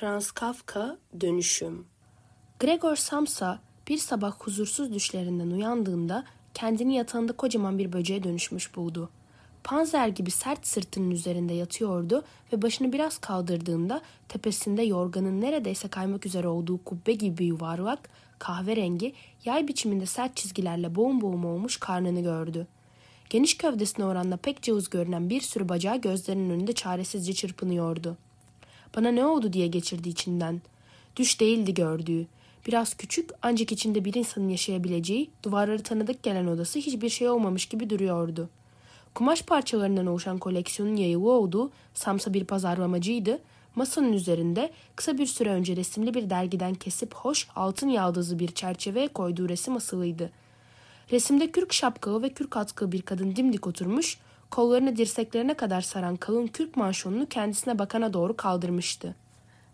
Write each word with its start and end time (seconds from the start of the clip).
Franz 0.00 0.30
Kafka 0.30 0.98
Dönüşüm 1.20 1.84
Gregor 2.58 2.96
Samsa 2.96 3.60
bir 3.88 3.98
sabah 3.98 4.32
huzursuz 4.32 4.94
düşlerinden 4.94 5.50
uyandığında 5.50 6.24
kendini 6.54 6.94
yatağında 6.94 7.32
kocaman 7.32 7.78
bir 7.78 7.92
böceğe 7.92 8.22
dönüşmüş 8.22 8.76
buldu. 8.76 9.10
Panzer 9.64 10.08
gibi 10.08 10.30
sert 10.30 10.66
sırtının 10.66 11.10
üzerinde 11.10 11.54
yatıyordu 11.54 12.24
ve 12.52 12.62
başını 12.62 12.92
biraz 12.92 13.18
kaldırdığında 13.18 14.00
tepesinde 14.28 14.82
yorganın 14.82 15.40
neredeyse 15.40 15.88
kaymak 15.88 16.26
üzere 16.26 16.48
olduğu 16.48 16.84
kubbe 16.84 17.12
gibi 17.12 17.44
yuvarlak, 17.44 18.08
kahverengi, 18.38 19.12
yay 19.44 19.68
biçiminde 19.68 20.06
sert 20.06 20.36
çizgilerle 20.36 20.94
boğum 20.94 21.20
boğum 21.20 21.44
olmuş 21.44 21.76
karnını 21.76 22.20
gördü. 22.20 22.66
Geniş 23.30 23.56
gövdesine 23.56 24.04
oranla 24.04 24.36
pek 24.36 24.62
cılız 24.62 24.90
görünen 24.90 25.30
bir 25.30 25.40
sürü 25.40 25.68
bacağı 25.68 25.96
gözlerinin 25.96 26.50
önünde 26.50 26.72
çaresizce 26.72 27.32
çırpınıyordu. 27.32 28.16
Bana 28.96 29.10
ne 29.10 29.26
oldu 29.26 29.52
diye 29.52 29.66
geçirdi 29.66 30.08
içinden. 30.08 30.62
Düş 31.16 31.40
değildi 31.40 31.74
gördüğü. 31.74 32.26
Biraz 32.66 32.94
küçük 32.94 33.30
ancak 33.42 33.72
içinde 33.72 34.04
bir 34.04 34.14
insanın 34.14 34.48
yaşayabileceği, 34.48 35.30
duvarları 35.42 35.82
tanıdık 35.82 36.22
gelen 36.22 36.46
odası 36.46 36.78
hiçbir 36.78 37.08
şey 37.08 37.28
olmamış 37.28 37.66
gibi 37.66 37.90
duruyordu. 37.90 38.48
Kumaş 39.14 39.42
parçalarından 39.42 40.06
oluşan 40.06 40.38
koleksiyonun 40.38 40.96
yayılı 40.96 41.30
olduğu 41.30 41.70
Samsa 41.94 42.34
bir 42.34 42.44
pazarlamacıydı. 42.44 43.38
Masanın 43.74 44.12
üzerinde 44.12 44.70
kısa 44.96 45.18
bir 45.18 45.26
süre 45.26 45.50
önce 45.50 45.76
resimli 45.76 46.14
bir 46.14 46.30
dergiden 46.30 46.74
kesip 46.74 47.14
hoş 47.14 47.48
altın 47.56 47.88
yaldızlı 47.88 48.38
bir 48.38 48.48
çerçeveye 48.48 49.08
koyduğu 49.08 49.48
resim 49.48 49.76
asılıydı. 49.76 50.30
Resimde 51.12 51.50
kürk 51.50 51.72
şapkalı 51.72 52.22
ve 52.22 52.28
kürk 52.28 52.56
atkılı 52.56 52.92
bir 52.92 53.02
kadın 53.02 53.36
dimdik 53.36 53.66
oturmuş, 53.66 54.18
kollarını 54.50 54.96
dirseklerine 54.96 55.54
kadar 55.54 55.80
saran 55.80 56.16
kalın 56.16 56.46
kürk 56.46 56.76
manşonunu 56.76 57.26
kendisine 57.26 57.78
bakana 57.78 58.12
doğru 58.12 58.36
kaldırmıştı. 58.36 59.14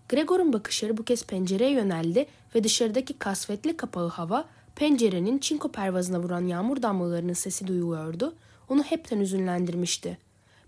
Gregor'un 0.09 0.53
bakışları 0.53 0.97
bu 0.97 1.03
kez 1.03 1.25
pencereye 1.27 1.71
yöneldi 1.71 2.27
ve 2.55 2.65
dışarıdaki 2.65 3.19
kasvetli 3.19 3.77
kapalı 3.77 4.09
hava, 4.09 4.45
pencerenin 4.77 5.39
çinko 5.39 5.73
pervazına 5.73 6.21
vuran 6.21 6.47
yağmur 6.47 6.83
damlalarının 6.83 7.33
sesi 7.33 7.67
duyuluyordu, 7.67 8.35
onu 8.69 8.83
hepten 8.83 9.21
üzünlendirmişti. 9.21 10.19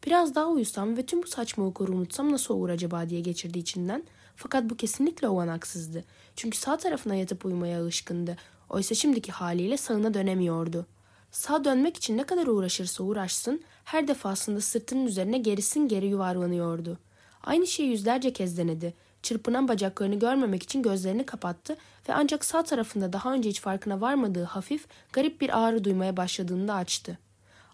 Biraz 0.06 0.34
daha 0.34 0.46
uyusam 0.46 0.96
ve 0.96 1.06
tüm 1.06 1.22
bu 1.22 1.26
saçmalıkları 1.26 1.92
unutsam 1.92 2.32
nasıl 2.32 2.54
olur 2.54 2.68
acaba 2.68 3.08
diye 3.08 3.20
geçirdi 3.20 3.58
içinden. 3.58 4.02
Fakat 4.36 4.70
bu 4.70 4.76
kesinlikle 4.76 5.28
olanaksızdı. 5.28 6.04
Çünkü 6.36 6.58
sağ 6.58 6.76
tarafına 6.76 7.14
yatıp 7.14 7.44
uyumaya 7.44 7.80
alışkındı. 7.80 8.36
Oysa 8.70 8.94
şimdiki 8.94 9.32
haliyle 9.32 9.76
sağına 9.76 10.14
dönemiyordu. 10.14 10.86
Sağ 11.30 11.64
dönmek 11.64 11.96
için 11.96 12.16
ne 12.16 12.24
kadar 12.24 12.46
uğraşırsa 12.46 13.04
uğraşsın, 13.04 13.62
her 13.84 14.08
defasında 14.08 14.60
sırtının 14.60 15.06
üzerine 15.06 15.38
gerisin 15.38 15.88
geri 15.88 16.06
yuvarlanıyordu. 16.06 16.98
Aynı 17.42 17.66
şeyi 17.66 17.90
yüzlerce 17.90 18.32
kez 18.32 18.58
denedi. 18.58 18.94
Çırpınan 19.22 19.68
bacaklarını 19.68 20.18
görmemek 20.18 20.62
için 20.62 20.82
gözlerini 20.82 21.26
kapattı 21.26 21.76
ve 22.08 22.14
ancak 22.14 22.44
sağ 22.44 22.62
tarafında 22.62 23.12
daha 23.12 23.32
önce 23.32 23.48
hiç 23.48 23.60
farkına 23.60 24.00
varmadığı 24.00 24.44
hafif, 24.44 24.86
garip 25.12 25.40
bir 25.40 25.58
ağrı 25.58 25.84
duymaya 25.84 26.16
başladığında 26.16 26.74
açtı. 26.74 27.18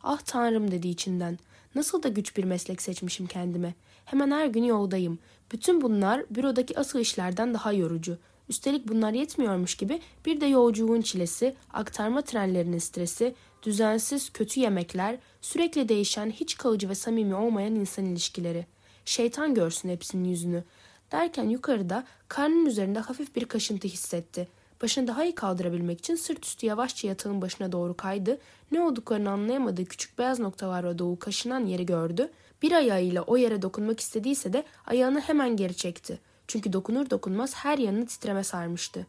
Ah 0.03 0.21
tanrım 0.21 0.71
dedi 0.71 0.89
içinden. 0.89 1.39
Nasıl 1.75 2.03
da 2.03 2.09
güç 2.09 2.37
bir 2.37 2.45
meslek 2.45 2.83
seçmişim 2.83 3.27
kendime. 3.27 3.75
Hemen 4.05 4.31
her 4.31 4.47
gün 4.47 4.65
yoldayım. 4.65 5.19
Bütün 5.53 5.83
bunlar 5.83 6.25
bürodaki 6.31 6.79
asıl 6.79 6.99
işlerden 6.99 7.55
daha 7.55 7.73
yorucu. 7.73 8.19
Üstelik 8.48 8.89
bunlar 8.89 9.12
yetmiyormuş 9.12 9.75
gibi 9.75 10.00
bir 10.27 10.41
de 10.41 10.47
yolculuğun 10.47 11.00
çilesi, 11.00 11.55
aktarma 11.73 12.23
trenlerinin 12.23 12.78
stresi, 12.78 13.34
düzensiz 13.62 14.31
kötü 14.31 14.61
yemekler, 14.61 15.19
sürekli 15.41 15.89
değişen 15.89 16.31
hiç 16.31 16.56
kalıcı 16.56 16.89
ve 16.89 16.95
samimi 16.95 17.34
olmayan 17.34 17.75
insan 17.75 18.05
ilişkileri. 18.05 18.67
Şeytan 19.05 19.55
görsün 19.55 19.89
hepsinin 19.89 20.28
yüzünü. 20.28 20.64
Derken 21.12 21.48
yukarıda 21.48 22.05
karnının 22.28 22.67
üzerinde 22.67 22.98
hafif 22.98 23.36
bir 23.36 23.45
kaşıntı 23.45 23.89
hissetti. 23.89 24.48
Başını 24.83 25.06
daha 25.06 25.25
iyi 25.25 25.34
kaldırabilmek 25.34 25.98
için 25.98 26.14
sırt 26.14 26.47
üstü 26.47 26.67
yavaşça 26.67 27.08
yatağın 27.08 27.42
başına 27.42 27.73
doğru 27.73 27.97
kaydı. 27.97 28.39
Ne 28.73 28.83
olduklarını 28.83 29.30
anlayamadığı 29.30 29.85
küçük 29.85 30.19
beyaz 30.19 30.39
noktalarla 30.39 30.98
dolu 30.98 31.19
kaşınan 31.19 31.67
yeri 31.67 31.86
gördü. 31.86 32.30
Bir 32.63 32.73
ayağıyla 32.73 33.23
o 33.23 33.36
yere 33.36 33.63
dokunmak 33.63 34.01
istediyse 34.01 34.52
de 34.52 34.64
ayağını 34.86 35.20
hemen 35.20 35.57
geri 35.57 35.74
çekti. 35.74 36.20
Çünkü 36.49 36.73
dokunur 36.73 37.11
dokunmaz 37.11 37.55
her 37.55 37.79
yanını 37.79 38.07
titreme 38.07 38.45
sarmıştı. 38.45 39.07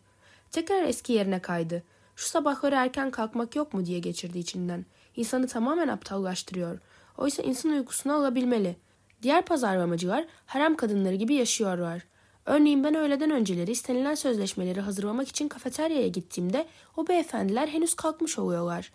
Tekrar 0.51 0.83
eski 0.83 1.13
yerine 1.13 1.39
kaydı. 1.39 1.83
Şu 2.15 2.27
sabahları 2.27 2.75
erken 2.75 3.11
kalkmak 3.11 3.55
yok 3.55 3.73
mu 3.73 3.85
diye 3.85 3.99
geçirdi 3.99 4.39
içinden. 4.39 4.85
İnsanı 5.15 5.47
tamamen 5.47 5.87
aptallaştırıyor. 5.87 6.79
Oysa 7.17 7.43
insan 7.43 7.71
uykusunu 7.71 8.13
alabilmeli. 8.13 8.75
Diğer 9.21 9.45
pazarlamacılar 9.45 10.25
harem 10.45 10.75
kadınları 10.75 11.15
gibi 11.15 11.33
yaşıyorlar. 11.33 12.01
Örneğin 12.45 12.83
ben 12.83 12.95
öğleden 12.95 13.31
önceleri 13.31 13.71
istenilen 13.71 14.15
sözleşmeleri 14.15 14.81
hazırlamak 14.81 15.27
için 15.27 15.47
kafeteryaya 15.47 16.07
gittiğimde 16.07 16.67
o 16.97 17.07
beyefendiler 17.07 17.67
henüz 17.67 17.93
kalkmış 17.93 18.39
oluyorlar. 18.39 18.91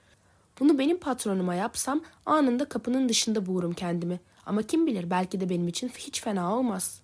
Bunu 0.61 0.79
benim 0.79 0.99
patronuma 0.99 1.55
yapsam 1.55 2.01
anında 2.27 2.65
kapının 2.65 3.09
dışında 3.09 3.47
bulurum 3.47 3.73
kendimi. 3.73 4.21
Ama 4.47 4.63
kim 4.63 4.87
bilir 4.87 5.11
belki 5.11 5.41
de 5.41 5.49
benim 5.49 5.69
için 5.69 5.89
hiç 5.89 6.23
fena 6.23 6.57
olmaz. 6.57 7.01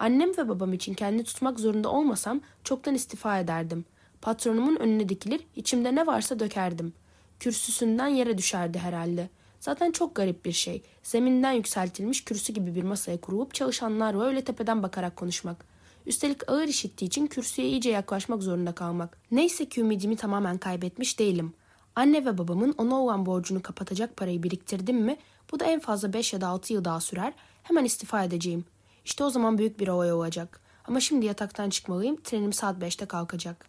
Annem 0.00 0.30
ve 0.38 0.48
babam 0.48 0.72
için 0.72 0.94
kendini 0.94 1.24
tutmak 1.24 1.60
zorunda 1.60 1.88
olmasam 1.88 2.40
çoktan 2.64 2.94
istifa 2.94 3.38
ederdim. 3.38 3.84
Patronumun 4.22 4.76
önüne 4.76 5.08
dikilir, 5.08 5.40
içimde 5.56 5.94
ne 5.94 6.06
varsa 6.06 6.38
dökerdim. 6.38 6.92
Kürsüsünden 7.40 8.06
yere 8.06 8.38
düşerdi 8.38 8.78
herhalde. 8.78 9.28
Zaten 9.60 9.92
çok 9.92 10.14
garip 10.14 10.44
bir 10.44 10.52
şey. 10.52 10.82
Zeminden 11.02 11.52
yükseltilmiş 11.52 12.24
kürsü 12.24 12.52
gibi 12.52 12.74
bir 12.74 12.82
masaya 12.82 13.20
kurulup 13.20 13.54
çalışanlarla 13.54 14.24
öyle 14.24 14.44
tepeden 14.44 14.82
bakarak 14.82 15.16
konuşmak. 15.16 15.64
Üstelik 16.06 16.50
ağır 16.50 16.68
işittiği 16.68 17.06
için 17.06 17.26
kürsüye 17.26 17.68
iyice 17.68 17.90
yaklaşmak 17.90 18.42
zorunda 18.42 18.72
kalmak. 18.72 19.18
Neyse 19.30 19.64
ki 19.64 19.80
ümidimi 19.80 20.16
tamamen 20.16 20.58
kaybetmiş 20.58 21.18
değilim. 21.18 21.52
Anne 21.96 22.24
ve 22.24 22.38
babamın 22.38 22.74
ona 22.78 23.02
olan 23.02 23.26
borcunu 23.26 23.62
kapatacak 23.62 24.16
parayı 24.16 24.42
biriktirdim 24.42 24.96
mi 24.96 25.16
bu 25.52 25.60
da 25.60 25.64
en 25.64 25.80
fazla 25.80 26.12
5 26.12 26.32
ya 26.32 26.40
da 26.40 26.48
6 26.48 26.72
yıl 26.72 26.84
daha 26.84 27.00
sürer. 27.00 27.32
Hemen 27.62 27.84
istifa 27.84 28.24
edeceğim. 28.24 28.64
İşte 29.10 29.24
o 29.24 29.30
zaman 29.30 29.58
büyük 29.58 29.80
bir 29.80 29.88
olay 29.88 30.12
olacak. 30.12 30.60
Ama 30.84 31.00
şimdi 31.00 31.26
yataktan 31.26 31.70
çıkmalıyım. 31.70 32.16
Trenim 32.16 32.52
saat 32.52 32.82
5'te 32.82 33.06
kalkacak. 33.06 33.66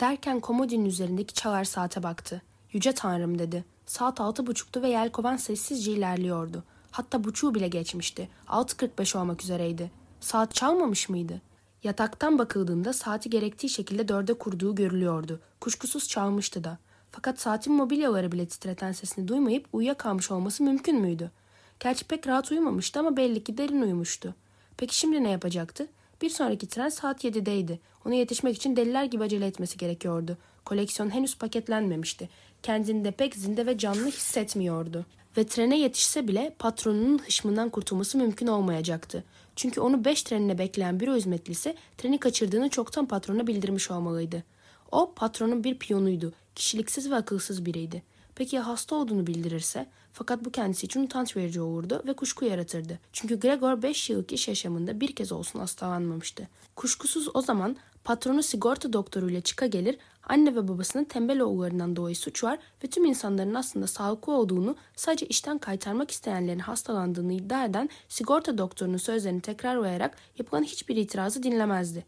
Derken 0.00 0.40
komodinin 0.40 0.84
üzerindeki 0.84 1.34
çalar 1.34 1.64
saate 1.64 2.02
baktı. 2.02 2.42
Yüce 2.72 2.92
tanrım 2.92 3.38
dedi. 3.38 3.64
Saat 3.86 4.20
altı 4.20 4.46
buçuktu 4.46 4.82
ve 4.82 4.88
yelkovan 4.88 5.36
sessizce 5.36 5.92
ilerliyordu. 5.92 6.64
Hatta 6.90 7.24
buçuğu 7.24 7.54
bile 7.54 7.68
geçmişti. 7.68 8.28
6.45 8.48 9.18
olmak 9.18 9.42
üzereydi. 9.42 9.90
Saat 10.20 10.54
çalmamış 10.54 11.08
mıydı? 11.08 11.40
Yataktan 11.82 12.38
bakıldığında 12.38 12.92
saati 12.92 13.30
gerektiği 13.30 13.68
şekilde 13.68 14.08
dörde 14.08 14.34
kurduğu 14.34 14.74
görülüyordu. 14.74 15.40
Kuşkusuz 15.60 16.08
çalmıştı 16.08 16.64
da. 16.64 16.78
Fakat 17.10 17.40
saatin 17.40 17.72
mobilyaları 17.72 18.32
bile 18.32 18.46
titreten 18.46 18.92
sesini 18.92 19.28
duymayıp 19.28 19.66
uyuyakalmış 19.72 20.30
olması 20.30 20.62
mümkün 20.62 21.00
müydü? 21.00 21.30
Gerçi 21.80 22.04
pek 22.04 22.26
rahat 22.26 22.50
uyumamıştı 22.50 23.00
ama 23.00 23.16
belli 23.16 23.44
ki 23.44 23.58
derin 23.58 23.82
uyumuştu. 23.82 24.34
Peki 24.76 24.98
şimdi 24.98 25.24
ne 25.24 25.30
yapacaktı? 25.30 25.86
Bir 26.22 26.30
sonraki 26.30 26.66
tren 26.66 26.88
saat 26.88 27.24
7'deydi. 27.24 27.78
Ona 28.06 28.14
yetişmek 28.14 28.56
için 28.56 28.76
deliler 28.76 29.04
gibi 29.04 29.24
acele 29.24 29.46
etmesi 29.46 29.76
gerekiyordu. 29.76 30.38
Koleksiyon 30.64 31.10
henüz 31.10 31.38
paketlenmemişti. 31.38 32.28
Kendini 32.62 33.04
de 33.04 33.10
pek 33.10 33.34
zinde 33.34 33.66
ve 33.66 33.78
canlı 33.78 34.06
hissetmiyordu. 34.06 35.06
Ve 35.36 35.46
trene 35.46 35.78
yetişse 35.78 36.28
bile 36.28 36.54
patronunun 36.58 37.18
hışmından 37.18 37.68
kurtulması 37.68 38.18
mümkün 38.18 38.46
olmayacaktı. 38.46 39.24
Çünkü 39.56 39.80
onu 39.80 40.04
beş 40.04 40.22
trenine 40.22 40.58
bekleyen 40.58 41.00
büro 41.00 41.16
hizmetlisi 41.16 41.76
treni 41.98 42.18
kaçırdığını 42.18 42.68
çoktan 42.68 43.06
patrona 43.06 43.46
bildirmiş 43.46 43.90
olmalıydı. 43.90 44.44
O 44.92 45.12
patronun 45.14 45.64
bir 45.64 45.78
piyonuydu. 45.78 46.32
Kişiliksiz 46.54 47.10
ve 47.10 47.14
akılsız 47.14 47.66
biriydi. 47.66 48.02
Peki 48.34 48.56
ya 48.56 48.66
hasta 48.66 48.96
olduğunu 48.96 49.26
bildirirse? 49.26 49.86
Fakat 50.12 50.44
bu 50.44 50.50
kendisi 50.50 50.86
için 50.86 51.04
utanç 51.04 51.36
verici 51.36 51.60
olurdu 51.60 52.02
ve 52.06 52.12
kuşku 52.12 52.44
yaratırdı. 52.44 52.98
Çünkü 53.12 53.40
Gregor 53.40 53.82
5 53.82 54.10
yıllık 54.10 54.32
iş 54.32 54.48
yaşamında 54.48 55.00
bir 55.00 55.14
kez 55.14 55.32
olsun 55.32 55.58
hastalanmamıştı. 55.58 56.48
Kuşkusuz 56.76 57.28
o 57.34 57.42
zaman 57.42 57.76
patronu 58.04 58.42
sigorta 58.42 58.92
doktoruyla 58.92 59.40
çıka 59.40 59.66
gelir, 59.66 59.98
anne 60.22 60.54
ve 60.54 60.68
babasının 60.68 61.04
tembel 61.04 61.40
oğullarından 61.40 61.96
dolayı 61.96 62.16
suçlar 62.16 62.58
ve 62.84 62.88
tüm 62.88 63.04
insanların 63.04 63.54
aslında 63.54 63.86
sağlıklı 63.86 64.32
olduğunu 64.32 64.76
sadece 64.96 65.26
işten 65.26 65.58
kaytarmak 65.58 66.10
isteyenlerin 66.10 66.58
hastalandığını 66.58 67.32
iddia 67.32 67.64
eden 67.64 67.88
sigorta 68.08 68.58
doktorunun 68.58 68.96
sözlerini 68.96 69.40
tekrarlayarak 69.40 70.16
yapılan 70.38 70.62
hiçbir 70.62 70.96
itirazı 70.96 71.42
dinlemezdi. 71.42 72.04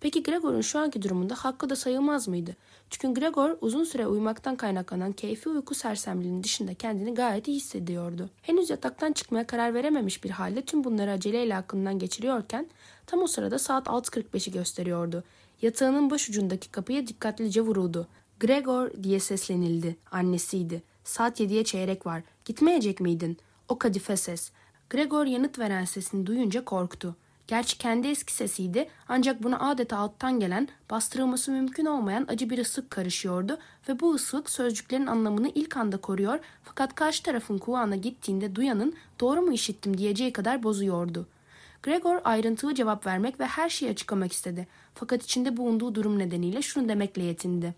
Peki 0.00 0.22
Gregor'un 0.22 0.60
şu 0.60 0.78
anki 0.78 1.02
durumunda 1.02 1.34
hakkı 1.34 1.70
da 1.70 1.76
sayılmaz 1.76 2.28
mıydı? 2.28 2.56
Çünkü 2.90 3.20
Gregor 3.20 3.56
uzun 3.60 3.84
süre 3.84 4.06
uyumaktan 4.06 4.56
kaynaklanan 4.56 5.12
keyfi 5.12 5.48
uyku 5.48 5.74
sersemliğinin 5.74 6.42
dışında 6.42 6.74
kendini 6.74 7.14
gayet 7.14 7.48
iyi 7.48 7.56
hissediyordu. 7.56 8.30
Henüz 8.42 8.70
yataktan 8.70 9.12
çıkmaya 9.12 9.46
karar 9.46 9.74
verememiş 9.74 10.24
bir 10.24 10.30
halde 10.30 10.62
tüm 10.62 10.84
bunları 10.84 11.10
aceleyle 11.10 11.56
aklından 11.56 11.98
geçiriyorken 11.98 12.66
tam 13.06 13.22
o 13.22 13.26
sırada 13.26 13.58
saat 13.58 13.86
6.45'i 13.86 14.52
gösteriyordu. 14.52 15.24
Yatağının 15.62 16.10
baş 16.10 16.28
ucundaki 16.28 16.70
kapıya 16.70 17.06
dikkatlice 17.06 17.60
vuruldu. 17.60 18.08
Gregor 18.40 19.02
diye 19.02 19.20
seslenildi. 19.20 19.96
Annesiydi. 20.10 20.82
Saat 21.04 21.40
7'ye 21.40 21.64
çeyrek 21.64 22.06
var. 22.06 22.22
Gitmeyecek 22.44 23.00
miydin? 23.00 23.38
O 23.68 23.78
kadife 23.78 24.16
ses. 24.16 24.50
Gregor 24.90 25.26
yanıt 25.26 25.58
veren 25.58 25.84
sesini 25.84 26.26
duyunca 26.26 26.64
korktu. 26.64 27.16
Gerçi 27.48 27.78
kendi 27.78 28.08
eski 28.08 28.32
sesiydi 28.32 28.88
ancak 29.08 29.42
buna 29.42 29.70
adeta 29.70 29.96
alttan 29.96 30.40
gelen, 30.40 30.68
bastırılması 30.90 31.52
mümkün 31.52 31.86
olmayan 31.86 32.24
acı 32.28 32.50
bir 32.50 32.58
ıslık 32.58 32.90
karışıyordu 32.90 33.58
ve 33.88 34.00
bu 34.00 34.14
ıslık 34.14 34.50
sözcüklerin 34.50 35.06
anlamını 35.06 35.48
ilk 35.54 35.76
anda 35.76 35.96
koruyor 35.96 36.38
fakat 36.64 36.94
karşı 36.94 37.22
tarafın 37.22 37.58
kulağına 37.58 37.96
gittiğinde 37.96 38.54
duyanın 38.54 38.94
doğru 39.20 39.42
mu 39.42 39.52
işittim 39.52 39.98
diyeceği 39.98 40.32
kadar 40.32 40.62
bozuyordu. 40.62 41.26
Gregor 41.82 42.20
ayrıntılı 42.24 42.74
cevap 42.74 43.06
vermek 43.06 43.40
ve 43.40 43.46
her 43.46 43.68
şeyi 43.68 43.90
açıklamak 43.90 44.32
istedi. 44.32 44.66
Fakat 44.94 45.22
içinde 45.22 45.56
bulunduğu 45.56 45.94
durum 45.94 46.18
nedeniyle 46.18 46.62
şunu 46.62 46.88
demekle 46.88 47.22
yetindi. 47.22 47.74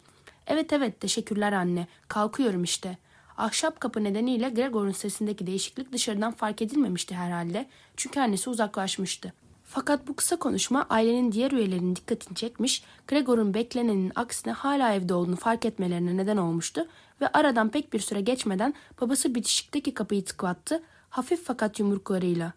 Evet 0.47 0.73
evet 0.73 1.01
teşekkürler 1.01 1.53
anne. 1.53 1.87
Kalkıyorum 2.09 2.65
işte. 2.65 2.99
Ahşap 3.37 3.81
kapı 3.81 4.05
nedeniyle 4.05 4.49
Gregor'un 4.49 4.93
sesindeki 4.93 5.47
değişiklik 5.47 5.93
dışarıdan 5.93 6.33
fark 6.33 6.63
edilmemişti 6.63 7.15
herhalde. 7.15 7.67
Çünkü 7.97 8.21
annesi 8.21 8.51
uzaklaşmıştı. 8.51 9.33
Fakat 9.71 10.09
bu 10.09 10.17
kısa 10.17 10.37
konuşma 10.37 10.87
ailenin 10.91 11.33
diğer 11.33 11.51
üyelerinin 11.51 11.97
dikkatini 11.97 12.35
çekmiş, 12.35 12.85
Gregor'un 13.09 13.55
beklenenin 13.55 14.13
aksine 14.15 14.53
hala 14.53 14.95
evde 14.95 15.15
olduğunu 15.15 15.37
fark 15.37 15.65
etmelerine 15.65 16.17
neden 16.17 16.37
olmuştu 16.37 16.89
ve 17.21 17.29
aradan 17.29 17.69
pek 17.69 17.93
bir 17.93 17.99
süre 17.99 18.21
geçmeden 18.21 18.75
babası 19.01 19.35
bitişikteki 19.35 19.95
kapıyı 19.95 20.25
tıklattı, 20.25 20.83
hafif 21.11 21.45
fakat 21.45 21.81
yumruklarıyla. 21.81 22.53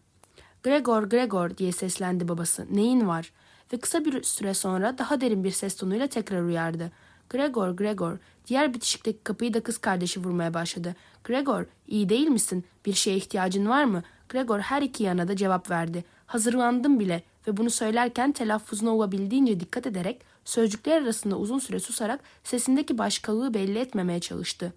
Gregor, 0.64 1.04
Gregor 1.04 1.58
diye 1.58 1.72
seslendi 1.72 2.28
babası. 2.28 2.68
Neyin 2.72 3.08
var? 3.08 3.32
Ve 3.74 3.80
kısa 3.80 4.06
bir 4.06 4.24
süre 4.24 4.54
sonra 4.54 4.98
daha 4.98 5.22
derin 5.22 5.44
bir 5.44 5.52
ses 5.52 5.76
tonuyla 5.76 6.08
tekrar 6.08 6.42
uyardı. 6.42 6.92
Gregor, 7.30 7.70
Gregor. 7.70 8.18
Diğer 8.48 8.74
bitişikteki 8.74 9.20
kapıyı 9.24 9.54
da 9.54 9.64
kız 9.64 9.78
kardeşi 9.78 10.24
vurmaya 10.24 10.54
başladı. 10.54 10.96
Gregor, 11.24 11.66
iyi 11.88 12.10
değil 12.10 12.28
misin? 12.28 12.66
Bir 12.86 12.94
şeye 12.94 13.18
ihtiyacın 13.18 13.70
var 13.70 13.84
mı? 13.84 14.04
Gregor 14.30 14.60
her 14.60 14.82
iki 14.82 15.04
yana 15.04 15.28
da 15.28 15.36
cevap 15.36 15.70
verdi. 15.70 16.04
Hazırlandım 16.32 17.00
bile 17.00 17.24
ve 17.48 17.58
bunu 17.58 17.70
söylerken 17.70 18.32
telaffuzuna 18.32 18.90
olabildiğince 18.90 19.60
dikkat 19.60 19.88
ederek 19.88 20.22
sözcükler 20.46 21.02
arasında 21.02 21.36
uzun 21.36 21.60
süre 21.60 21.80
susarak 21.80 22.20
sesindeki 22.44 22.98
başkalığı 22.98 23.54
belli 23.54 23.80
etmemeye 23.80 24.20
çalıştı. 24.20 24.74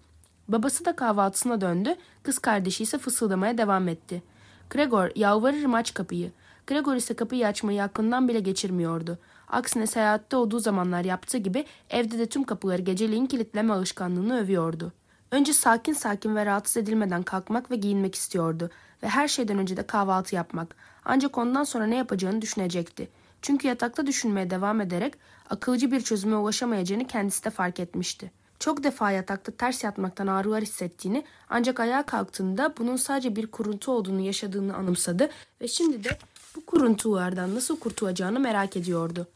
Babası 0.47 0.85
da 0.85 0.95
kahvaltısına 0.95 1.61
döndü, 1.61 1.95
kız 2.23 2.39
kardeşi 2.39 2.83
ise 2.83 2.97
fısıldamaya 2.97 3.57
devam 3.57 3.87
etti. 3.87 4.23
Gregor 4.69 5.09
yalvarırım 5.15 5.73
aç 5.73 5.93
kapıyı. 5.93 6.31
Gregor 6.67 6.95
ise 6.95 7.13
kapıyı 7.13 7.47
açmayı 7.47 7.83
aklından 7.83 8.27
bile 8.27 8.39
geçirmiyordu. 8.39 9.17
Aksine 9.47 9.87
seyahatte 9.87 10.35
olduğu 10.35 10.59
zamanlar 10.59 11.05
yaptığı 11.05 11.37
gibi 11.37 11.65
evde 11.89 12.19
de 12.19 12.25
tüm 12.25 12.43
kapıları 12.43 12.81
geceliğin 12.81 13.25
kilitleme 13.25 13.73
alışkanlığını 13.73 14.39
övüyordu. 14.39 14.93
Önce 15.31 15.53
sakin 15.53 15.93
sakin 15.93 16.35
ve 16.35 16.45
rahatsız 16.45 16.77
edilmeden 16.77 17.23
kalkmak 17.23 17.71
ve 17.71 17.75
giyinmek 17.75 18.15
istiyordu 18.15 18.69
ve 19.03 19.09
her 19.09 19.27
şeyden 19.27 19.57
önce 19.57 19.77
de 19.77 19.87
kahvaltı 19.87 20.35
yapmak. 20.35 20.75
Ancak 21.05 21.37
ondan 21.37 21.63
sonra 21.63 21.85
ne 21.85 21.95
yapacağını 21.95 22.41
düşünecekti. 22.41 23.09
Çünkü 23.41 23.67
yatakta 23.67 24.07
düşünmeye 24.07 24.49
devam 24.49 24.81
ederek 24.81 25.13
akılcı 25.49 25.91
bir 25.91 26.01
çözüme 26.01 26.35
ulaşamayacağını 26.35 27.07
kendisi 27.07 27.43
de 27.43 27.49
fark 27.49 27.79
etmişti. 27.79 28.31
Çok 28.59 28.83
defa 28.83 29.11
yatakta 29.11 29.51
ters 29.51 29.83
yatmaktan 29.83 30.27
ağrılar 30.27 30.61
hissettiğini 30.61 31.25
ancak 31.49 31.79
ayağa 31.79 32.03
kalktığında 32.03 32.73
bunun 32.77 32.95
sadece 32.95 33.35
bir 33.35 33.47
kuruntu 33.47 33.91
olduğunu 33.91 34.21
yaşadığını 34.21 34.75
anımsadı 34.75 35.29
ve 35.61 35.67
şimdi 35.67 36.03
de 36.03 36.09
bu 36.55 36.65
kuruntulardan 36.65 37.55
nasıl 37.55 37.79
kurtulacağını 37.79 38.39
merak 38.39 38.77
ediyordu. 38.77 39.27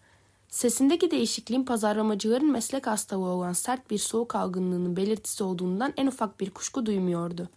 Sesindeki 0.50 1.12
değişikliğin 1.12 1.64
pazarlamacıların 1.64 2.52
meslek 2.52 2.88
hastalığı 2.88 3.30
olan 3.30 3.54
sert 3.54 3.90
bir 3.90 3.98
soğuk 3.98 4.36
algınlığının 4.36 4.96
belirtisi 4.96 5.44
olduğundan 5.44 5.94
en 5.98 6.08
ufak 6.08 6.40
bir 6.40 6.50
kuşku 6.50 6.86
duymuyordu. 6.86 7.50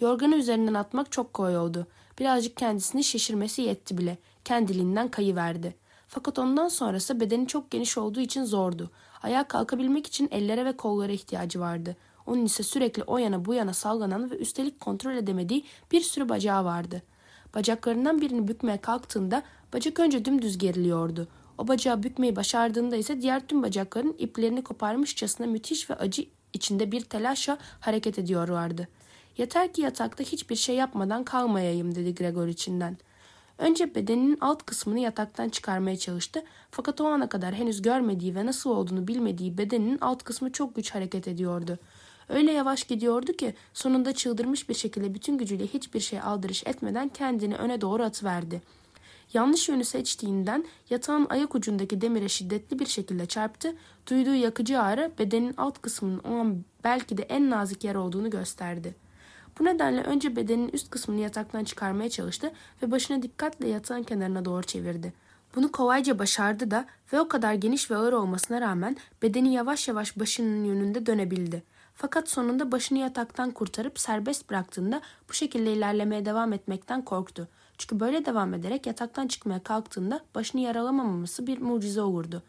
Yorganı 0.00 0.36
üzerinden 0.36 0.74
atmak 0.74 1.12
çok 1.12 1.34
kolay 1.34 1.58
oldu. 1.58 1.86
Birazcık 2.18 2.56
kendisini 2.56 3.04
şişirmesi 3.04 3.62
yetti 3.62 3.98
bile. 3.98 4.18
Kendiliğinden 4.44 5.08
kayıverdi. 5.08 5.74
Fakat 6.06 6.38
ondan 6.38 6.68
sonrası 6.68 7.20
bedeni 7.20 7.46
çok 7.46 7.70
geniş 7.70 7.98
olduğu 7.98 8.20
için 8.20 8.44
zordu. 8.44 8.90
Ayağa 9.22 9.48
kalkabilmek 9.48 10.06
için 10.06 10.28
ellere 10.30 10.64
ve 10.64 10.76
kollara 10.76 11.12
ihtiyacı 11.12 11.60
vardı. 11.60 11.96
Onun 12.26 12.44
ise 12.44 12.62
sürekli 12.62 13.02
o 13.02 13.18
yana 13.18 13.44
bu 13.44 13.54
yana 13.54 13.74
sallanan 13.74 14.30
ve 14.30 14.36
üstelik 14.36 14.80
kontrol 14.80 15.16
edemediği 15.16 15.64
bir 15.92 16.00
sürü 16.00 16.28
bacağı 16.28 16.64
vardı. 16.64 17.02
Bacaklarından 17.54 18.20
birini 18.20 18.48
bükmeye 18.48 18.78
kalktığında 18.78 19.42
bacak 19.72 20.00
önce 20.00 20.24
dümdüz 20.24 20.58
geriliyordu. 20.58 21.28
O 21.58 21.68
bacağı 21.68 22.02
bükmeyi 22.02 22.36
başardığında 22.36 22.96
ise 22.96 23.22
diğer 23.22 23.46
tüm 23.46 23.62
bacakların 23.62 24.16
iplerini 24.18 24.64
koparmışçasına 24.64 25.46
müthiş 25.46 25.90
ve 25.90 25.94
acı 25.94 26.26
içinde 26.52 26.92
bir 26.92 27.00
telaşla 27.00 27.58
hareket 27.80 28.18
ediyorlardı. 28.18 28.88
Yeter 29.38 29.72
ki 29.72 29.80
yatakta 29.80 30.24
hiçbir 30.24 30.56
şey 30.56 30.76
yapmadan 30.76 31.24
kalmayayım 31.24 31.94
dedi 31.94 32.14
Gregor 32.14 32.46
içinden. 32.46 32.96
Önce 33.58 33.94
bedeninin 33.94 34.38
alt 34.40 34.62
kısmını 34.62 34.98
yataktan 34.98 35.48
çıkarmaya 35.48 35.96
çalıştı 35.96 36.42
fakat 36.70 37.00
o 37.00 37.06
ana 37.06 37.28
kadar 37.28 37.54
henüz 37.54 37.82
görmediği 37.82 38.34
ve 38.34 38.46
nasıl 38.46 38.70
olduğunu 38.70 39.08
bilmediği 39.08 39.58
bedeninin 39.58 39.98
alt 40.00 40.22
kısmı 40.22 40.52
çok 40.52 40.74
güç 40.76 40.94
hareket 40.94 41.28
ediyordu. 41.28 41.78
Öyle 42.28 42.52
yavaş 42.52 42.84
gidiyordu 42.84 43.32
ki 43.32 43.54
sonunda 43.74 44.14
çıldırmış 44.14 44.68
bir 44.68 44.74
şekilde 44.74 45.14
bütün 45.14 45.38
gücüyle 45.38 45.66
hiçbir 45.66 46.00
şey 46.00 46.20
aldırış 46.20 46.66
etmeden 46.66 47.08
kendini 47.08 47.56
öne 47.56 47.80
doğru 47.80 48.02
atıverdi. 48.02 48.62
Yanlış 49.34 49.68
yönü 49.68 49.84
seçtiğinden 49.84 50.64
yatağın 50.90 51.26
ayak 51.30 51.54
ucundaki 51.54 52.00
demire 52.00 52.28
şiddetli 52.28 52.78
bir 52.78 52.86
şekilde 52.86 53.26
çarptı. 53.26 53.74
Duyduğu 54.10 54.34
yakıcı 54.34 54.80
ağrı 54.80 55.12
bedenin 55.18 55.54
alt 55.56 55.82
kısmının 55.82 56.18
olan 56.18 56.64
belki 56.84 57.18
de 57.18 57.22
en 57.22 57.50
nazik 57.50 57.84
yer 57.84 57.94
olduğunu 57.94 58.30
gösterdi. 58.30 58.94
Bu 59.58 59.64
nedenle 59.64 60.02
önce 60.02 60.36
bedenin 60.36 60.68
üst 60.68 60.90
kısmını 60.90 61.20
yataktan 61.20 61.64
çıkarmaya 61.64 62.10
çalıştı 62.10 62.52
ve 62.82 62.90
başını 62.90 63.22
dikkatle 63.22 63.68
yatağın 63.68 64.02
kenarına 64.02 64.44
doğru 64.44 64.62
çevirdi. 64.62 65.12
Bunu 65.56 65.72
kolayca 65.72 66.18
başardı 66.18 66.70
da 66.70 66.86
ve 67.12 67.20
o 67.20 67.28
kadar 67.28 67.54
geniş 67.54 67.90
ve 67.90 67.96
ağır 67.96 68.12
olmasına 68.12 68.60
rağmen 68.60 68.96
bedeni 69.22 69.54
yavaş 69.54 69.88
yavaş 69.88 70.18
başının 70.18 70.64
yönünde 70.64 71.06
dönebildi. 71.06 71.62
Fakat 71.94 72.28
sonunda 72.28 72.72
başını 72.72 72.98
yataktan 72.98 73.50
kurtarıp 73.50 74.00
serbest 74.00 74.50
bıraktığında 74.50 75.00
bu 75.28 75.32
şekilde 75.32 75.72
ilerlemeye 75.72 76.24
devam 76.24 76.52
etmekten 76.52 77.02
korktu. 77.02 77.48
Çünkü 77.78 78.00
böyle 78.00 78.24
devam 78.24 78.54
ederek 78.54 78.86
yataktan 78.86 79.28
çıkmaya 79.28 79.62
kalktığında 79.62 80.20
başını 80.34 80.60
yaralamaması 80.60 81.46
bir 81.46 81.58
mucize 81.58 82.02
olurdu. 82.02 82.42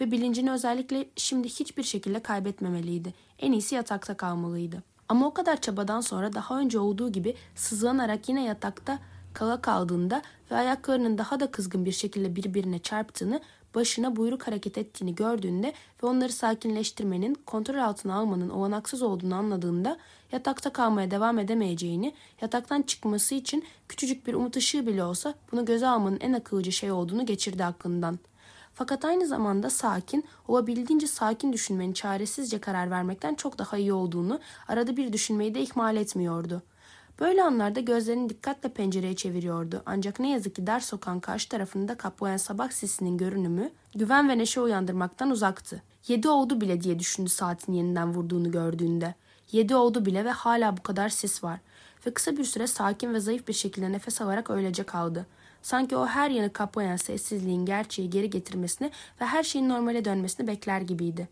Ve 0.00 0.10
bilincini 0.10 0.50
özellikle 0.52 1.06
şimdi 1.16 1.48
hiçbir 1.48 1.82
şekilde 1.82 2.20
kaybetmemeliydi. 2.20 3.14
En 3.38 3.52
iyisi 3.52 3.74
yatakta 3.74 4.16
kalmalıydı. 4.16 4.82
Ama 5.08 5.26
o 5.26 5.34
kadar 5.34 5.60
çabadan 5.60 6.00
sonra 6.00 6.32
daha 6.32 6.58
önce 6.60 6.78
olduğu 6.78 7.12
gibi 7.12 7.34
sızlanarak 7.54 8.28
yine 8.28 8.44
yatakta 8.44 8.98
kala 9.34 9.60
kaldığında 9.60 10.22
ve 10.50 10.56
ayaklarının 10.56 11.18
daha 11.18 11.40
da 11.40 11.50
kızgın 11.50 11.84
bir 11.84 11.92
şekilde 11.92 12.36
birbirine 12.36 12.78
çarptığını, 12.78 13.40
başına 13.74 14.16
buyruk 14.16 14.46
hareket 14.46 14.78
ettiğini 14.78 15.14
gördüğünde 15.14 15.72
ve 16.02 16.06
onları 16.06 16.32
sakinleştirmenin, 16.32 17.34
kontrol 17.34 17.78
altına 17.78 18.14
almanın 18.14 18.50
olanaksız 18.50 19.02
olduğunu 19.02 19.34
anladığında 19.34 19.98
yatakta 20.32 20.72
kalmaya 20.72 21.10
devam 21.10 21.38
edemeyeceğini, 21.38 22.14
yataktan 22.40 22.82
çıkması 22.82 23.34
için 23.34 23.64
küçücük 23.88 24.26
bir 24.26 24.34
umut 24.34 24.56
ışığı 24.56 24.86
bile 24.86 25.04
olsa 25.04 25.34
bunu 25.52 25.64
göze 25.64 25.86
almanın 25.86 26.20
en 26.20 26.32
akıllıca 26.32 26.72
şey 26.72 26.92
olduğunu 26.92 27.26
geçirdi 27.26 27.64
aklından. 27.64 28.18
Fakat 28.74 29.04
aynı 29.04 29.26
zamanda 29.26 29.70
sakin, 29.70 30.24
olabildiğince 30.48 31.06
sakin 31.06 31.52
düşünmenin 31.52 31.92
çaresizce 31.92 32.58
karar 32.58 32.90
vermekten 32.90 33.34
çok 33.34 33.58
daha 33.58 33.78
iyi 33.78 33.92
olduğunu 33.92 34.40
arada 34.68 34.96
bir 34.96 35.12
düşünmeyi 35.12 35.54
de 35.54 35.60
ihmal 35.60 35.96
etmiyordu. 35.96 36.62
Böyle 37.20 37.42
anlarda 37.42 37.80
gözlerini 37.80 38.28
dikkatle 38.28 38.68
pencereye 38.68 39.16
çeviriyordu. 39.16 39.82
Ancak 39.86 40.20
ne 40.20 40.30
yazık 40.30 40.54
ki 40.54 40.66
dar 40.66 40.80
sokağın 40.80 41.20
karşı 41.20 41.48
tarafında 41.48 41.94
kaplayan 41.94 42.36
sabah 42.36 42.70
sisinin 42.70 43.18
görünümü 43.18 43.70
güven 43.94 44.28
ve 44.28 44.38
neşe 44.38 44.60
uyandırmaktan 44.60 45.30
uzaktı. 45.30 45.82
Yedi 46.08 46.28
oldu 46.28 46.60
bile 46.60 46.80
diye 46.80 46.98
düşündü 46.98 47.30
saatin 47.30 47.72
yeniden 47.72 48.14
vurduğunu 48.14 48.50
gördüğünde. 48.50 49.14
Yedi 49.52 49.74
oldu 49.74 50.06
bile 50.06 50.24
ve 50.24 50.30
hala 50.30 50.76
bu 50.76 50.82
kadar 50.82 51.08
sis 51.08 51.44
var. 51.44 51.60
Ve 52.06 52.14
kısa 52.14 52.36
bir 52.36 52.44
süre 52.44 52.66
sakin 52.66 53.14
ve 53.14 53.20
zayıf 53.20 53.48
bir 53.48 53.52
şekilde 53.52 53.92
nefes 53.92 54.20
alarak 54.20 54.50
öylece 54.50 54.82
kaldı. 54.82 55.26
Sanki 55.62 55.96
o 55.96 56.06
her 56.06 56.30
yanı 56.30 56.52
kaplayan 56.52 56.96
sessizliğin 56.96 57.66
gerçeği 57.66 58.10
geri 58.10 58.30
getirmesini 58.30 58.90
ve 59.20 59.26
her 59.26 59.42
şeyin 59.42 59.68
normale 59.68 60.04
dönmesini 60.04 60.46
bekler 60.46 60.80
gibiydi. 60.80 61.28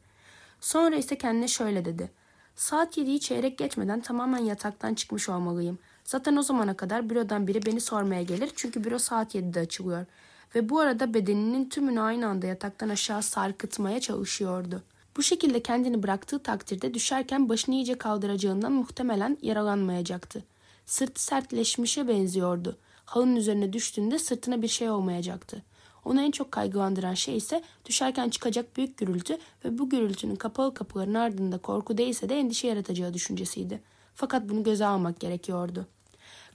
Sonra 0.60 0.96
ise 0.96 1.18
kendine 1.18 1.48
şöyle 1.48 1.84
dedi. 1.84 2.10
Saat 2.58 2.98
yediği 2.98 3.20
çeyrek 3.20 3.58
geçmeden 3.58 4.00
tamamen 4.00 4.38
yataktan 4.38 4.94
çıkmış 4.94 5.28
olmalıyım. 5.28 5.78
Zaten 6.04 6.36
o 6.36 6.42
zamana 6.42 6.76
kadar 6.76 7.10
bürodan 7.10 7.46
biri 7.46 7.66
beni 7.66 7.80
sormaya 7.80 8.22
gelir 8.22 8.50
çünkü 8.56 8.84
büro 8.84 8.98
saat 8.98 9.34
7'de 9.34 9.60
açılıyor. 9.60 10.06
Ve 10.54 10.68
bu 10.68 10.80
arada 10.80 11.14
bedeninin 11.14 11.68
tümünü 11.68 12.00
aynı 12.00 12.26
anda 12.26 12.46
yataktan 12.46 12.88
aşağı 12.88 13.22
sarkıtmaya 13.22 14.00
çalışıyordu. 14.00 14.82
Bu 15.16 15.22
şekilde 15.22 15.62
kendini 15.62 16.02
bıraktığı 16.02 16.38
takdirde 16.38 16.94
düşerken 16.94 17.48
başını 17.48 17.74
iyice 17.74 17.98
kaldıracağından 17.98 18.72
muhtemelen 18.72 19.38
yaralanmayacaktı. 19.42 20.44
Sırtı 20.86 21.24
sertleşmişe 21.24 22.08
benziyordu. 22.08 22.76
Halının 23.04 23.36
üzerine 23.36 23.72
düştüğünde 23.72 24.18
sırtına 24.18 24.62
bir 24.62 24.68
şey 24.68 24.90
olmayacaktı. 24.90 25.62
Onu 26.04 26.22
en 26.22 26.30
çok 26.30 26.52
kaygılandıran 26.52 27.14
şey 27.14 27.36
ise 27.36 27.62
düşerken 27.84 28.28
çıkacak 28.28 28.76
büyük 28.76 28.96
gürültü 28.96 29.38
ve 29.64 29.78
bu 29.78 29.88
gürültünün 29.88 30.36
kapalı 30.36 30.74
kapıların 30.74 31.14
ardında 31.14 31.58
korku 31.58 31.98
değilse 31.98 32.28
de 32.28 32.38
endişe 32.38 32.68
yaratacağı 32.68 33.14
düşüncesiydi. 33.14 33.80
Fakat 34.14 34.48
bunu 34.48 34.62
göze 34.62 34.86
almak 34.86 35.20
gerekiyordu. 35.20 35.86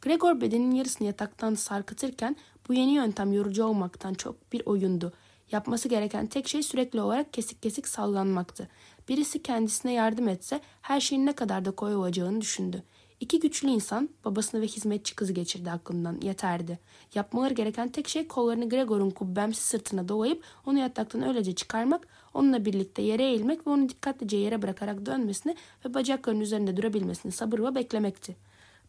Gregor 0.01 0.41
bedenin 0.41 0.71
yarısını 0.71 1.07
yataktan 1.07 1.55
sarkıtırken 1.55 2.35
Bu 2.69 2.73
yeni 2.73 2.91
yöntem 2.91 3.33
yorucu 3.33 3.63
olmaktan 3.65 4.13
çok 4.13 4.53
bir 4.53 4.65
oyundu. 4.65 5.13
Yapması 5.51 5.89
gereken 5.89 6.27
tek 6.27 6.47
şey 6.47 6.63
sürekli 6.63 7.01
olarak 7.01 7.33
kesik 7.33 7.61
kesik 7.61 7.87
sallanmaktı. 7.87 8.69
Birisi 9.09 9.43
kendisine 9.43 9.93
yardım 9.93 10.27
etse 10.27 10.61
her 10.81 10.99
şeyin 10.99 11.25
ne 11.25 11.33
kadar 11.33 11.65
da 11.65 11.71
kolay 11.71 11.95
olacağını 11.95 12.41
düşündü. 12.41 12.83
İki 13.23 13.39
güçlü 13.39 13.69
insan 13.69 14.09
babasını 14.25 14.61
ve 14.61 14.67
hizmetçi 14.67 15.15
kızı 15.15 15.33
geçirdi 15.33 15.71
aklından. 15.71 16.21
Yeterdi. 16.21 16.79
Yapmaları 17.15 17.53
gereken 17.53 17.89
tek 17.89 18.07
şey 18.07 18.27
kollarını 18.27 18.69
Gregor'un 18.69 19.09
kubbemsi 19.09 19.63
sırtına 19.63 20.07
dolayıp 20.07 20.43
onu 20.65 20.79
yataktan 20.79 21.27
öylece 21.27 21.55
çıkarmak, 21.55 22.07
onunla 22.33 22.65
birlikte 22.65 23.01
yere 23.01 23.23
eğilmek 23.23 23.67
ve 23.67 23.71
onu 23.71 23.89
dikkatlice 23.89 24.37
yere 24.37 24.61
bırakarak 24.61 25.05
dönmesini 25.05 25.55
ve 25.85 25.93
bacaklarının 25.93 26.41
üzerinde 26.41 26.77
durabilmesini 26.77 27.31
sabırla 27.31 27.75
beklemekti. 27.75 28.35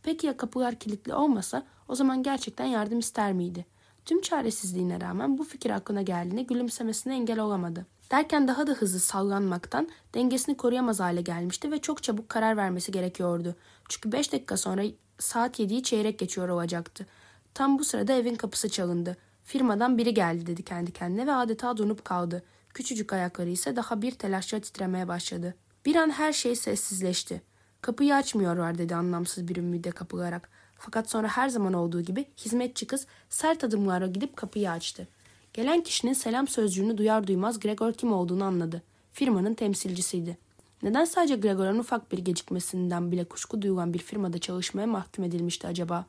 Peki 0.02 0.26
ya 0.26 0.36
kapılar 0.36 0.74
kilitli 0.74 1.14
olmasa 1.14 1.66
o 1.88 1.94
zaman 1.94 2.22
gerçekten 2.22 2.66
yardım 2.66 2.98
ister 2.98 3.32
miydi? 3.32 3.66
Tüm 4.04 4.20
çaresizliğine 4.20 5.00
rağmen 5.00 5.38
bu 5.38 5.44
fikir 5.44 5.70
aklına 5.70 6.02
geldiğinde 6.02 6.42
gülümsemesine 6.42 7.14
engel 7.14 7.38
olamadı. 7.38 7.86
Derken 8.10 8.48
daha 8.48 8.66
da 8.66 8.72
hızlı 8.72 9.00
sallanmaktan 9.00 9.88
dengesini 10.14 10.56
koruyamaz 10.56 11.00
hale 11.00 11.22
gelmişti 11.22 11.70
ve 11.70 11.78
çok 11.78 12.02
çabuk 12.02 12.28
karar 12.28 12.56
vermesi 12.56 12.92
gerekiyordu. 12.92 13.56
Çünkü 13.88 14.12
5 14.12 14.32
dakika 14.32 14.56
sonra 14.56 14.82
saat 15.18 15.60
7'yi 15.60 15.82
çeyrek 15.82 16.18
geçiyor 16.18 16.48
olacaktı. 16.48 17.06
Tam 17.54 17.78
bu 17.78 17.84
sırada 17.84 18.12
evin 18.12 18.34
kapısı 18.34 18.68
çalındı. 18.68 19.16
Firmadan 19.44 19.98
biri 19.98 20.14
geldi 20.14 20.46
dedi 20.46 20.62
kendi 20.62 20.92
kendine 20.92 21.26
ve 21.26 21.32
adeta 21.32 21.76
donup 21.76 22.04
kaldı. 22.04 22.42
Küçücük 22.74 23.12
ayakları 23.12 23.50
ise 23.50 23.76
daha 23.76 24.02
bir 24.02 24.12
telaşla 24.12 24.60
titremeye 24.60 25.08
başladı. 25.08 25.54
Bir 25.86 25.96
an 25.96 26.10
her 26.10 26.32
şey 26.32 26.56
sessizleşti. 26.56 27.42
Kapıyı 27.80 28.14
açmıyorlar 28.14 28.78
dedi 28.78 28.94
anlamsız 28.94 29.48
bir 29.48 29.56
ümide 29.56 29.90
kapılarak. 29.90 30.48
Fakat 30.78 31.10
sonra 31.10 31.28
her 31.28 31.48
zaman 31.48 31.72
olduğu 31.72 32.00
gibi 32.00 32.24
hizmetçi 32.36 32.86
kız 32.86 33.06
sert 33.30 33.64
adımlarla 33.64 34.06
gidip 34.06 34.36
kapıyı 34.36 34.70
açtı. 34.70 35.08
Gelen 35.54 35.82
kişinin 35.82 36.12
selam 36.12 36.48
sözcüğünü 36.48 36.98
duyar 36.98 37.26
duymaz 37.26 37.60
Gregor 37.60 37.92
kim 37.92 38.12
olduğunu 38.12 38.44
anladı. 38.44 38.82
Firmanın 39.12 39.54
temsilcisiydi. 39.54 40.38
Neden 40.82 41.04
sadece 41.04 41.36
Gregor'un 41.36 41.78
ufak 41.78 42.12
bir 42.12 42.18
gecikmesinden 42.18 43.12
bile 43.12 43.24
kuşku 43.24 43.62
duyulan 43.62 43.94
bir 43.94 43.98
firmada 43.98 44.38
çalışmaya 44.38 44.86
mahkum 44.86 45.24
edilmişti 45.24 45.66
acaba? 45.66 46.06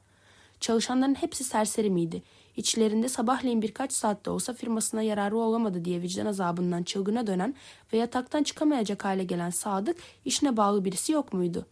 Çalışanların 0.60 1.16
hepsi 1.16 1.44
serseri 1.44 1.90
miydi? 1.90 2.24
İçlerinde 2.58 3.10
sabahleyin 3.10 3.62
birkaç 3.62 3.94
saatte 3.94 4.30
olsa 4.30 4.54
firmasına 4.54 5.02
yararı 5.02 5.38
olamadı 5.38 5.86
diye 5.86 6.02
vicdan 6.02 6.26
azabından 6.26 6.84
çılgına 6.84 7.28
dönen 7.28 7.56
ve 7.94 7.98
yataktan 7.98 8.44
çıkamayacak 8.44 9.06
hale 9.06 9.24
gelen 9.24 9.50
Sadık 9.50 9.98
işine 10.26 10.58
bağlı 10.58 10.86
birisi 10.86 11.12
yok 11.12 11.34
muydu? 11.34 11.66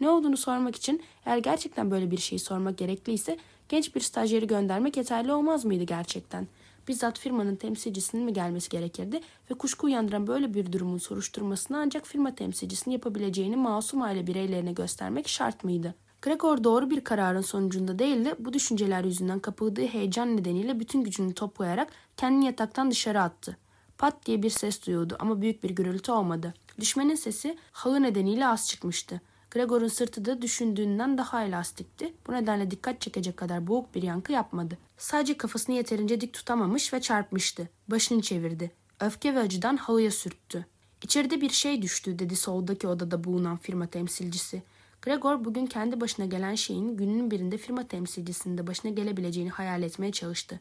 Ne 0.00 0.10
olduğunu 0.10 0.36
sormak 0.36 0.76
için 0.76 1.02
eğer 1.26 1.38
gerçekten 1.38 1.90
böyle 1.90 2.10
bir 2.10 2.18
şeyi 2.18 2.38
sormak 2.38 2.78
gerekliyse 2.78 3.38
genç 3.68 3.94
bir 3.94 4.00
stajyeri 4.00 4.46
göndermek 4.46 4.96
yeterli 4.96 5.32
olmaz 5.32 5.64
mıydı 5.64 5.84
gerçekten? 5.84 6.46
Bizzat 6.90 7.18
firmanın 7.18 7.56
temsilcisinin 7.56 8.24
mi 8.24 8.32
gelmesi 8.32 8.68
gerekirdi 8.68 9.20
ve 9.50 9.54
kuşku 9.54 9.86
uyandıran 9.86 10.26
böyle 10.26 10.54
bir 10.54 10.72
durumun 10.72 10.98
soruşturmasını 10.98 11.78
ancak 11.78 12.06
firma 12.06 12.34
temsilcisinin 12.34 12.94
yapabileceğini 12.94 13.56
masum 13.56 14.02
aile 14.02 14.26
bireylerine 14.26 14.72
göstermek 14.72 15.28
şart 15.28 15.64
mıydı? 15.64 15.94
Gregor 16.22 16.64
doğru 16.64 16.90
bir 16.90 17.04
kararın 17.04 17.40
sonucunda 17.40 17.98
değil 17.98 18.24
de 18.24 18.36
bu 18.38 18.52
düşünceler 18.52 19.04
yüzünden 19.04 19.38
kapıldığı 19.38 19.86
heyecan 19.86 20.36
nedeniyle 20.36 20.80
bütün 20.80 21.04
gücünü 21.04 21.34
toplayarak 21.34 21.92
kendini 22.16 22.46
yataktan 22.46 22.90
dışarı 22.90 23.22
attı. 23.22 23.56
Pat 23.98 24.26
diye 24.26 24.42
bir 24.42 24.50
ses 24.50 24.86
duyuldu 24.86 25.16
ama 25.20 25.40
büyük 25.40 25.62
bir 25.62 25.70
gürültü 25.70 26.12
olmadı. 26.12 26.54
Düşmenin 26.80 27.14
sesi 27.14 27.58
halı 27.72 28.02
nedeniyle 28.02 28.46
az 28.46 28.68
çıkmıştı. 28.68 29.20
Gregor'un 29.50 29.88
sırtı 29.88 30.24
da 30.24 30.42
düşündüğünden 30.42 31.18
daha 31.18 31.44
elastikti. 31.44 32.14
Bu 32.26 32.32
nedenle 32.32 32.70
dikkat 32.70 33.00
çekecek 33.00 33.36
kadar 33.36 33.66
boğuk 33.66 33.94
bir 33.94 34.02
yankı 34.02 34.32
yapmadı. 34.32 34.78
Sadece 34.98 35.36
kafasını 35.36 35.76
yeterince 35.76 36.20
dik 36.20 36.32
tutamamış 36.32 36.92
ve 36.92 37.00
çarpmıştı. 37.00 37.68
Başını 37.88 38.22
çevirdi. 38.22 38.70
Öfke 39.00 39.34
ve 39.34 39.38
acıdan 39.38 39.76
halıya 39.76 40.10
sürttü. 40.10 40.66
İçeride 41.02 41.40
bir 41.40 41.50
şey 41.50 41.82
düştü 41.82 42.18
dedi 42.18 42.36
soldaki 42.36 42.88
odada 42.88 43.24
bulunan 43.24 43.56
firma 43.56 43.86
temsilcisi. 43.86 44.62
Gregor 45.02 45.44
bugün 45.44 45.66
kendi 45.66 46.00
başına 46.00 46.26
gelen 46.26 46.54
şeyin 46.54 46.96
günün 46.96 47.30
birinde 47.30 47.58
firma 47.58 47.88
temsilcisinin 47.88 48.58
de 48.58 48.66
başına 48.66 48.90
gelebileceğini 48.90 49.50
hayal 49.50 49.82
etmeye 49.82 50.12
çalıştı. 50.12 50.60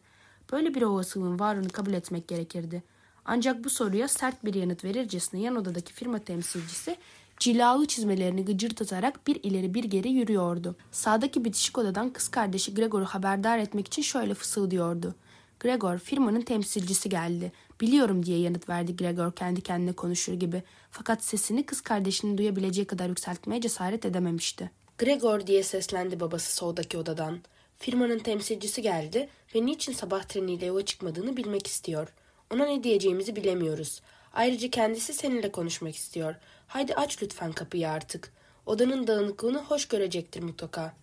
Böyle 0.52 0.76
bir 0.76 0.82
olasılığın 0.82 1.40
varlığını 1.40 1.70
kabul 1.70 1.94
etmek 1.94 2.28
gerekirdi. 2.28 2.84
Ancak 3.26 3.64
bu 3.64 3.70
soruya 3.70 4.08
sert 4.08 4.46
bir 4.46 4.54
yanıt 4.54 4.84
verircesine 4.84 5.42
yan 5.42 5.56
odadaki 5.56 5.94
firma 5.94 6.20
temsilcisi 6.20 6.98
cilalı 7.40 7.86
çizmelerini 7.88 8.46
gıcırtatarak 8.46 9.28
bir 9.28 9.44
ileri 9.44 9.74
bir 9.74 9.84
geri 9.84 10.10
yürüyordu. 10.10 10.76
Sağdaki 10.92 11.46
bitişik 11.46 11.78
odadan 11.78 12.10
kız 12.10 12.28
kardeşi 12.28 12.74
Gregor'u 12.74 13.06
haberdar 13.06 13.58
etmek 13.58 13.88
için 13.88 14.02
şöyle 14.02 14.34
fısıldıyordu. 14.34 15.16
Gregor 15.60 15.98
firmanın 15.98 16.42
temsilcisi 16.42 17.10
geldi. 17.10 17.52
Biliyorum 17.82 18.26
diye 18.26 18.40
yanıt 18.40 18.70
verdi 18.70 18.96
Gregor 18.96 19.32
kendi 19.32 19.62
kendine 19.62 19.94
konuşur 19.94 20.34
gibi. 20.34 20.64
Fakat 20.92 21.24
sesini 21.24 21.66
kız 21.66 21.82
kardeşinin 21.82 22.38
duyabileceği 22.38 22.88
kadar 22.88 23.10
yükseltmeye 23.10 23.62
cesaret 23.62 24.06
edememişti. 24.06 24.72
Gregor 24.98 25.48
diye 25.48 25.64
seslendi 25.64 26.20
babası 26.20 26.56
soldaki 26.56 26.98
odadan. 26.98 27.40
Firmanın 27.80 28.20
temsilcisi 28.20 28.82
geldi 28.82 29.30
ve 29.56 29.66
niçin 29.66 29.94
sabah 29.94 30.24
treniyle 30.24 30.66
yola 30.66 30.86
çıkmadığını 30.86 31.38
bilmek 31.38 31.68
istiyor. 31.68 32.14
Ona 32.54 32.66
ne 32.66 32.84
diyeceğimizi 32.84 33.36
bilemiyoruz. 33.36 34.02
Ayrıca 34.34 34.70
kendisi 34.70 35.14
seninle 35.14 35.52
konuşmak 35.52 35.96
istiyor. 35.96 36.36
Haydi 36.68 36.96
aç 36.96 37.24
lütfen 37.24 37.52
kapıyı 37.52 37.90
artık. 37.90 38.32
Odanın 38.66 39.08
dağınıklığını 39.08 39.60
hoş 39.60 39.88
görecektir 39.88 40.44
mutlaka. 40.44 40.94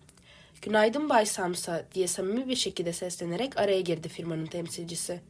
Günaydın 0.61 1.09
Bay 1.09 1.25
Samsa 1.25 1.85
diye 1.93 2.07
samimi 2.07 2.47
bir 2.47 2.55
şekilde 2.55 2.93
seslenerek 2.93 3.57
araya 3.57 3.81
girdi 3.81 4.09
firmanın 4.09 4.45
temsilcisi. 4.45 5.21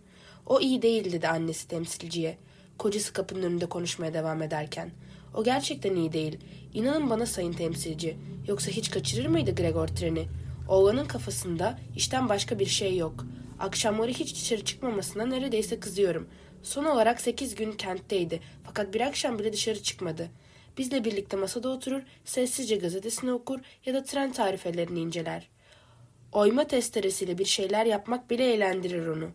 O 0.46 0.60
iyi 0.60 0.82
değil 0.82 1.12
dedi 1.12 1.28
annesi 1.28 1.68
temsilciye. 1.68 2.38
Kocası 2.78 3.14
kapının 3.14 3.44
önünde 3.44 3.66
konuşmaya 3.66 4.14
devam 4.14 4.42
ederken. 4.42 4.92
O 5.34 5.44
gerçekten 5.44 5.96
iyi 5.96 6.14
değil. 6.14 6.40
İnanın 6.74 7.10
bana 7.10 7.26
sayın 7.26 7.54
temsilci. 7.54 8.18
Yoksa 8.48 8.72
hiç 8.72 8.92
kaçırır 8.92 9.26
mıydı 9.26 9.56
Gregor 9.56 9.88
treni? 9.88 10.28
Oğlanın 10.68 11.06
kafasında 11.06 11.80
işten 11.96 12.30
başka 12.30 12.60
bir 12.60 12.66
şey 12.66 12.98
yok. 12.98 13.26
Akşamları 13.60 14.12
hiç 14.12 14.36
dışarı 14.36 14.66
çıkmamasına 14.66 15.26
neredeyse 15.26 15.80
kızıyorum. 15.80 16.28
Son 16.64 16.86
olarak 16.86 17.22
sekiz 17.22 17.56
gün 17.56 17.72
kentteydi 17.72 18.40
fakat 18.64 18.94
bir 18.94 19.02
akşam 19.02 19.40
bile 19.40 19.54
dışarı 19.54 19.84
çıkmadı. 19.84 20.30
Bizle 20.78 21.04
birlikte 21.04 21.38
masada 21.38 21.70
oturur, 21.70 22.02
sessizce 22.26 22.76
gazetesini 22.76 23.32
okur 23.32 23.60
ya 23.86 23.94
da 23.94 24.04
tren 24.04 24.32
tarifelerini 24.32 25.00
inceler. 25.00 25.48
Oyma 26.32 26.68
testeresiyle 26.68 27.38
bir 27.38 27.46
şeyler 27.46 27.86
yapmak 27.86 28.30
bile 28.30 28.54
eğlendirir 28.54 29.08
onu. 29.08 29.30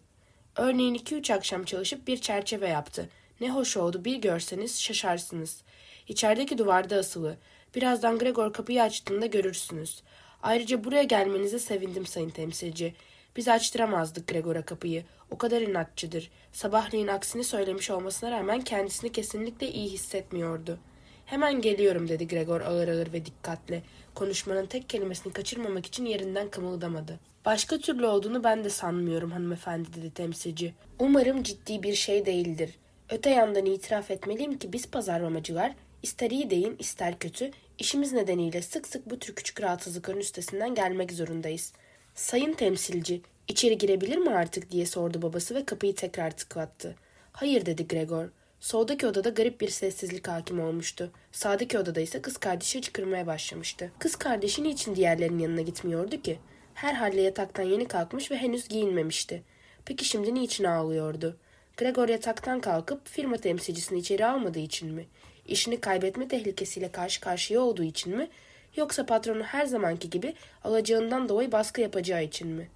Örneğin 0.56 0.94
iki 0.94 1.14
üç 1.14 1.30
akşam 1.30 1.64
çalışıp 1.64 2.06
bir 2.06 2.16
çerçeve 2.16 2.68
yaptı. 2.68 3.08
Ne 3.40 3.50
hoş 3.50 3.76
oldu 3.76 4.04
bir 4.04 4.16
görseniz 4.16 4.80
şaşarsınız. 4.80 5.62
İçerideki 6.08 6.58
duvarda 6.58 6.96
asılı. 6.96 7.36
Birazdan 7.74 8.18
Gregor 8.18 8.52
kapıyı 8.52 8.82
açtığında 8.82 9.26
görürsünüz. 9.26 10.02
Ayrıca 10.42 10.84
buraya 10.84 11.02
gelmenize 11.02 11.58
sevindim 11.58 12.06
sayın 12.06 12.30
temsilci. 12.30 12.94
Biz 13.36 13.48
açtıramazdık 13.48 14.28
Gregor'a 14.28 14.62
kapıyı. 14.62 15.04
O 15.30 15.38
kadar 15.38 15.60
inatçıdır. 15.60 16.30
Sabahleyin 16.52 17.06
aksini 17.06 17.44
söylemiş 17.44 17.90
olmasına 17.90 18.30
rağmen 18.30 18.60
kendisini 18.60 19.12
kesinlikle 19.12 19.70
iyi 19.70 19.88
hissetmiyordu. 19.88 20.78
Hemen 21.26 21.60
geliyorum 21.60 22.08
dedi 22.08 22.28
Gregor 22.28 22.60
ağır 22.60 22.88
ağır 22.88 23.12
ve 23.12 23.26
dikkatle. 23.26 23.82
Konuşmanın 24.14 24.66
tek 24.66 24.88
kelimesini 24.88 25.32
kaçırmamak 25.32 25.86
için 25.86 26.04
yerinden 26.04 26.50
kımıldamadı. 26.50 27.20
Başka 27.44 27.78
türlü 27.78 28.06
olduğunu 28.06 28.44
ben 28.44 28.64
de 28.64 28.70
sanmıyorum 28.70 29.30
hanımefendi 29.30 29.88
dedi 29.94 30.10
temsilci. 30.10 30.74
Umarım 30.98 31.42
ciddi 31.42 31.82
bir 31.82 31.94
şey 31.94 32.26
değildir. 32.26 32.78
Öte 33.10 33.30
yandan 33.30 33.66
itiraf 33.66 34.10
etmeliyim 34.10 34.58
ki 34.58 34.72
biz 34.72 34.86
pazarlamacılar 34.90 35.74
ister 36.02 36.30
iyi 36.30 36.50
deyin 36.50 36.76
ister 36.78 37.18
kötü 37.18 37.50
işimiz 37.78 38.12
nedeniyle 38.12 38.62
sık 38.62 38.86
sık 38.86 39.10
bu 39.10 39.18
tür 39.18 39.34
küçük 39.34 39.62
rahatsızlıkların 39.62 40.20
üstesinden 40.20 40.74
gelmek 40.74 41.12
zorundayız. 41.12 41.72
Sayın 42.14 42.52
temsilci, 42.52 43.21
içeri 43.49 43.78
girebilir 43.78 44.16
mi 44.16 44.31
artık 44.31 44.71
diye 44.71 44.87
sordu 44.87 45.23
babası 45.23 45.54
ve 45.54 45.64
kapıyı 45.64 45.95
tekrar 45.95 46.31
tıklattı. 46.31 46.97
Hayır 47.33 47.66
dedi 47.66 47.88
Gregor. 47.88 48.28
Soldaki 48.61 49.07
odada 49.07 49.28
garip 49.28 49.61
bir 49.61 49.69
sessizlik 49.69 50.28
hakim 50.28 50.61
olmuştu. 50.61 51.11
Sağdaki 51.33 51.78
odada 51.78 52.00
ise 52.00 52.23
kız 52.23 52.37
kardeşi 52.37 52.83
çıkırmaya 52.83 53.26
başlamıştı. 53.26 53.92
Kız 53.99 54.16
kardeşi 54.16 54.62
niçin 54.62 54.97
diğerlerinin 54.97 55.38
yanına 55.38 55.61
gitmiyordu 55.61 56.23
ki? 56.23 56.38
Herhalde 56.75 57.21
yataktan 57.21 57.62
yeni 57.62 57.88
kalkmış 57.88 58.31
ve 58.31 58.37
henüz 58.37 58.69
giyinmemişti. 58.69 59.42
Peki 59.85 60.04
şimdi 60.04 60.35
niçin 60.35 60.64
ağlıyordu? 60.64 61.37
Gregor 61.76 62.09
yataktan 62.09 62.61
kalkıp 62.61 63.09
firma 63.09 63.37
temsilcisini 63.37 63.99
içeri 63.99 64.26
almadığı 64.26 64.59
için 64.59 64.95
mi? 64.95 65.07
İşini 65.47 65.81
kaybetme 65.81 66.28
tehlikesiyle 66.28 66.92
karşı 66.92 67.21
karşıya 67.21 67.61
olduğu 67.61 67.85
için 67.85 68.16
mi? 68.16 68.28
Yoksa 68.76 69.06
patronu 69.06 69.42
her 69.42 69.66
zamanki 69.66 70.10
gibi 70.10 70.34
alacağından 70.64 71.28
dolayı 71.28 71.52
baskı 71.52 71.80
yapacağı 71.80 72.24
için 72.24 72.48
mi? 72.48 72.68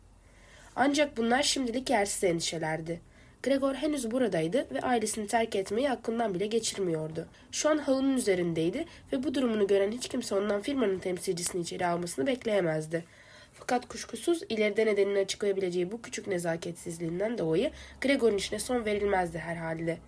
Ancak 0.77 1.17
bunlar 1.17 1.43
şimdilik 1.43 1.91
yersiz 1.91 2.25
endişelerdi. 2.25 3.01
Gregor 3.43 3.75
henüz 3.75 4.11
buradaydı 4.11 4.67
ve 4.75 4.81
ailesini 4.81 5.27
terk 5.27 5.57
etmeyi 5.57 5.91
aklından 5.91 6.35
bile 6.35 6.47
geçirmiyordu. 6.47 7.27
Şu 7.53 7.69
an 7.69 7.79
halının 7.79 8.17
üzerindeydi 8.17 8.85
ve 9.13 9.25
bu 9.25 9.35
durumunu 9.35 9.67
gören 9.67 9.93
hiç 9.93 10.09
kimse 10.09 10.35
ondan 10.35 10.63
firmanın 10.63 10.99
temsilcisini 10.99 11.63
içeri 11.63 11.87
almasını 11.87 12.27
bekleyemezdi. 12.27 13.05
Fakat 13.53 13.89
kuşkusuz 13.89 14.43
ileride 14.49 14.87
nedenini 14.87 15.19
açıklayabileceği 15.19 15.93
bu 15.93 16.03
küçük 16.03 16.27
nezaketsizliğinden 16.27 17.39
dolayı 17.39 17.71
Gregor'un 18.01 18.37
işine 18.37 18.59
son 18.59 18.85
verilmezdi 18.85 19.39
herhalde. 19.39 19.99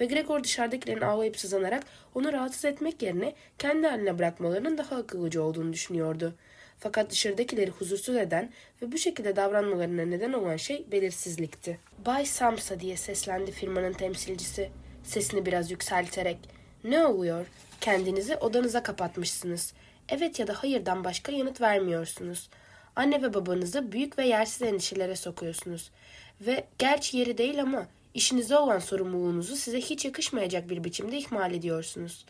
Ve 0.00 0.06
Gregor 0.06 0.44
dışarıdakilerin 0.44 1.00
ağlayıp 1.00 1.36
sızanarak 1.38 1.82
onu 2.14 2.32
rahatsız 2.32 2.64
etmek 2.64 3.02
yerine 3.02 3.34
kendi 3.58 3.86
haline 3.86 4.18
bırakmalarının 4.18 4.78
daha 4.78 4.96
akıllıca 4.96 5.40
olduğunu 5.40 5.72
düşünüyordu. 5.72 6.34
Fakat 6.78 7.10
dışarıdakileri 7.10 7.70
huzursuz 7.70 8.16
eden 8.16 8.50
ve 8.82 8.92
bu 8.92 8.98
şekilde 8.98 9.36
davranmalarına 9.36 10.04
neden 10.04 10.32
olan 10.32 10.56
şey 10.56 10.86
belirsizlikti. 10.92 11.78
Bay 12.06 12.26
Samsa 12.26 12.80
diye 12.80 12.96
seslendi 12.96 13.52
firmanın 13.52 13.92
temsilcisi 13.92 14.70
sesini 15.04 15.46
biraz 15.46 15.70
yükselterek. 15.70 16.38
Ne 16.84 17.06
oluyor? 17.06 17.46
Kendinizi 17.80 18.36
odanıza 18.36 18.82
kapatmışsınız. 18.82 19.72
Evet 20.08 20.38
ya 20.38 20.46
da 20.46 20.62
hayırdan 20.62 21.04
başka 21.04 21.32
yanıt 21.32 21.60
vermiyorsunuz. 21.60 22.50
Anne 22.96 23.22
ve 23.22 23.34
babanızı 23.34 23.92
büyük 23.92 24.18
ve 24.18 24.26
yersiz 24.26 24.62
endişelere 24.62 25.16
sokuyorsunuz. 25.16 25.90
Ve 26.40 26.64
gerçi 26.78 27.16
yeri 27.16 27.38
değil 27.38 27.62
ama 27.62 27.86
işinize 28.14 28.56
olan 28.56 28.78
sorumluluğunuzu 28.78 29.56
size 29.56 29.80
hiç 29.80 30.04
yakışmayacak 30.04 30.70
bir 30.70 30.84
biçimde 30.84 31.16
ihmal 31.18 31.54
ediyorsunuz. 31.54 32.26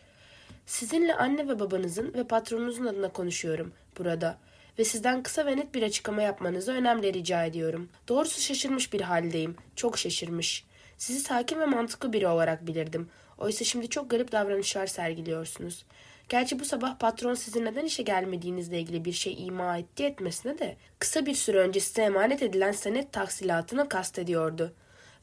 Sizinle 0.65 1.15
anne 1.15 1.47
ve 1.47 1.59
babanızın 1.59 2.13
ve 2.13 2.23
patronunuzun 2.23 2.85
adına 2.85 3.09
konuşuyorum 3.09 3.73
burada 3.97 4.37
ve 4.79 4.85
sizden 4.85 5.23
kısa 5.23 5.45
ve 5.45 5.57
net 5.57 5.73
bir 5.73 5.83
açıklama 5.83 6.21
yapmanızı 6.21 6.71
önemli 6.71 7.13
rica 7.13 7.45
ediyorum. 7.45 7.89
Doğrusu 8.07 8.41
şaşırmış 8.41 8.93
bir 8.93 9.01
haldeyim. 9.01 9.55
Çok 9.75 9.97
şaşırmış. 9.97 10.65
Sizi 10.97 11.19
sakin 11.19 11.59
ve 11.59 11.65
mantıklı 11.65 12.13
biri 12.13 12.27
olarak 12.27 12.67
bilirdim. 12.67 13.09
Oysa 13.37 13.65
şimdi 13.65 13.89
çok 13.89 14.09
garip 14.09 14.31
davranışlar 14.31 14.87
sergiliyorsunuz. 14.87 15.85
Gerçi 16.29 16.59
bu 16.59 16.65
sabah 16.65 16.99
patron 16.99 17.33
sizin 17.33 17.65
neden 17.65 17.85
işe 17.85 18.03
gelmediğinizle 18.03 18.79
ilgili 18.79 19.05
bir 19.05 19.13
şey 19.13 19.45
ima 19.45 19.77
etti 19.77 20.03
etmesine 20.03 20.59
de 20.59 20.77
kısa 20.99 21.25
bir 21.25 21.35
süre 21.35 21.57
önce 21.57 21.79
size 21.79 22.01
emanet 22.01 22.43
edilen 22.43 22.71
senet 22.71 23.13
taksilatını 23.13 23.89
kastediyordu. 23.89 24.73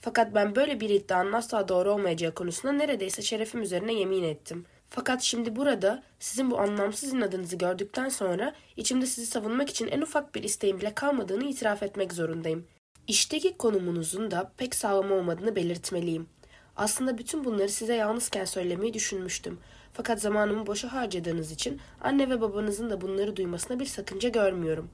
Fakat 0.00 0.35
ben 0.35 0.55
böyle 0.57 0.81
bir 0.81 0.90
iddianın 0.90 1.33
asla 1.33 1.69
doğru 1.69 1.93
olmayacağı 1.93 2.35
konusunda 2.35 2.73
neredeyse 2.73 3.23
şerefim 3.23 3.62
üzerine 3.62 3.93
yemin 3.93 4.23
ettim. 4.23 4.64
Fakat 4.88 5.23
şimdi 5.23 5.57
burada 5.57 6.02
sizin 6.19 6.50
bu 6.50 6.59
anlamsız 6.59 7.12
inadınızı 7.12 7.57
gördükten 7.57 8.09
sonra 8.09 8.55
içimde 8.76 9.07
sizi 9.07 9.26
savunmak 9.26 9.71
için 9.71 9.87
en 9.87 10.00
ufak 10.00 10.35
bir 10.35 10.43
isteğim 10.43 10.81
bile 10.81 10.95
kalmadığını 10.95 11.45
itiraf 11.45 11.83
etmek 11.83 12.12
zorundayım. 12.12 12.67
İşteki 13.07 13.57
konumunuzun 13.57 14.31
da 14.31 14.52
pek 14.57 14.75
sağlam 14.75 15.12
olmadığını 15.12 15.57
belirtmeliyim. 15.57 16.26
Aslında 16.76 17.19
bütün 17.19 17.45
bunları 17.45 17.69
size 17.69 17.95
yalnızken 17.95 18.45
söylemeyi 18.45 18.95
düşünmüştüm. 18.95 19.59
Fakat 19.93 20.21
zamanımı 20.21 20.67
boşa 20.67 20.93
harcadığınız 20.93 21.52
için 21.52 21.81
anne 22.00 22.31
ve 22.31 22.40
babanızın 22.40 22.90
da 22.90 23.00
bunları 23.00 23.37
duymasına 23.37 23.81
bir 23.81 23.87
sakınca 23.87 24.28
görmüyorum. 24.28 24.90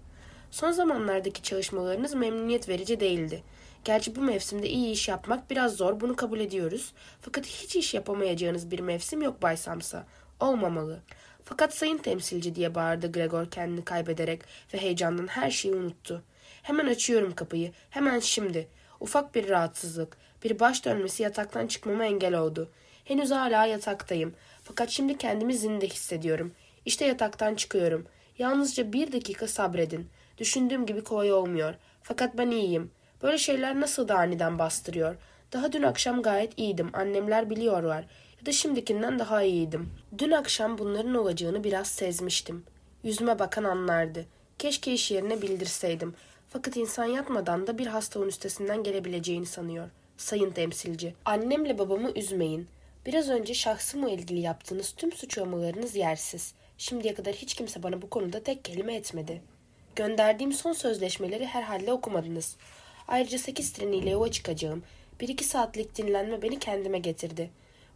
Son 0.51 0.71
zamanlardaki 0.71 1.43
çalışmalarınız 1.43 2.15
memnuniyet 2.15 2.69
verici 2.69 3.01
değildi. 3.01 3.43
Gerçi 3.85 4.17
bu 4.17 4.21
mevsimde 4.21 4.69
iyi 4.69 4.93
iş 4.93 5.09
yapmak 5.09 5.51
biraz 5.51 5.77
zor 5.77 6.01
bunu 6.01 6.17
kabul 6.17 6.41
ediyoruz. 6.41 6.93
Fakat 7.21 7.47
hiç 7.47 7.77
iş 7.77 7.95
yapamayacağınız 7.95 8.71
bir 8.71 8.81
mevsim 8.81 9.23
yok 9.23 9.43
Bay 9.43 9.57
Samsa. 9.57 10.07
Olmamalı. 10.41 11.01
Fakat 11.45 11.75
sayın 11.75 11.99
temsilci 11.99 12.55
diye 12.55 12.75
bağırdı 12.75 13.13
Gregor 13.13 13.51
kendini 13.51 13.85
kaybederek 13.85 14.43
ve 14.75 14.79
heyecandan 14.79 15.27
her 15.27 15.51
şeyi 15.51 15.75
unuttu. 15.75 16.23
Hemen 16.63 16.87
açıyorum 16.87 17.35
kapıyı. 17.35 17.73
Hemen 17.91 18.19
şimdi. 18.21 18.69
Ufak 19.01 19.35
bir 19.35 19.49
rahatsızlık. 19.49 20.17
Bir 20.45 20.61
baş 20.61 20.85
dönmesi 20.85 21.23
yataktan 21.23 21.67
çıkmama 21.67 22.05
engel 22.05 22.35
oldu. 22.35 22.71
Henüz 23.05 23.31
hala 23.31 23.67
yataktayım. 23.67 24.35
Fakat 24.63 24.91
şimdi 24.91 25.19
kendimi 25.19 25.55
zinde 25.55 25.87
hissediyorum. 25.87 26.53
İşte 26.85 27.07
yataktan 27.07 27.55
çıkıyorum. 27.55 28.07
Yalnızca 28.39 28.93
bir 28.93 29.13
dakika 29.13 29.49
sabredin. 29.49 30.09
Düşündüğüm 30.39 30.87
gibi 30.87 31.05
kolay 31.05 31.33
olmuyor. 31.33 31.75
Fakat 32.03 32.39
ben 32.39 32.51
iyiyim. 32.51 32.91
Böyle 33.25 33.39
şeyler 33.39 33.81
nasıl 33.81 34.09
da 34.09 34.15
aniden 34.15 34.59
bastırıyor. 34.59 35.17
Daha 35.53 35.73
dün 35.73 35.83
akşam 35.83 36.23
gayet 36.23 36.59
iyiydim. 36.59 36.91
Annemler 36.93 37.51
biliyorlar. 37.51 38.05
Ya 38.41 38.47
da 38.47 38.53
şimdikinden 38.53 39.19
daha 39.19 39.43
iyiydim. 39.43 39.91
Dün 40.19 40.31
akşam 40.31 40.79
bunların 40.79 41.15
olacağını 41.15 41.65
biraz 41.65 41.89
sezmiştim. 41.89 42.65
Yüzüme 43.03 43.39
bakan 43.39 43.65
anlardı. 43.65 44.25
Keşke 44.59 44.93
iş 44.93 45.11
yerine 45.11 45.43
bildirseydim. 45.43 46.15
Fakat 46.49 46.77
insan 46.77 47.05
yatmadan 47.05 47.67
da 47.67 47.79
bir 47.79 47.87
hastanın 47.87 48.29
üstesinden 48.29 48.83
gelebileceğini 48.83 49.47
sanıyor. 49.47 49.89
Sayın 50.17 50.51
temsilci, 50.51 51.15
annemle 51.25 51.79
babamı 51.79 52.11
üzmeyin. 52.11 52.69
Biraz 53.07 53.29
önce 53.29 53.55
şahsımla 53.55 54.11
ilgili 54.11 54.41
yaptığınız 54.41 54.93
tüm 54.93 55.13
suçlamalarınız 55.13 55.97
yersiz. 55.97 56.55
Şimdiye 56.79 57.15
kadar 57.15 57.35
hiç 57.35 57.55
kimse 57.55 57.83
bana 57.83 58.03
bu 58.03 58.11
konuda 58.11 58.43
tek 58.43 58.65
kelime 58.65 58.95
etmedi. 58.95 59.43
Gönderdiğim 59.97 60.53
son 60.53 60.73
sözleşmeleri 60.73 61.47
herhalde 61.47 61.93
okumadınız. 61.93 62.57
Ayrıca 63.09 63.39
sekiz 63.39 63.73
treniyle 63.73 64.11
yola 64.11 64.31
çıkacağım. 64.31 64.83
Bir 65.21 65.29
iki 65.29 65.45
saatlik 65.45 65.97
dinlenme 65.97 66.43
beni 66.43 66.59
kendime 66.59 66.99
getirdi. 66.99 67.51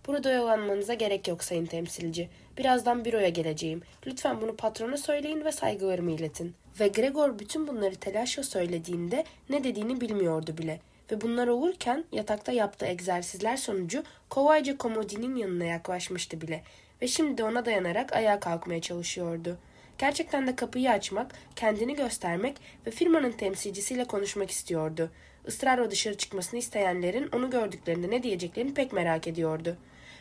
Burada 0.07 0.29
oyalanmanıza 0.29 0.95
gerek 0.95 1.29
yok 1.29 1.45
sayın 1.45 1.67
temsilci. 1.67 2.29
Birazdan 2.59 3.05
büroya 3.05 3.29
geleceğim. 3.29 3.83
Lütfen 4.07 4.41
bunu 4.41 4.57
patrona 4.57 4.97
söyleyin 4.97 5.45
ve 5.45 5.53
saygılarımı 5.53 6.11
iletin. 6.11 6.55
Ve 6.81 6.89
Gregor 6.89 7.39
bütün 7.39 7.69
bunları 7.69 7.95
telaşla 7.97 8.43
söylediğinde 8.43 9.25
ne 9.51 9.65
dediğini 9.65 10.01
bilmiyordu 10.01 10.55
bile. 10.59 10.81
Ve 11.13 11.21
bunlar 11.21 11.49
olurken 11.49 12.05
yatakta 12.13 12.53
yaptığı 12.53 12.87
egzersizler 12.87 13.57
sonucu 13.57 14.03
kolayca 14.29 14.79
komodinin 14.79 15.37
yanına 15.37 15.65
yaklaşmıştı 15.65 16.41
bile. 16.41 16.63
Ve 17.03 17.09
şimdi 17.09 17.45
ona 17.45 17.67
dayanarak 17.67 18.13
ayağa 18.13 18.41
kalkmaya 18.41 18.81
çalışıyordu. 18.81 19.59
Gerçekten 19.99 20.47
de 20.47 20.57
kapıyı 20.57 20.91
açmak, 20.91 21.35
kendini 21.57 21.95
göstermek 21.95 22.57
ve 22.87 22.91
firmanın 22.91 23.33
temsilcisiyle 23.33 24.05
konuşmak 24.05 24.51
istiyordu. 24.51 25.11
Israrla 25.47 25.91
dışarı 25.91 26.17
çıkmasını 26.17 26.61
isteyenlerin 26.61 27.29
onu 27.33 27.51
gördüklerinde 27.51 28.11
ne 28.11 28.23
diyeceklerini 28.23 28.75
pek 28.75 28.93
merak 28.93 29.27
ediyordu. 29.27 29.77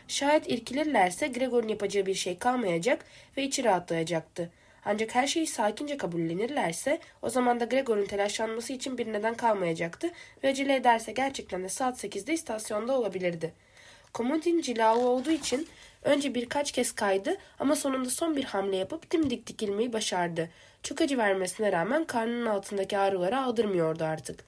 Şayet 0.07 0.51
irkilirlerse 0.51 1.27
Gregor'un 1.27 1.67
yapacağı 1.67 2.05
bir 2.05 2.13
şey 2.13 2.37
kalmayacak 2.37 3.05
ve 3.37 3.43
içi 3.43 3.63
rahatlayacaktı. 3.63 4.51
Ancak 4.85 5.15
her 5.15 5.27
şeyi 5.27 5.47
sakince 5.47 5.97
kabullenirlerse 5.97 6.99
o 7.21 7.29
zaman 7.29 7.59
da 7.59 7.65
Gregor'un 7.65 8.05
telaşlanması 8.05 8.73
için 8.73 8.97
bir 8.97 9.13
neden 9.13 9.35
kalmayacaktı 9.35 10.11
ve 10.43 10.49
acele 10.49 10.75
ederse 10.75 11.11
gerçekten 11.11 11.63
de 11.63 11.69
saat 11.69 12.03
8'de 12.03 12.33
istasyonda 12.33 12.99
olabilirdi. 12.99 13.53
Komodin 14.13 14.61
cilalı 14.61 15.09
olduğu 15.09 15.31
için 15.31 15.67
önce 16.07 16.35
birkaç 16.35 16.71
kez 16.71 16.91
kaydı 16.91 17.37
ama 17.59 17.75
sonunda 17.75 18.09
son 18.09 18.35
bir 18.35 18.43
hamle 18.43 18.77
yapıp 18.77 19.11
dimdik 19.11 19.47
dikilmeyi 19.47 19.93
başardı. 19.93 20.49
Çok 20.83 21.01
acı 21.01 21.17
vermesine 21.17 21.71
rağmen 21.71 22.05
karnının 22.05 22.45
altındaki 22.45 22.97
ağrıları 22.97 23.39
aldırmıyordu 23.39 24.03
artık. 24.03 24.43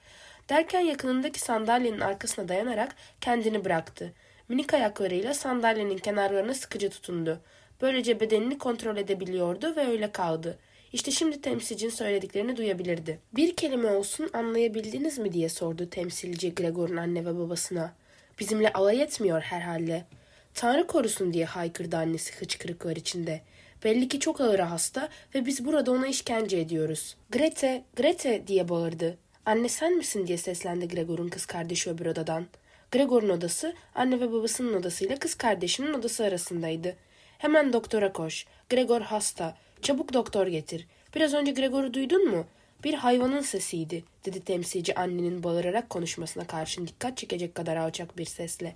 Derken 0.49 0.79
yakınındaki 0.79 1.39
sandalyenin 1.39 1.99
arkasına 1.99 2.47
dayanarak 2.47 2.95
kendini 3.21 3.65
bıraktı. 3.65 4.13
Minik 4.49 4.73
ayaklarıyla 4.73 5.33
sandalyenin 5.33 5.97
kenarlarına 5.97 6.53
sıkıcı 6.53 6.89
tutundu. 6.89 7.39
Böylece 7.81 8.19
bedenini 8.19 8.57
kontrol 8.57 8.97
edebiliyordu 8.97 9.75
ve 9.75 9.87
öyle 9.87 10.11
kaldı. 10.11 10.59
İşte 10.93 11.11
şimdi 11.11 11.41
temsilcinin 11.41 11.91
söylediklerini 11.91 12.57
duyabilirdi. 12.57 13.19
Bir 13.35 13.55
kelime 13.55 13.91
olsun 13.91 14.29
anlayabildiniz 14.33 15.17
mi 15.17 15.33
diye 15.33 15.49
sordu 15.49 15.89
temsilci 15.89 16.55
Gregor'un 16.55 16.97
anne 16.97 17.25
ve 17.25 17.37
babasına. 17.37 17.93
Bizimle 18.39 18.73
alay 18.73 19.01
etmiyor 19.01 19.41
herhalde. 19.41 20.05
Tanrı 20.59 20.87
korusun 20.87 21.33
diye 21.33 21.45
haykırdı 21.45 21.97
annesi 21.97 22.33
hıçkırıklar 22.33 22.95
içinde. 22.95 23.41
Belli 23.83 24.07
ki 24.07 24.19
çok 24.19 24.41
ağır 24.41 24.59
hasta 24.59 25.09
ve 25.35 25.45
biz 25.45 25.65
burada 25.65 25.91
ona 25.91 26.07
işkence 26.07 26.59
ediyoruz. 26.59 27.15
Grete, 27.31 27.83
Grete 27.95 28.47
diye 28.47 28.69
bağırdı. 28.69 29.17
Anne 29.45 29.69
sen 29.69 29.97
misin 29.97 30.27
diye 30.27 30.37
seslendi 30.37 30.87
Gregor'un 30.87 31.29
kız 31.29 31.45
kardeşi 31.45 31.89
öbür 31.89 32.05
odadan. 32.05 32.45
Gregor'un 32.91 33.29
odası 33.29 33.73
anne 33.95 34.19
ve 34.19 34.31
babasının 34.31 34.73
odasıyla 34.73 35.19
kız 35.19 35.35
kardeşinin 35.35 35.93
odası 35.93 36.23
arasındaydı. 36.23 36.95
Hemen 37.37 37.73
doktora 37.73 38.13
koş. 38.13 38.45
Gregor 38.69 39.01
hasta. 39.01 39.57
Çabuk 39.81 40.13
doktor 40.13 40.47
getir. 40.47 40.87
Biraz 41.15 41.33
önce 41.33 41.51
Gregor'u 41.51 41.93
duydun 41.93 42.29
mu? 42.29 42.45
Bir 42.83 42.93
hayvanın 42.93 43.41
sesiydi, 43.41 44.03
dedi 44.25 44.39
temsilci 44.39 44.95
annenin 44.95 45.43
bağırarak 45.43 45.89
konuşmasına 45.89 46.47
karşın 46.47 46.87
dikkat 46.87 47.17
çekecek 47.17 47.55
kadar 47.55 47.75
alçak 47.75 48.17
bir 48.17 48.25
sesle. 48.25 48.75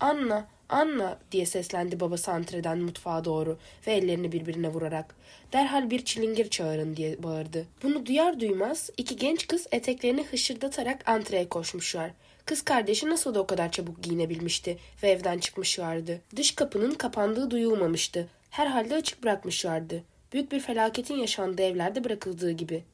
Anna, 0.00 0.46
Anna 0.68 1.18
diye 1.32 1.46
seslendi 1.46 2.00
babası 2.00 2.32
antreden 2.32 2.78
mutfağa 2.78 3.24
doğru 3.24 3.58
ve 3.86 3.92
ellerini 3.92 4.32
birbirine 4.32 4.68
vurarak. 4.68 5.14
Derhal 5.52 5.90
bir 5.90 6.04
çilingir 6.04 6.50
çağırın 6.50 6.96
diye 6.96 7.22
bağırdı. 7.22 7.66
Bunu 7.82 8.06
duyar 8.06 8.40
duymaz 8.40 8.90
iki 8.96 9.16
genç 9.16 9.46
kız 9.46 9.66
eteklerini 9.72 10.24
hışırdatarak 10.24 11.08
antreye 11.08 11.48
koşmuşlar. 11.48 12.10
Kız 12.44 12.62
kardeşi 12.62 13.10
nasıl 13.10 13.34
da 13.34 13.40
o 13.40 13.46
kadar 13.46 13.72
çabuk 13.72 14.02
giyinebilmişti 14.02 14.78
ve 15.02 15.10
evden 15.10 15.38
çıkmışlardı. 15.38 16.20
Dış 16.36 16.54
kapının 16.54 16.94
kapandığı 16.94 17.50
duyulmamıştı. 17.50 18.28
Herhalde 18.50 18.94
açık 18.94 19.22
bırakmışlardı. 19.22 20.02
Büyük 20.32 20.52
bir 20.52 20.60
felaketin 20.60 21.14
yaşandığı 21.14 21.62
evlerde 21.62 22.04
bırakıldığı 22.04 22.50
gibi. 22.50 22.84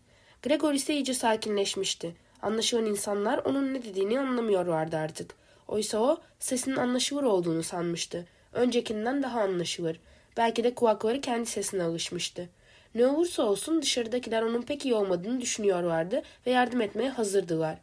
Gregor 0.43 0.73
ise 0.73 0.95
iyice 0.95 1.15
sakinleşmişti. 1.15 2.15
Anlaşılan 2.43 2.87
insanlar 2.87 3.39
onun 3.39 3.75
ne 3.75 3.83
dediğini 3.85 4.21
anlamıyorlardı 4.21 4.97
artık. 4.97 5.42
Oysa 5.73 5.99
o 5.99 6.21
sesinin 6.39 6.77
anlaşılır 6.77 7.23
olduğunu 7.23 7.63
sanmıştı. 7.63 8.27
Öncekinden 8.53 9.23
daha 9.23 9.41
anlaşılır. 9.41 10.01
Belki 10.37 10.65
de 10.65 10.75
kulakları 10.75 11.21
kendi 11.21 11.47
sesine 11.47 11.83
alışmıştı. 11.83 12.49
Ne 12.95 13.07
olursa 13.07 13.43
olsun 13.43 13.83
dışarıdakiler 13.83 14.43
onun 14.43 14.63
pek 14.63 14.85
iyi 14.85 14.95
olmadığını 14.95 15.41
düşünüyorlardı 15.41 16.23
ve 16.47 16.51
yardım 16.51 16.81
etmeye 16.81 17.11
hazırdılar. 17.11 17.79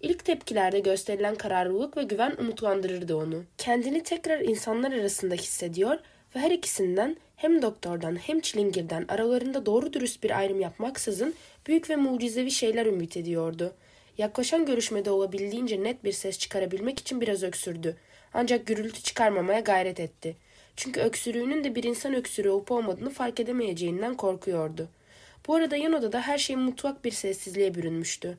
İlk 0.00 0.24
tepkilerde 0.24 0.80
gösterilen 0.80 1.34
kararlılık 1.34 1.96
ve 1.96 2.02
güven 2.02 2.36
umutlandırırdı 2.38 3.16
onu. 3.16 3.44
Kendini 3.58 4.02
tekrar 4.02 4.40
insanlar 4.40 4.92
arasında 4.92 5.34
hissediyor 5.34 5.98
ve 6.36 6.40
her 6.40 6.50
ikisinden 6.50 7.16
hem 7.36 7.62
doktordan 7.62 8.16
hem 8.16 8.40
çilingirden 8.40 9.04
aralarında 9.08 9.66
doğru 9.66 9.92
dürüst 9.92 10.22
bir 10.22 10.38
ayrım 10.38 10.60
yapmaksızın 10.60 11.34
büyük 11.66 11.90
ve 11.90 11.96
mucizevi 11.96 12.50
şeyler 12.50 12.86
ümit 12.86 13.16
ediyordu. 13.16 13.74
Yaklaşan 14.18 14.66
görüşmede 14.66 15.10
olabildiğince 15.10 15.82
net 15.82 16.04
bir 16.04 16.12
ses 16.12 16.38
çıkarabilmek 16.38 16.98
için 16.98 17.20
biraz 17.20 17.42
öksürdü. 17.42 17.96
Ancak 18.34 18.66
gürültü 18.66 19.02
çıkarmamaya 19.02 19.60
gayret 19.60 20.00
etti. 20.00 20.36
Çünkü 20.76 21.00
öksürüğünün 21.00 21.64
de 21.64 21.74
bir 21.74 21.84
insan 21.84 22.14
öksürüğü 22.14 22.48
olup 22.48 22.70
olmadığını 22.70 23.10
fark 23.10 23.40
edemeyeceğinden 23.40 24.14
korkuyordu. 24.14 24.88
Bu 25.46 25.54
arada 25.54 25.76
yan 25.76 25.92
odada 25.92 26.20
her 26.20 26.38
şey 26.38 26.56
mutfak 26.56 27.04
bir 27.04 27.10
sessizliğe 27.10 27.74
bürünmüştü. 27.74 28.38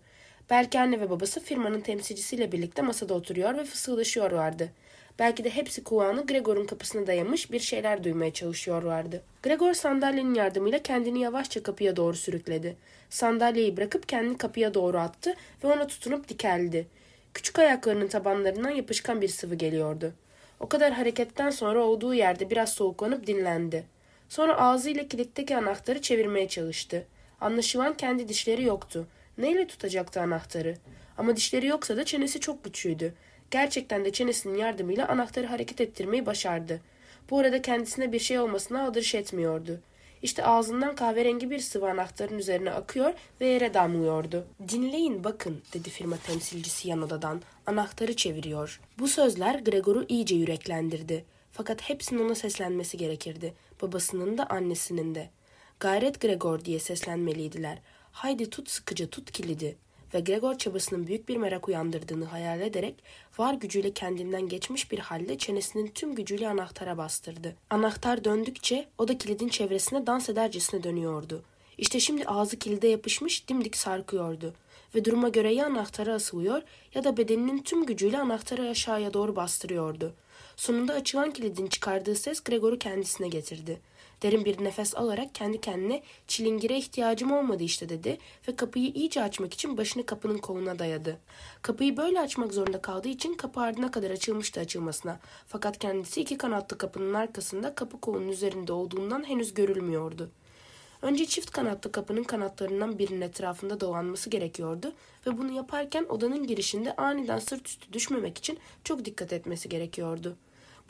Belki 0.49 0.79
anne 0.79 0.99
ve 0.99 1.09
babası 1.09 1.39
firmanın 1.39 1.81
temsilcisiyle 1.81 2.51
birlikte 2.51 2.81
masada 2.81 3.13
oturuyor 3.13 3.57
ve 3.57 3.63
fısıldaşıyorlardı. 3.63 4.71
Belki 5.19 5.43
de 5.43 5.49
hepsi 5.49 5.83
kulağını 5.83 6.25
Gregor'un 6.25 6.65
kapısına 6.65 7.07
dayamış 7.07 7.51
bir 7.51 7.59
şeyler 7.59 8.03
duymaya 8.03 8.33
çalışıyorlardı. 8.33 9.21
Gregor 9.43 9.73
sandalyenin 9.73 10.33
yardımıyla 10.33 10.79
kendini 10.79 11.19
yavaşça 11.19 11.63
kapıya 11.63 11.95
doğru 11.95 12.15
sürükledi. 12.15 12.75
Sandalyeyi 13.09 13.77
bırakıp 13.77 14.09
kendini 14.09 14.37
kapıya 14.37 14.73
doğru 14.73 14.97
attı 14.97 15.33
ve 15.63 15.67
ona 15.67 15.87
tutunup 15.87 16.29
dikeldi. 16.29 16.87
Küçük 17.33 17.59
ayaklarının 17.59 18.07
tabanlarından 18.07 18.69
yapışkan 18.69 19.21
bir 19.21 19.27
sıvı 19.27 19.55
geliyordu. 19.55 20.13
O 20.59 20.69
kadar 20.69 20.93
hareketten 20.93 21.49
sonra 21.49 21.83
olduğu 21.83 22.13
yerde 22.13 22.49
biraz 22.49 22.73
soğuklanıp 22.73 23.27
dinlendi. 23.27 23.83
Sonra 24.29 24.57
ağzıyla 24.57 25.07
kilitteki 25.07 25.57
anahtarı 25.57 26.01
çevirmeye 26.01 26.47
çalıştı. 26.47 27.05
Anlaşılan 27.41 27.93
kendi 27.93 28.29
dişleri 28.29 28.63
yoktu. 28.63 29.07
Neyle 29.37 29.67
tutacaktı 29.67 30.21
anahtarı? 30.21 30.77
Ama 31.17 31.35
dişleri 31.35 31.67
yoksa 31.67 31.97
da 31.97 32.05
çenesi 32.05 32.39
çok 32.39 32.63
güçlüydü. 32.63 33.13
Gerçekten 33.51 34.05
de 34.05 34.11
çenesinin 34.11 34.57
yardımıyla 34.57 35.07
anahtarı 35.07 35.47
hareket 35.47 35.81
ettirmeyi 35.81 36.25
başardı. 36.25 36.81
Bu 37.29 37.39
arada 37.39 37.61
kendisine 37.61 38.11
bir 38.11 38.19
şey 38.19 38.39
olmasına 38.39 38.83
aldırış 38.83 39.15
etmiyordu. 39.15 39.79
İşte 40.21 40.45
ağzından 40.45 40.95
kahverengi 40.95 41.49
bir 41.49 41.59
sıvı 41.59 41.89
anahtarın 41.89 42.37
üzerine 42.37 42.71
akıyor 42.71 43.13
ve 43.41 43.47
yere 43.47 43.73
damlıyordu. 43.73 44.47
Dinleyin 44.69 45.23
bakın 45.23 45.61
dedi 45.73 45.89
firma 45.89 46.17
temsilcisi 46.17 46.89
yan 46.89 47.01
odadan. 47.01 47.41
Anahtarı 47.65 48.15
çeviriyor. 48.15 48.81
Bu 48.99 49.07
sözler 49.07 49.59
Gregor'u 49.59 50.05
iyice 50.09 50.35
yüreklendirdi. 50.35 51.25
Fakat 51.51 51.81
hepsinin 51.81 52.25
ona 52.25 52.35
seslenmesi 52.35 52.97
gerekirdi. 52.97 53.53
Babasının 53.81 54.37
da 54.37 54.49
annesinin 54.49 55.15
de. 55.15 55.29
Gayret 55.79 56.21
Gregor 56.21 56.65
diye 56.65 56.79
seslenmeliydiler. 56.79 57.79
Haydi 58.11 58.49
tut 58.49 58.69
sıkıca 58.69 59.07
tut 59.07 59.31
kilidi 59.31 59.75
ve 60.13 60.19
Gregor 60.19 60.57
çabasının 60.57 61.07
büyük 61.07 61.29
bir 61.29 61.37
merak 61.37 61.67
uyandırdığını 61.67 62.25
hayal 62.25 62.61
ederek 62.61 62.95
var 63.37 63.53
gücüyle 63.53 63.91
kendinden 63.93 64.47
geçmiş 64.47 64.91
bir 64.91 64.99
halde 64.99 65.37
çenesinin 65.37 65.87
tüm 65.87 66.15
gücüyle 66.15 66.49
anahtara 66.49 66.97
bastırdı. 66.97 67.55
Anahtar 67.69 68.23
döndükçe 68.23 68.87
o 68.97 69.07
da 69.07 69.17
kilidin 69.17 69.47
çevresine 69.47 70.07
dans 70.07 70.29
edercesine 70.29 70.83
dönüyordu. 70.83 71.43
İşte 71.77 71.99
şimdi 71.99 72.25
ağzı 72.25 72.59
kilide 72.59 72.87
yapışmış 72.87 73.47
dimdik 73.47 73.77
sarkıyordu 73.77 74.53
ve 74.95 75.05
duruma 75.05 75.29
göre 75.29 75.53
ya 75.53 75.65
anahtara 75.65 76.13
asılıyor 76.13 76.61
ya 76.93 77.03
da 77.03 77.17
bedeninin 77.17 77.63
tüm 77.63 77.85
gücüyle 77.85 78.17
anahtarı 78.17 78.69
aşağıya 78.69 79.13
doğru 79.13 79.35
bastırıyordu. 79.35 80.13
Sonunda 80.55 80.93
açılan 80.93 81.31
kilidin 81.31 81.67
çıkardığı 81.67 82.15
ses 82.15 82.39
Gregor'u 82.39 82.79
kendisine 82.79 83.27
getirdi. 83.27 83.81
Derin 84.23 84.45
bir 84.45 84.63
nefes 84.63 84.95
alarak 84.95 85.35
kendi 85.35 85.61
kendine 85.61 86.03
çilingire 86.27 86.77
ihtiyacım 86.77 87.31
olmadı 87.31 87.63
işte 87.63 87.89
dedi 87.89 88.17
ve 88.47 88.55
kapıyı 88.55 88.91
iyice 88.91 89.23
açmak 89.23 89.53
için 89.53 89.77
başını 89.77 90.05
kapının 90.05 90.37
koluna 90.37 90.79
dayadı. 90.79 91.17
Kapıyı 91.61 91.97
böyle 91.97 92.19
açmak 92.21 92.53
zorunda 92.53 92.81
kaldığı 92.81 93.07
için 93.09 93.33
kapı 93.33 93.59
ardına 93.59 93.91
kadar 93.91 94.11
açılmıştı 94.11 94.59
açılmasına. 94.59 95.19
Fakat 95.47 95.79
kendisi 95.79 96.21
iki 96.21 96.37
kanatlı 96.37 96.77
kapının 96.77 97.13
arkasında 97.13 97.75
kapı 97.75 97.99
kolunun 97.99 98.27
üzerinde 98.27 98.73
olduğundan 98.73 99.29
henüz 99.29 99.53
görülmüyordu. 99.53 100.29
Önce 101.01 101.25
çift 101.25 101.51
kanatlı 101.51 101.91
kapının 101.91 102.23
kanatlarından 102.23 102.99
birinin 102.99 103.21
etrafında 103.21 103.79
dolanması 103.79 104.29
gerekiyordu 104.29 104.93
ve 105.27 105.37
bunu 105.37 105.51
yaparken 105.51 106.05
odanın 106.09 106.47
girişinde 106.47 106.95
aniden 106.95 107.39
sırt 107.39 107.67
üstü 107.67 107.93
düşmemek 107.93 108.37
için 108.37 108.59
çok 108.83 109.05
dikkat 109.05 109.33
etmesi 109.33 109.69
gerekiyordu. 109.69 110.37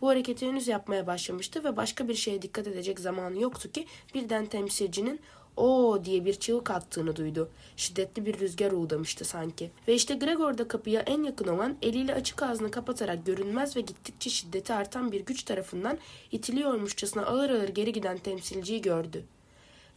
Bu 0.02 0.08
hareketi 0.08 0.48
henüz 0.48 0.68
yapmaya 0.68 1.08
başlamıştı 1.08 1.64
ve 1.64 1.78
başka 1.78 2.08
bir 2.08 2.16
şeye 2.16 2.42
dikkat 2.42 2.68
edecek 2.68 3.00
zamanı 3.00 3.42
yoktu 3.42 3.72
ki 3.72 3.86
birden 4.14 4.46
temsilcinin 4.46 5.20
o 5.58 6.00
diye 6.06 6.26
bir 6.26 6.34
çığlık 6.34 6.72
attığını 6.72 7.16
duydu. 7.16 7.50
Şiddetli 7.78 8.26
bir 8.26 8.40
rüzgar 8.40 8.72
uğdamıştı 8.72 9.26
sanki. 9.26 9.72
Ve 9.88 9.94
işte 9.94 10.16
Gregor 10.16 10.58
da 10.58 10.68
kapıya 10.68 11.02
en 11.02 11.24
yakın 11.24 11.48
olan 11.48 11.78
eliyle 11.82 12.14
açık 12.16 12.44
ağzını 12.44 12.72
kapatarak 12.72 13.26
görünmez 13.26 13.76
ve 13.76 13.82
gittikçe 13.82 14.30
şiddeti 14.30 14.74
artan 14.74 15.12
bir 15.12 15.26
güç 15.26 15.44
tarafından 15.44 15.98
itiliyormuşçasına 16.32 17.26
ağır 17.26 17.50
ağır 17.50 17.70
geri 17.70 17.92
giden 17.94 18.18
temsilciyi 18.18 18.82
gördü. 18.82 19.26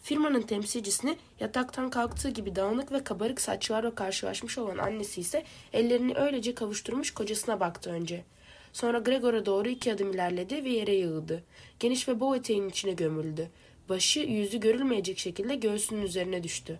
Firmanın 0.02 0.42
temsilcisini 0.42 1.16
yataktan 1.40 1.90
kalktığı 1.90 2.30
gibi 2.30 2.56
dağınık 2.56 2.92
ve 2.92 3.04
kabarık 3.04 3.40
saçlarla 3.40 3.94
karşılaşmış 3.94 4.58
olan 4.58 4.78
annesi 4.78 5.20
ise 5.20 5.44
ellerini 5.72 6.14
öylece 6.14 6.54
kavuşturmuş 6.54 7.10
kocasına 7.10 7.60
baktı 7.60 7.90
önce.'' 7.90 8.24
Sonra 8.72 8.98
Gregor'a 8.98 9.46
doğru 9.46 9.68
iki 9.68 9.92
adım 9.92 10.12
ilerledi 10.12 10.64
ve 10.64 10.68
yere 10.68 10.94
yığıldı. 10.94 11.42
Geniş 11.80 12.08
ve 12.08 12.20
bol 12.20 12.36
eteğin 12.36 12.68
içine 12.68 12.92
gömüldü. 12.92 13.48
Başı 13.88 14.20
yüzü 14.20 14.60
görülmeyecek 14.60 15.18
şekilde 15.18 15.54
göğsünün 15.54 16.02
üzerine 16.02 16.42
düştü. 16.42 16.78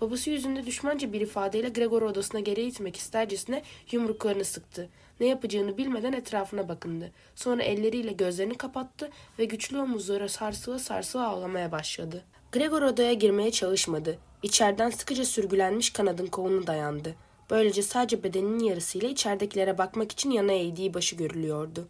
Babası 0.00 0.30
yüzünde 0.30 0.66
düşmanca 0.66 1.12
bir 1.12 1.20
ifadeyle 1.20 1.68
Gregor 1.68 2.02
odasına 2.02 2.40
geri 2.40 2.62
itmek 2.62 2.96
istercesine 2.96 3.62
yumruklarını 3.92 4.44
sıktı. 4.44 4.88
Ne 5.20 5.26
yapacağını 5.26 5.78
bilmeden 5.78 6.12
etrafına 6.12 6.68
bakındı. 6.68 7.12
Sonra 7.34 7.62
elleriyle 7.62 8.12
gözlerini 8.12 8.54
kapattı 8.54 9.10
ve 9.38 9.44
güçlü 9.44 9.78
omuzlara 9.78 10.28
sarsıla 10.28 10.78
sarsıla 10.78 11.26
ağlamaya 11.28 11.72
başladı. 11.72 12.24
Gregor 12.52 12.82
odaya 12.82 13.12
girmeye 13.12 13.50
çalışmadı. 13.50 14.18
İçeriden 14.42 14.90
sıkıca 14.90 15.24
sürgülenmiş 15.24 15.90
kanadın 15.90 16.26
kolunu 16.26 16.66
dayandı. 16.66 17.14
Böylece 17.50 17.82
sadece 17.82 18.22
bedeninin 18.22 18.64
yarısıyla 18.64 19.08
içeridekilere 19.08 19.78
bakmak 19.78 20.12
için 20.12 20.30
yana 20.30 20.52
eğdiği 20.52 20.94
başı 20.94 21.16
görülüyordu. 21.16 21.88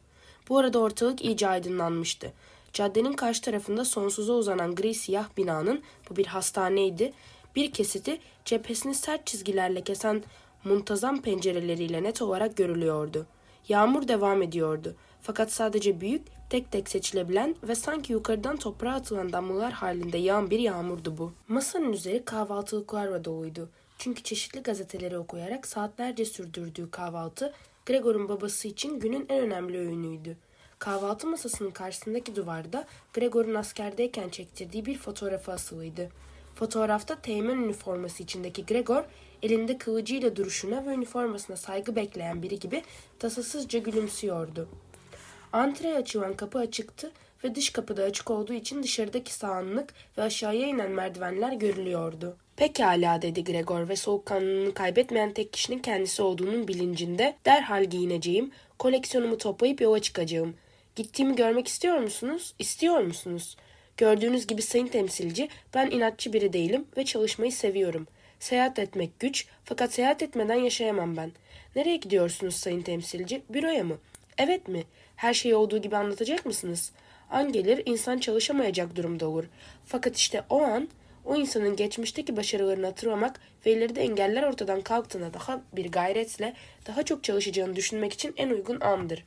Bu 0.49 0.59
arada 0.59 0.79
ortalık 0.79 1.25
iyice 1.25 1.49
aydınlanmıştı. 1.49 2.33
Caddenin 2.73 3.13
karşı 3.13 3.43
tarafında 3.43 3.85
sonsuza 3.85 4.33
uzanan 4.33 4.75
gri 4.75 4.95
siyah 4.95 5.29
binanın, 5.37 5.83
bu 6.11 6.17
bir 6.17 6.27
hastaneydi, 6.27 7.13
bir 7.57 7.73
kesiti 7.73 8.19
cephesini 8.45 8.95
sert 8.95 9.27
çizgilerle 9.27 9.81
kesen 9.81 10.23
muntazam 10.65 11.23
pencereleriyle 11.23 12.03
net 12.03 12.23
olarak 12.23 12.57
görülüyordu. 12.57 13.27
Yağmur 13.69 14.09
devam 14.09 14.43
ediyordu. 14.43 14.95
Fakat 15.23 15.53
sadece 15.53 16.01
büyük, 16.01 16.23
tek 16.51 16.73
tek 16.73 16.89
seçilebilen 16.89 17.57
ve 17.63 17.75
sanki 17.75 18.13
yukarıdan 18.13 18.57
toprağa 18.57 18.95
atılan 18.95 19.33
damlalar 19.33 19.73
halinde 19.73 20.19
yağan 20.19 20.51
bir 20.51 20.59
yağmurdu 20.59 21.19
bu. 21.19 21.33
Masanın 21.49 21.93
üzeri 21.93 22.25
kahvaltılıklarla 22.25 23.25
doluydu. 23.25 23.69
Çünkü 23.99 24.23
çeşitli 24.23 24.63
gazeteleri 24.63 25.19
okuyarak 25.19 25.67
saatlerce 25.67 26.25
sürdürdüğü 26.25 26.91
kahvaltı 26.91 27.55
Gregor'un 27.87 28.29
babası 28.29 28.69
için 28.69 29.01
günün 29.01 29.27
en 29.29 29.41
önemli 29.41 29.79
öğünüydü. 29.79 30.37
Kahvaltı 30.79 31.27
masasının 31.27 31.71
karşısındaki 31.71 32.37
duvarda 32.37 32.87
Gregor'un 33.13 33.55
askerdeyken 33.55 34.29
çektirdiği 34.29 34.87
bir 34.87 34.99
fotoğrafı 34.99 35.53
asılıydı. 35.53 36.11
Fotoğrafta 36.55 37.21
teğmen 37.21 37.57
üniforması 37.57 38.23
içindeki 38.23 38.67
Gregor 38.67 39.05
elinde 39.43 39.79
kılıcıyla 39.79 40.37
duruşuna 40.37 40.87
ve 40.87 40.95
üniformasına 40.95 41.57
saygı 41.57 41.97
bekleyen 41.97 42.43
biri 42.43 42.59
gibi 42.59 42.83
tasasızca 43.19 43.79
gülümsüyordu. 43.79 44.69
Antreye 45.53 45.97
açılan 45.97 46.37
kapı 46.37 46.59
açıktı 46.59 47.13
ve 47.45 47.55
dış 47.55 47.71
kapıda 47.71 48.03
açık 48.03 48.31
olduğu 48.31 48.53
için 48.53 48.83
dışarıdaki 48.83 49.35
sağanlık 49.35 49.95
ve 50.19 50.23
aşağıya 50.23 50.69
inen 50.69 50.91
merdivenler 50.91 51.53
görülüyordu. 51.53 52.37
Pekala 52.59 53.23
dedi 53.23 53.45
Gregor 53.45 53.89
ve 53.89 53.97
soğukkanlılığını 53.97 54.75
kaybetmeyen 54.75 55.33
tek 55.33 55.53
kişinin 55.53 55.79
kendisi 55.79 56.23
olduğunun 56.23 56.69
bilincinde 56.69 57.37
derhal 57.45 57.85
giyineceğim, 57.85 58.51
koleksiyonumu 58.79 59.39
toplayıp 59.39 59.81
yola 59.81 59.99
çıkacağım. 60.03 60.55
Gittiğimi 60.97 61.37
görmek 61.37 61.69
istiyor 61.69 61.99
musunuz? 61.99 62.55
İstiyor 62.59 63.01
musunuz? 63.01 63.57
Gördüğünüz 63.97 64.47
gibi 64.47 64.63
sayın 64.63 64.87
temsilci 64.87 65.49
ben 65.75 65.91
inatçı 65.91 66.33
biri 66.33 66.53
değilim 66.53 66.85
ve 66.97 67.05
çalışmayı 67.05 67.53
seviyorum. 67.53 68.07
Seyahat 68.41 68.79
etmek 68.79 69.21
güç 69.21 69.47
fakat 69.65 69.93
seyahat 69.93 70.23
etmeden 70.23 70.55
yaşayamam 70.55 71.17
ben. 71.17 71.33
Nereye 71.77 71.97
gidiyorsunuz 71.97 72.55
sayın 72.55 72.83
temsilci? 72.83 73.43
Büroya 73.51 73.85
mı? 73.85 73.99
Evet 74.39 74.69
mi? 74.69 74.85
Her 75.17 75.35
şeyi 75.35 75.55
olduğu 75.55 75.79
gibi 75.79 75.97
anlatacak 75.97 76.47
mısınız? 76.47 76.93
An 77.31 77.53
gelir 77.53 77.83
insan 77.87 78.19
çalışamayacak 78.19 78.97
durumda 78.97 79.29
olur. 79.29 79.45
Fakat 79.87 80.17
işte 80.17 80.45
o 80.51 80.63
an 80.63 80.89
o 81.29 81.37
insanın 81.37 81.77
geçmişteki 81.77 82.37
başarılarını 82.37 82.87
hatırlamak 82.87 83.41
ve 83.67 83.73
ileride 83.73 84.01
engeller 84.01 84.43
ortadan 84.43 84.81
kalktığında 84.81 85.35
daha 85.35 85.61
bir 85.73 85.93
gayretle 85.93 86.55
daha 86.87 87.03
çok 87.03 87.25
çalışacağını 87.25 87.77
düşünmek 87.77 88.13
için 88.13 88.35
en 88.37 88.51
uygun 88.51 88.81
andır. 88.81 89.25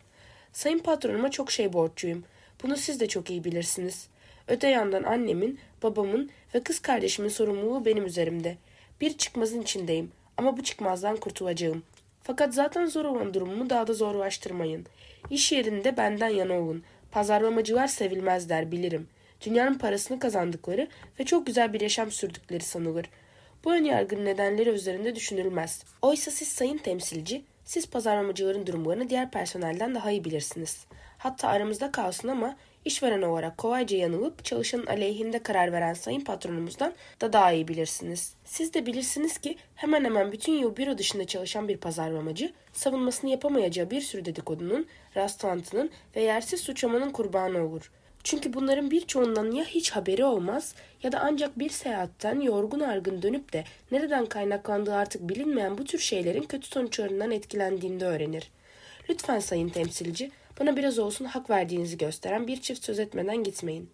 Sayın 0.53 0.79
patronuma 0.79 1.31
çok 1.31 1.51
şey 1.51 1.73
borçluyum. 1.73 2.23
Bunu 2.63 2.77
siz 2.77 2.99
de 2.99 3.07
çok 3.07 3.29
iyi 3.29 3.43
bilirsiniz. 3.43 4.07
Öte 4.47 4.67
yandan 4.67 5.03
annemin, 5.03 5.59
babamın 5.83 6.29
ve 6.55 6.63
kız 6.63 6.79
kardeşimin 6.79 7.29
sorumluluğu 7.29 7.85
benim 7.85 8.05
üzerimde. 8.05 8.57
Bir 9.01 9.17
çıkmazın 9.17 9.61
içindeyim 9.61 10.11
ama 10.37 10.57
bu 10.57 10.63
çıkmazdan 10.63 11.17
kurtulacağım. 11.17 11.83
Fakat 12.23 12.53
zaten 12.53 12.85
zor 12.85 13.05
olan 13.05 13.33
durumumu 13.33 13.69
daha 13.69 13.87
da 13.87 13.93
zorlaştırmayın. 13.93 14.85
İş 15.29 15.51
yerinde 15.51 15.97
benden 15.97 16.29
yana 16.29 16.53
olun. 16.53 16.83
Pazarlamacılar 17.11 17.87
sevilmezler 17.87 18.71
bilirim. 18.71 19.07
Dünyanın 19.45 19.77
parasını 19.77 20.19
kazandıkları 20.19 20.87
ve 21.19 21.23
çok 21.23 21.47
güzel 21.47 21.73
bir 21.73 21.81
yaşam 21.81 22.11
sürdükleri 22.11 22.63
sanılır. 22.63 23.05
Bu 23.63 23.73
önyargının 23.73 24.25
nedenleri 24.25 24.69
üzerinde 24.69 25.15
düşünülmez. 25.15 25.83
Oysa 26.01 26.31
siz 26.31 26.47
sayın 26.47 26.77
temsilci, 26.77 27.41
siz 27.65 27.89
pazarlamacıların 27.89 28.67
durumlarını 28.67 29.09
diğer 29.09 29.31
personelden 29.31 29.95
daha 29.95 30.11
iyi 30.11 30.23
bilirsiniz. 30.23 30.85
Hatta 31.17 31.47
aramızda 31.47 31.91
kalsın 31.91 32.27
ama 32.27 32.55
işveren 32.85 33.21
olarak 33.21 33.57
kolayca 33.57 33.97
yanılıp 33.97 34.45
çalışanın 34.45 34.85
aleyhinde 34.85 35.43
karar 35.43 35.71
veren 35.71 35.93
sayın 35.93 36.21
patronumuzdan 36.21 36.93
da 37.21 37.33
daha 37.33 37.51
iyi 37.51 37.67
bilirsiniz. 37.67 38.33
Siz 38.45 38.73
de 38.73 38.85
bilirsiniz 38.85 39.37
ki 39.37 39.57
hemen 39.75 40.05
hemen 40.05 40.31
bütün 40.31 40.53
yıl 40.53 40.77
büro 40.77 40.97
dışında 40.97 41.27
çalışan 41.27 41.67
bir 41.67 41.77
pazarlamacı 41.77 42.53
savunmasını 42.73 43.29
yapamayacağı 43.29 43.89
bir 43.89 44.01
sürü 44.01 44.25
dedikodunun, 44.25 44.87
rastlantının 45.15 45.89
ve 46.15 46.21
yersiz 46.21 46.61
suçlamanın 46.61 47.09
kurbanı 47.09 47.65
olur. 47.65 47.91
Çünkü 48.23 48.53
bunların 48.53 48.91
birçoğundan 48.91 49.51
ya 49.51 49.65
hiç 49.65 49.91
haberi 49.91 50.25
olmaz 50.25 50.75
ya 51.03 51.11
da 51.11 51.19
ancak 51.19 51.59
bir 51.59 51.69
seyahatten 51.69 52.41
yorgun 52.41 52.79
argın 52.79 53.21
dönüp 53.21 53.53
de 53.53 53.63
nereden 53.91 54.25
kaynaklandığı 54.25 54.95
artık 54.95 55.29
bilinmeyen 55.29 55.77
bu 55.77 55.85
tür 55.85 55.99
şeylerin 55.99 56.43
kötü 56.43 56.67
sonuçlarından 56.67 57.31
etkilendiğinde 57.31 58.05
öğrenir. 58.05 58.51
Lütfen 59.09 59.39
sayın 59.39 59.69
temsilci, 59.69 60.31
bana 60.59 60.77
biraz 60.77 60.99
olsun 60.99 61.25
hak 61.25 61.49
verdiğinizi 61.49 61.97
gösteren 61.97 62.47
bir 62.47 62.61
çift 62.61 62.85
söz 62.85 62.99
etmeden 62.99 63.43
gitmeyin. 63.43 63.89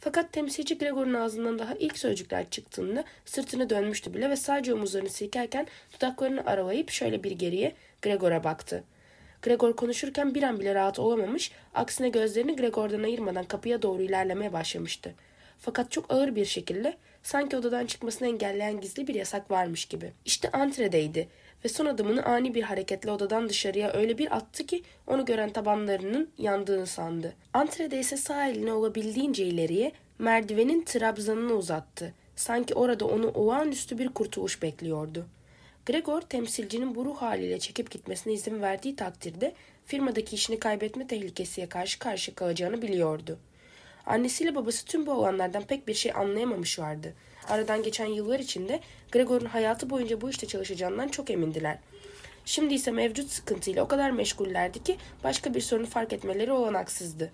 Fakat 0.00 0.32
temsilci 0.32 0.78
Gregor'un 0.78 1.14
ağzından 1.14 1.58
daha 1.58 1.74
ilk 1.74 1.98
sözcükler 1.98 2.50
çıktığında 2.50 3.04
sırtını 3.24 3.70
dönmüştü 3.70 4.14
bile 4.14 4.30
ve 4.30 4.36
sadece 4.36 4.74
omuzlarını 4.74 5.08
silkerken 5.08 5.66
dudaklarını 5.94 6.46
aralayıp 6.46 6.90
şöyle 6.90 7.24
bir 7.24 7.30
geriye 7.30 7.74
Gregor'a 8.02 8.44
baktı. 8.44 8.84
Gregor 9.44 9.76
konuşurken 9.76 10.34
bir 10.34 10.42
an 10.42 10.60
bile 10.60 10.74
rahat 10.74 10.98
olamamış, 10.98 11.52
aksine 11.74 12.08
gözlerini 12.08 12.56
Gregor'dan 12.56 13.02
ayırmadan 13.02 13.44
kapıya 13.44 13.82
doğru 13.82 14.02
ilerlemeye 14.02 14.52
başlamıştı. 14.52 15.14
Fakat 15.58 15.90
çok 15.90 16.12
ağır 16.12 16.36
bir 16.36 16.44
şekilde 16.44 16.96
sanki 17.22 17.56
odadan 17.56 17.86
çıkmasını 17.86 18.28
engelleyen 18.28 18.80
gizli 18.80 19.06
bir 19.06 19.14
yasak 19.14 19.50
varmış 19.50 19.84
gibi. 19.84 20.12
İşte 20.24 20.50
antredeydi 20.50 21.28
ve 21.64 21.68
son 21.68 21.86
adımını 21.86 22.24
ani 22.24 22.54
bir 22.54 22.62
hareketle 22.62 23.10
odadan 23.10 23.48
dışarıya 23.48 23.92
öyle 23.92 24.18
bir 24.18 24.36
attı 24.36 24.66
ki 24.66 24.82
onu 25.06 25.24
gören 25.24 25.50
tabanlarının 25.50 26.30
yandığını 26.38 26.86
sandı. 26.86 27.32
Antrede 27.52 28.00
ise 28.00 28.16
sağ 28.16 28.48
elini 28.48 28.72
olabildiğince 28.72 29.44
ileriye 29.44 29.92
merdivenin 30.18 30.82
trabzanını 30.84 31.54
uzattı. 31.54 32.14
Sanki 32.36 32.74
orada 32.74 33.06
onu 33.06 33.30
olağanüstü 33.30 33.98
bir 33.98 34.08
kurtuluş 34.08 34.62
bekliyordu. 34.62 35.26
Gregor 35.86 36.20
temsilcinin 36.20 36.94
bu 36.94 37.04
ruh 37.04 37.16
haliyle 37.16 37.58
çekip 37.58 37.90
gitmesine 37.90 38.32
izin 38.32 38.62
verdiği 38.62 38.96
takdirde 38.96 39.54
firmadaki 39.86 40.36
işini 40.36 40.58
kaybetme 40.58 41.06
tehlikesiye 41.06 41.68
karşı 41.68 41.98
karşı 41.98 42.34
kalacağını 42.34 42.82
biliyordu. 42.82 43.38
Annesiyle 44.06 44.54
babası 44.54 44.84
tüm 44.84 45.06
bu 45.06 45.12
olanlardan 45.12 45.62
pek 45.62 45.88
bir 45.88 45.94
şey 45.94 46.12
anlayamamış 46.12 46.78
vardı. 46.78 47.14
Aradan 47.48 47.82
geçen 47.82 48.06
yıllar 48.06 48.38
içinde 48.38 48.80
Gregor'un 49.12 49.46
hayatı 49.46 49.90
boyunca 49.90 50.20
bu 50.20 50.30
işte 50.30 50.46
çalışacağından 50.46 51.08
çok 51.08 51.30
emindiler. 51.30 51.78
Şimdi 52.44 52.74
ise 52.74 52.90
mevcut 52.90 53.30
sıkıntıyla 53.30 53.84
o 53.84 53.88
kadar 53.88 54.10
meşgullerdi 54.10 54.82
ki 54.82 54.96
başka 55.24 55.54
bir 55.54 55.60
sorunu 55.60 55.86
fark 55.86 56.12
etmeleri 56.12 56.52
olanaksızdı. 56.52 57.32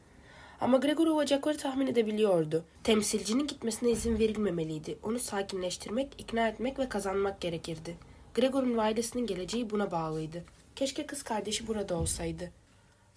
Ama 0.61 0.77
Gregor 0.77 1.07
olacakları 1.07 1.57
tahmin 1.57 1.87
edebiliyordu. 1.87 2.65
Temsilcinin 2.85 3.47
gitmesine 3.47 3.91
izin 3.91 4.19
verilmemeliydi. 4.19 4.99
Onu 5.03 5.19
sakinleştirmek, 5.19 6.09
ikna 6.19 6.49
etmek 6.49 6.79
ve 6.79 6.89
kazanmak 6.89 7.41
gerekirdi. 7.41 8.10
Gregor'un 8.35 8.79
ailesinin 8.79 9.27
geleceği 9.27 9.71
buna 9.71 9.91
bağlıydı. 9.91 10.45
Keşke 10.77 11.07
kız 11.07 11.23
kardeşi 11.23 11.67
burada 11.67 11.95
olsaydı. 11.95 12.51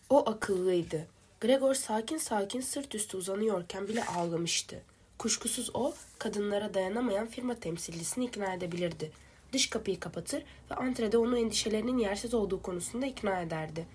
O 0.09 0.29
akıllıydı. 0.29 1.07
Gregor 1.41 1.73
sakin 1.73 2.17
sakin 2.17 2.61
sırt 2.61 2.95
üstü 2.95 3.17
uzanıyorken 3.17 3.87
bile 3.87 4.05
ağlamıştı. 4.05 4.81
Kuşkusuz 5.17 5.69
o, 5.73 5.93
kadınlara 6.19 6.73
dayanamayan 6.73 7.27
firma 7.27 7.55
temsilcisini 7.55 8.25
ikna 8.25 8.53
edebilirdi. 8.53 9.11
Dış 9.53 9.69
kapıyı 9.69 9.99
kapatır 9.99 10.43
ve 10.71 10.75
antrede 10.75 11.17
onu 11.17 11.37
endişelerinin 11.37 11.97
yersiz 11.97 12.33
olduğu 12.33 12.61
konusunda 12.61 13.05
ikna 13.05 13.41
ederdi. 13.41 13.85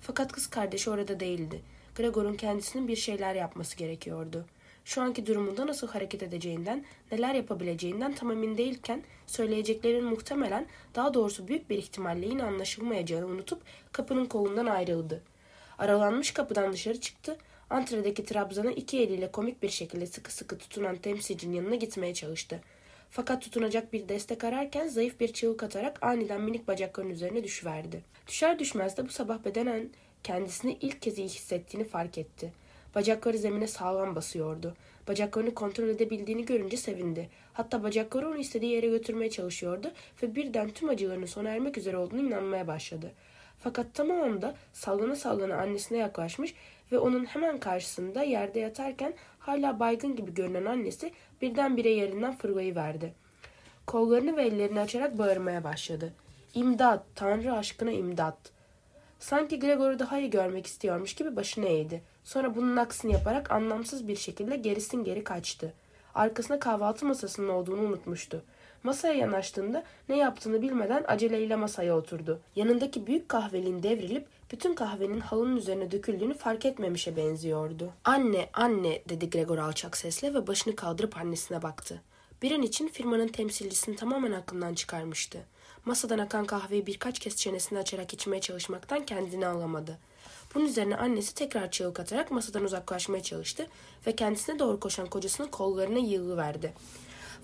Fakat 0.00 0.32
kız 0.32 0.46
kardeşi 0.46 0.90
orada 0.90 1.20
değildi. 1.20 1.62
Gregor'un 1.94 2.34
kendisinin 2.34 2.88
bir 2.88 2.96
şeyler 2.96 3.34
yapması 3.34 3.76
gerekiyordu. 3.76 4.44
Şu 4.84 5.02
anki 5.02 5.26
durumunda 5.26 5.66
nasıl 5.66 5.88
hareket 5.88 6.22
edeceğinden, 6.22 6.84
neler 7.12 7.34
yapabileceğinden 7.34 8.14
tam 8.14 8.30
emin 8.30 8.58
değilken 8.58 9.02
söyleyeceklerin 9.26 10.04
muhtemelen 10.04 10.66
daha 10.94 11.14
doğrusu 11.14 11.48
büyük 11.48 11.70
bir 11.70 11.78
ihtimalle 11.78 12.26
yine 12.26 12.44
anlaşılmayacağını 12.44 13.26
unutup 13.26 13.62
kapının 13.92 14.26
kolundan 14.26 14.66
ayrıldı. 14.66 15.22
Aralanmış 15.78 16.30
kapıdan 16.30 16.72
dışarı 16.72 17.00
çıktı. 17.00 17.38
Antredeki 17.70 18.24
trabzana 18.24 18.70
iki 18.70 19.00
eliyle 19.00 19.30
komik 19.30 19.62
bir 19.62 19.68
şekilde 19.68 20.06
sıkı 20.06 20.32
sıkı 20.32 20.58
tutunan 20.58 20.96
temsilcinin 20.96 21.56
yanına 21.56 21.74
gitmeye 21.74 22.14
çalıştı. 22.14 22.60
Fakat 23.10 23.42
tutunacak 23.42 23.92
bir 23.92 24.08
destek 24.08 24.44
ararken 24.44 24.88
zayıf 24.88 25.20
bir 25.20 25.32
çığlık 25.32 25.62
atarak 25.62 26.02
aniden 26.02 26.40
minik 26.40 26.68
bacakların 26.68 27.10
üzerine 27.10 27.44
düşüverdi. 27.44 28.02
Düşer 28.28 28.58
düşmez 28.58 28.96
de 28.96 29.04
bu 29.04 29.08
sabah 29.08 29.44
bedenen 29.44 29.90
kendisini 30.24 30.78
ilk 30.80 31.02
kez 31.02 31.18
iyi 31.18 31.28
hissettiğini 31.28 31.88
fark 31.88 32.18
etti. 32.18 32.52
Bacakları 32.94 33.38
zemine 33.38 33.66
sağlam 33.66 34.16
basıyordu. 34.16 34.74
Bacaklarını 35.08 35.54
kontrol 35.54 35.88
edebildiğini 35.88 36.44
görünce 36.44 36.76
sevindi. 36.76 37.28
Hatta 37.52 37.82
bacakları 37.82 38.28
onu 38.28 38.38
istediği 38.38 38.72
yere 38.72 38.86
götürmeye 38.86 39.30
çalışıyordu 39.30 39.90
ve 40.22 40.34
birden 40.34 40.70
tüm 40.70 40.88
acılarının 40.88 41.26
sona 41.26 41.48
ermek 41.48 41.78
üzere 41.78 41.96
olduğunu 41.96 42.26
inanmaya 42.26 42.66
başladı. 42.66 43.12
Fakat 43.58 43.86
tam 43.94 44.10
o 44.10 44.22
anda 44.22 44.54
sallana 44.72 45.16
sallana 45.16 45.56
annesine 45.56 45.98
yaklaşmış 45.98 46.54
ve 46.92 46.98
onun 46.98 47.24
hemen 47.24 47.60
karşısında 47.60 48.22
yerde 48.22 48.60
yatarken 48.60 49.14
hala 49.38 49.80
baygın 49.80 50.16
gibi 50.16 50.34
görünen 50.34 50.64
annesi 50.64 51.12
birdenbire 51.42 51.90
yerinden 51.90 52.36
fırlayıverdi. 52.36 53.14
Kollarını 53.86 54.36
ve 54.36 54.42
ellerini 54.42 54.80
açarak 54.80 55.18
bağırmaya 55.18 55.64
başladı. 55.64 56.12
İmdat, 56.54 57.04
Tanrı 57.14 57.52
aşkına 57.52 57.90
imdat. 57.90 58.36
Sanki 59.18 59.58
Gregor'u 59.58 59.98
daha 59.98 60.18
iyi 60.18 60.30
görmek 60.30 60.66
istiyormuş 60.66 61.14
gibi 61.14 61.36
başını 61.36 61.66
eğdi. 61.66 62.02
Sonra 62.24 62.56
bunun 62.56 62.76
aksini 62.76 63.12
yaparak 63.12 63.50
anlamsız 63.50 64.08
bir 64.08 64.16
şekilde 64.16 64.56
gerisin 64.56 65.04
geri 65.04 65.24
kaçtı. 65.24 65.72
Arkasında 66.14 66.58
kahvaltı 66.58 67.06
masasının 67.06 67.48
olduğunu 67.48 67.80
unutmuştu. 67.80 68.42
Masaya 68.82 69.14
yanaştığında 69.14 69.84
ne 70.08 70.16
yaptığını 70.16 70.62
bilmeden 70.62 71.04
aceleyle 71.06 71.56
masaya 71.56 71.96
oturdu. 71.96 72.40
Yanındaki 72.56 73.06
büyük 73.06 73.28
kahvelin 73.28 73.82
devrilip 73.82 74.26
bütün 74.52 74.74
kahvenin 74.74 75.20
halının 75.20 75.56
üzerine 75.56 75.90
döküldüğünü 75.90 76.34
fark 76.34 76.66
etmemişe 76.66 77.16
benziyordu. 77.16 77.92
Anne, 78.04 78.48
anne 78.52 79.02
dedi 79.08 79.30
Gregor 79.30 79.58
alçak 79.58 79.96
sesle 79.96 80.34
ve 80.34 80.46
başını 80.46 80.76
kaldırıp 80.76 81.16
annesine 81.16 81.62
baktı. 81.62 82.02
Bir 82.42 82.52
an 82.52 82.62
için 82.62 82.88
firmanın 82.88 83.28
temsilcisini 83.28 83.96
tamamen 83.96 84.32
aklından 84.32 84.74
çıkarmıştı. 84.74 85.38
Masadan 85.84 86.18
akan 86.18 86.44
kahveyi 86.44 86.86
birkaç 86.86 87.18
kez 87.18 87.36
çenesini 87.36 87.78
açarak 87.78 88.14
içmeye 88.14 88.40
çalışmaktan 88.40 89.06
kendini 89.06 89.46
alamadı. 89.46 89.98
Bunun 90.54 90.66
üzerine 90.66 90.96
annesi 90.96 91.34
tekrar 91.34 91.70
çığlık 91.70 92.00
atarak 92.00 92.30
masadan 92.30 92.64
uzaklaşmaya 92.64 93.22
çalıştı 93.22 93.66
ve 94.06 94.16
kendisine 94.16 94.58
doğru 94.58 94.80
koşan 94.80 95.06
kocasının 95.06 95.48
kollarına 95.48 95.98
yığılıverdi. 95.98 96.72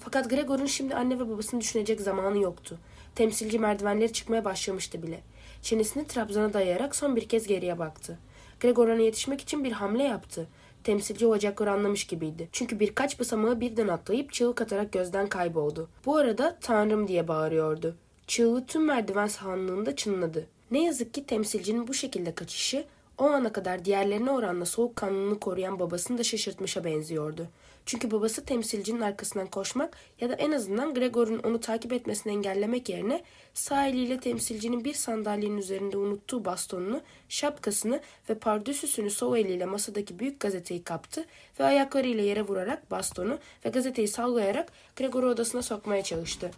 Fakat 0.00 0.30
Gregor'un 0.30 0.66
şimdi 0.66 0.94
anne 0.94 1.18
ve 1.18 1.30
babasını 1.30 1.60
düşünecek 1.60 2.00
zamanı 2.00 2.38
yoktu. 2.38 2.78
Temsilci 3.14 3.58
merdivenleri 3.58 4.12
çıkmaya 4.12 4.44
başlamıştı 4.44 5.02
bile. 5.02 5.20
Çenesini 5.62 6.06
trabzana 6.06 6.52
dayayarak 6.52 6.96
son 6.96 7.16
bir 7.16 7.28
kez 7.28 7.46
geriye 7.46 7.78
baktı. 7.78 8.18
Gregor 8.60 8.88
ona 8.88 9.02
yetişmek 9.02 9.40
için 9.40 9.64
bir 9.64 9.72
hamle 9.72 10.02
yaptı. 10.02 10.46
Temsilci 10.84 11.26
olacakları 11.26 11.72
anlamış 11.72 12.06
gibiydi. 12.06 12.48
Çünkü 12.52 12.80
birkaç 12.80 13.20
basamağı 13.20 13.60
birden 13.60 13.88
atlayıp 13.88 14.32
çığlık 14.32 14.60
atarak 14.60 14.92
gözden 14.92 15.28
kayboldu. 15.28 15.88
Bu 16.06 16.16
arada 16.16 16.58
Tanrım 16.60 17.08
diye 17.08 17.28
bağırıyordu. 17.28 17.96
Çığlığı 18.26 18.66
tüm 18.66 18.84
merdiven 18.84 19.26
sahanlığında 19.26 19.96
çınladı. 19.96 20.46
Ne 20.70 20.84
yazık 20.84 21.14
ki 21.14 21.26
temsilcinin 21.26 21.88
bu 21.88 21.94
şekilde 21.94 22.34
kaçışı 22.34 22.84
o 23.18 23.24
ana 23.24 23.52
kadar 23.52 23.84
diğerlerine 23.84 24.30
oranla 24.30 24.64
soğukkanlılığını 24.64 25.40
koruyan 25.40 25.78
babasını 25.78 26.18
da 26.18 26.24
şaşırtmışa 26.24 26.84
benziyordu. 26.84 27.48
Çünkü 27.86 28.10
babası 28.10 28.44
temsilcinin 28.44 29.00
arkasından 29.00 29.46
koşmak 29.46 29.96
ya 30.20 30.30
da 30.30 30.34
en 30.34 30.52
azından 30.52 30.94
Gregor'un 30.94 31.38
onu 31.38 31.60
takip 31.60 31.92
etmesini 31.92 32.32
engellemek 32.32 32.88
yerine 32.88 33.22
sağ 33.54 33.86
eliyle 33.86 34.20
temsilcinin 34.20 34.84
bir 34.84 34.94
sandalyenin 34.94 35.56
üzerinde 35.56 35.96
unuttuğu 35.96 36.44
bastonunu, 36.44 37.00
şapkasını 37.28 38.00
ve 38.30 38.34
pardösüsünü 38.34 39.10
sol 39.10 39.36
eliyle 39.36 39.66
masadaki 39.66 40.18
büyük 40.18 40.40
gazeteyi 40.40 40.84
kaptı 40.84 41.24
ve 41.60 41.64
ayaklarıyla 41.64 42.24
yere 42.24 42.42
vurarak 42.42 42.90
bastonu 42.90 43.38
ve 43.64 43.68
gazeteyi 43.68 44.08
sallayarak 44.08 44.72
Gregor'u 44.96 45.28
odasına 45.28 45.62
sokmaya 45.62 46.02
çalıştı. 46.02 46.50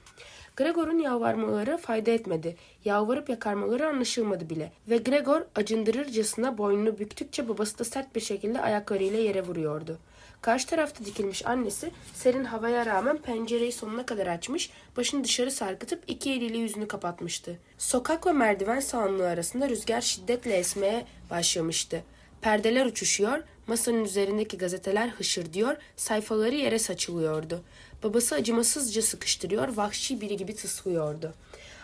Gregor'un 0.61 0.99
yalvarmaları 0.99 1.77
fayda 1.77 2.11
etmedi. 2.11 2.57
Yalvarıp 2.85 3.29
yakarmaları 3.29 3.87
anlaşılmadı 3.87 4.51
bile. 4.51 4.73
Ve 4.89 4.97
Gregor 4.97 5.41
acındırırcasına 5.55 6.59
boynunu 6.59 6.99
büktükçe 6.99 7.49
babası 7.49 7.79
da 7.79 7.85
sert 7.85 8.15
bir 8.15 8.21
şekilde 8.21 8.61
ayaklarıyla 8.61 9.19
yere 9.19 9.43
vuruyordu. 9.43 9.99
Karşı 10.43 10.67
tarafta 10.67 11.05
dikilmiş 11.05 11.47
annesi 11.47 11.91
serin 12.15 12.45
havaya 12.45 12.87
rağmen 12.87 13.19
pencereyi 13.19 13.73
sonuna 13.73 14.07
kadar 14.07 14.27
açmış, 14.27 14.71
başını 14.97 15.25
dışarı 15.25 15.51
sarkıtıp 15.51 16.03
iki 16.07 16.33
eliyle 16.33 16.59
yüzünü 16.59 16.89
kapatmıştı. 16.89 17.59
Sokak 17.79 18.27
ve 18.27 18.33
merdiven 18.33 18.81
sağanlığı 18.81 19.29
arasında 19.29 19.69
rüzgar 19.69 20.01
şiddetle 20.01 20.57
esmeye 20.57 21.07
başlamıştı. 21.31 22.03
Perdeler 22.41 22.87
uçuşuyor, 22.87 23.43
masanın 23.67 24.05
üzerindeki 24.05 24.59
gazeteler 24.59 25.09
hışırdıyor, 25.09 25.77
sayfaları 25.97 26.55
yere 26.55 26.79
saçılıyordu. 26.79 27.63
Babası 28.03 28.35
acımasızca 28.35 29.03
sıkıştırıyor, 29.03 29.69
vahşi 29.69 30.21
biri 30.21 30.37
gibi 30.37 30.55
tıslıyordu. 30.55 31.35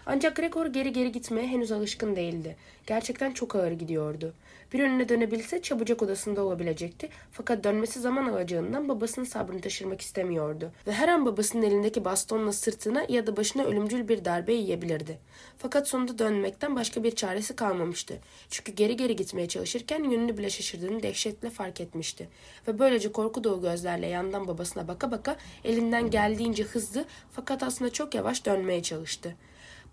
Ancak 0.07 0.37
Gregor 0.37 0.67
geri 0.67 0.93
geri 0.93 1.13
gitmeye 1.13 1.49
henüz 1.49 1.73
alışkın 1.73 2.17
değildi. 2.17 2.57
Gerçekten 2.87 3.33
çok 3.33 3.57
ağır 3.57 3.73
gidiyordu. 3.73 4.33
Bir 4.77 4.81
önüne 4.81 5.09
dönebilse 5.09 5.63
çabucak 5.63 6.03
odasında 6.03 6.45
olabilecekti. 6.45 7.09
Fakat 7.33 7.65
dönmesi 7.65 8.01
zaman 8.01 8.27
alacağından 8.27 8.89
babasının 8.89 9.25
sabrını 9.25 9.61
taşırmak 9.61 10.01
istemiyordu. 10.01 10.73
Ve 10.87 10.93
her 10.93 11.09
an 11.09 11.27
babasının 11.27 11.63
elindeki 11.63 12.05
bastonla 12.05 12.53
sırtına 12.53 13.07
ya 13.09 13.27
da 13.27 13.37
başına 13.37 13.65
ölümcül 13.65 14.09
bir 14.09 14.25
darbe 14.25 14.53
yiyebilirdi. 14.53 15.19
Fakat 15.59 15.89
sonunda 15.89 16.19
dönmekten 16.19 16.77
başka 16.77 17.05
bir 17.05 17.11
çaresi 17.11 17.57
kalmamıştı. 17.57 18.19
Çünkü 18.51 18.73
geri 18.73 18.97
geri 18.97 19.17
gitmeye 19.17 19.49
çalışırken 19.49 20.05
yönünü 20.05 20.39
bile 20.39 20.51
şaşırdığını 20.51 21.03
dehşetle 21.03 21.51
fark 21.51 21.81
etmişti. 21.81 22.29
Ve 22.69 22.79
böylece 22.79 23.13
korku 23.13 23.45
dolu 23.45 23.63
gözlerle 23.63 24.07
yandan 24.07 24.49
babasına 24.49 24.89
baka 24.89 25.11
baka 25.11 25.37
elinden 25.65 26.11
geldiğince 26.11 26.65
hızlı 26.65 27.05
fakat 27.33 27.63
aslında 27.63 27.93
çok 27.93 28.15
yavaş 28.15 28.47
dönmeye 28.47 28.83
çalıştı. 28.83 29.35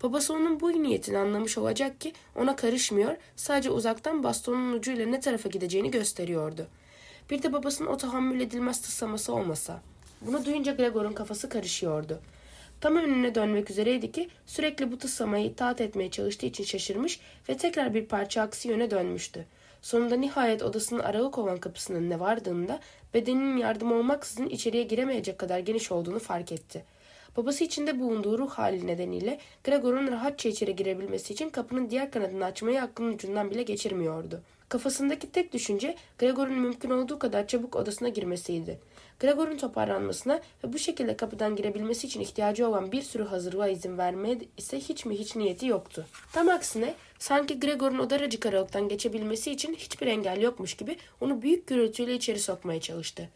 Babası 0.04 0.34
onun 0.34 0.60
bu 0.60 0.82
niyetini 0.82 1.18
anlamış 1.18 1.58
olacak 1.58 2.00
ki 2.00 2.12
ona 2.36 2.56
karışmıyor, 2.56 3.16
sadece 3.36 3.70
uzaktan 3.70 4.22
bastonun 4.22 4.72
ucuyla 4.72 5.06
ne 5.06 5.20
tarafa 5.20 5.48
gideceğini 5.48 5.90
gösteriyordu. 5.90 6.66
Bir 7.30 7.42
de 7.42 7.52
babasının 7.52 7.88
o 7.88 7.96
tahammül 7.96 8.40
edilmez 8.40 8.82
tıslaması 8.82 9.34
olmasa. 9.34 9.82
Bunu 10.20 10.44
duyunca 10.44 10.72
Gregor'un 10.72 11.12
kafası 11.12 11.48
karışıyordu. 11.48 12.20
Tam 12.80 12.96
önüne 12.96 13.34
dönmek 13.34 13.70
üzereydi 13.70 14.12
ki 14.12 14.28
sürekli 14.46 14.92
bu 14.92 14.98
tıslamayı 14.98 15.46
itaat 15.46 15.80
etmeye 15.80 16.10
çalıştığı 16.10 16.46
için 16.46 16.64
şaşırmış 16.64 17.20
ve 17.48 17.56
tekrar 17.56 17.94
bir 17.94 18.06
parça 18.06 18.42
aksi 18.42 18.68
yöne 18.68 18.90
dönmüştü. 18.90 19.46
Sonunda 19.82 20.16
nihayet 20.16 20.62
odasının 20.62 21.00
aralık 21.00 21.38
olan 21.38 21.60
kapısının 21.60 21.98
önüne 21.98 22.20
vardığında 22.20 22.80
bedeninin 23.14 23.56
yardım 23.56 23.92
olmaksızın 23.92 24.46
içeriye 24.46 24.82
giremeyecek 24.82 25.38
kadar 25.38 25.58
geniş 25.58 25.92
olduğunu 25.92 26.18
fark 26.18 26.52
etti. 26.52 26.84
Babası 27.36 27.64
içinde 27.64 28.00
bulunduğu 28.00 28.38
ruh 28.38 28.50
hali 28.50 28.86
nedeniyle 28.86 29.38
Gregor'un 29.64 30.08
rahatça 30.08 30.48
içeri 30.48 30.76
girebilmesi 30.76 31.32
için 31.32 31.50
kapının 31.50 31.90
diğer 31.90 32.10
kanadını 32.10 32.44
açmayı 32.44 32.82
aklının 32.82 33.12
ucundan 33.12 33.50
bile 33.50 33.62
geçirmiyordu. 33.62 34.42
Kafasındaki 34.68 35.32
tek 35.32 35.52
düşünce 35.52 35.96
Gregor'un 36.18 36.58
mümkün 36.58 36.90
olduğu 36.90 37.18
kadar 37.18 37.46
çabuk 37.46 37.76
odasına 37.76 38.08
girmesiydi. 38.08 38.78
Gregor'un 39.20 39.56
toparlanmasına 39.56 40.40
ve 40.64 40.72
bu 40.72 40.78
şekilde 40.78 41.16
kapıdan 41.16 41.56
girebilmesi 41.56 42.06
için 42.06 42.20
ihtiyacı 42.20 42.68
olan 42.68 42.92
bir 42.92 43.02
sürü 43.02 43.24
hazırlığa 43.24 43.68
izin 43.68 43.98
vermeye 43.98 44.38
ise 44.56 44.80
hiç 44.80 45.04
mi 45.06 45.18
hiç 45.18 45.36
niyeti 45.36 45.66
yoktu. 45.66 46.06
Tam 46.32 46.48
aksine 46.48 46.94
sanki 47.18 47.60
Gregor'un 47.60 47.98
o 47.98 48.10
daracık 48.10 48.46
aralıktan 48.46 48.88
geçebilmesi 48.88 49.50
için 49.50 49.74
hiçbir 49.74 50.06
engel 50.06 50.40
yokmuş 50.40 50.74
gibi 50.74 50.96
onu 51.20 51.42
büyük 51.42 51.66
gürültüyle 51.66 52.14
içeri 52.14 52.40
sokmaya 52.40 52.80
çalıştı. 52.80 53.28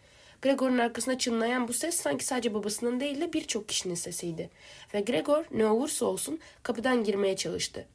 Gregor'un 0.42 0.79
arkasına 0.79 1.18
çınlayan 1.18 1.68
bu 1.68 1.72
ses 1.72 1.94
sanki 1.94 2.24
sadece 2.24 2.55
babasının 2.55 3.01
değil 3.01 3.20
de 3.20 3.33
birçok 3.33 3.68
kişinin 3.68 3.94
sesiydi. 3.94 4.51
Ve 4.94 5.01
Gregor 5.01 5.44
ne 5.51 5.66
olursa 5.66 6.07
olsun 6.07 6.38
kapıdan 6.62 7.05
girmeye 7.05 7.37
çalıştı. 7.37 7.87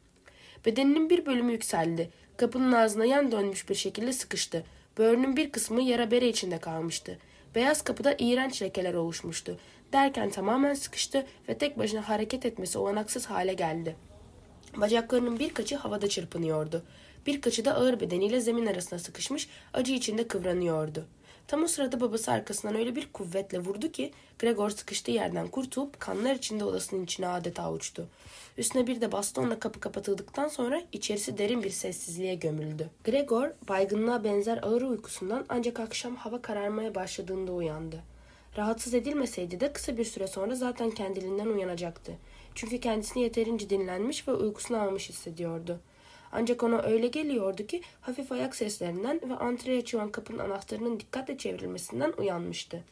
Bedeninin 0.65 1.09
bir 1.09 1.25
bölümü 1.25 1.51
yükseldi. 1.51 2.09
Kapının 2.37 2.71
ağzına 2.71 3.05
yan 3.05 3.31
dönmüş 3.31 3.69
bir 3.69 3.75
şekilde 3.75 4.13
sıkıştı. 4.13 4.63
Böğrünün 4.97 5.37
bir 5.37 5.51
kısmı 5.51 5.81
yara 5.81 6.11
bere 6.11 6.27
içinde 6.27 6.57
kalmıştı. 6.57 7.19
Beyaz 7.55 7.81
kapıda 7.81 8.15
iğrenç 8.19 8.61
lekeler 8.61 8.93
oluşmuştu. 8.93 9.59
Derken 9.93 10.29
tamamen 10.29 10.73
sıkıştı 10.73 11.25
ve 11.49 11.57
tek 11.57 11.77
başına 11.77 12.09
hareket 12.09 12.45
etmesi 12.45 12.77
olanaksız 12.77 13.25
hale 13.25 13.53
geldi. 13.53 13.95
Bacaklarının 14.77 15.39
birkaçı 15.39 15.75
havada 15.75 16.09
çırpınıyordu. 16.09 16.83
Birkaçı 17.25 17.65
da 17.65 17.75
ağır 17.75 17.99
bedeniyle 17.99 18.41
zemin 18.41 18.65
arasına 18.65 18.99
sıkışmış, 18.99 19.49
acı 19.73 19.93
içinde 19.93 20.27
kıvranıyordu. 20.27 21.05
Tam 21.47 21.63
o 21.63 21.67
sırada 21.67 22.01
babası 22.01 22.31
arkasından 22.31 22.75
öyle 22.75 22.95
bir 22.95 23.13
kuvvetle 23.13 23.59
vurdu 23.59 23.91
ki 23.91 24.11
Gregor 24.39 24.69
sıkıştığı 24.69 25.11
yerden 25.11 25.47
kurtulup 25.47 25.99
kanlar 25.99 26.35
içinde 26.35 26.63
odasının 26.63 27.03
içine 27.03 27.27
adeta 27.27 27.71
uçtu. 27.71 28.07
Üstüne 28.57 28.87
bir 28.87 29.01
de 29.01 29.11
bastonla 29.11 29.59
kapı 29.59 29.79
kapatıldıktan 29.79 30.47
sonra 30.47 30.81
içerisi 30.91 31.37
derin 31.37 31.63
bir 31.63 31.69
sessizliğe 31.69 32.35
gömüldü. 32.35 32.89
Gregor 33.03 33.49
baygınlığa 33.69 34.23
benzer 34.23 34.59
ağır 34.63 34.81
uykusundan 34.81 35.45
ancak 35.49 35.79
akşam 35.79 36.15
hava 36.15 36.41
kararmaya 36.41 36.95
başladığında 36.95 37.51
uyandı. 37.51 37.99
Rahatsız 38.57 38.93
edilmeseydi 38.93 39.59
de 39.59 39.73
kısa 39.73 39.97
bir 39.97 40.05
süre 40.05 40.27
sonra 40.27 40.55
zaten 40.55 40.91
kendiliğinden 40.91 41.47
uyanacaktı. 41.47 42.13
Çünkü 42.55 42.79
kendisini 42.79 43.23
yeterince 43.23 43.69
dinlenmiş 43.69 44.27
ve 44.27 44.33
uykusunu 44.33 44.81
almış 44.81 45.09
hissediyordu. 45.09 45.79
Ancak 46.35 46.63
ona 46.63 46.81
öyle 46.81 47.07
geliyordu 47.07 47.67
ki 47.67 47.81
hafif 48.01 48.31
ayak 48.31 48.55
seslerinden 48.55 49.21
ve 49.29 49.35
antreye 49.35 49.79
açılan 49.79 50.11
kapının 50.11 50.39
anahtarının 50.39 50.99
dikkatle 50.99 51.37
çevrilmesinden 51.37 52.13
uyanmıştı. 52.17 52.83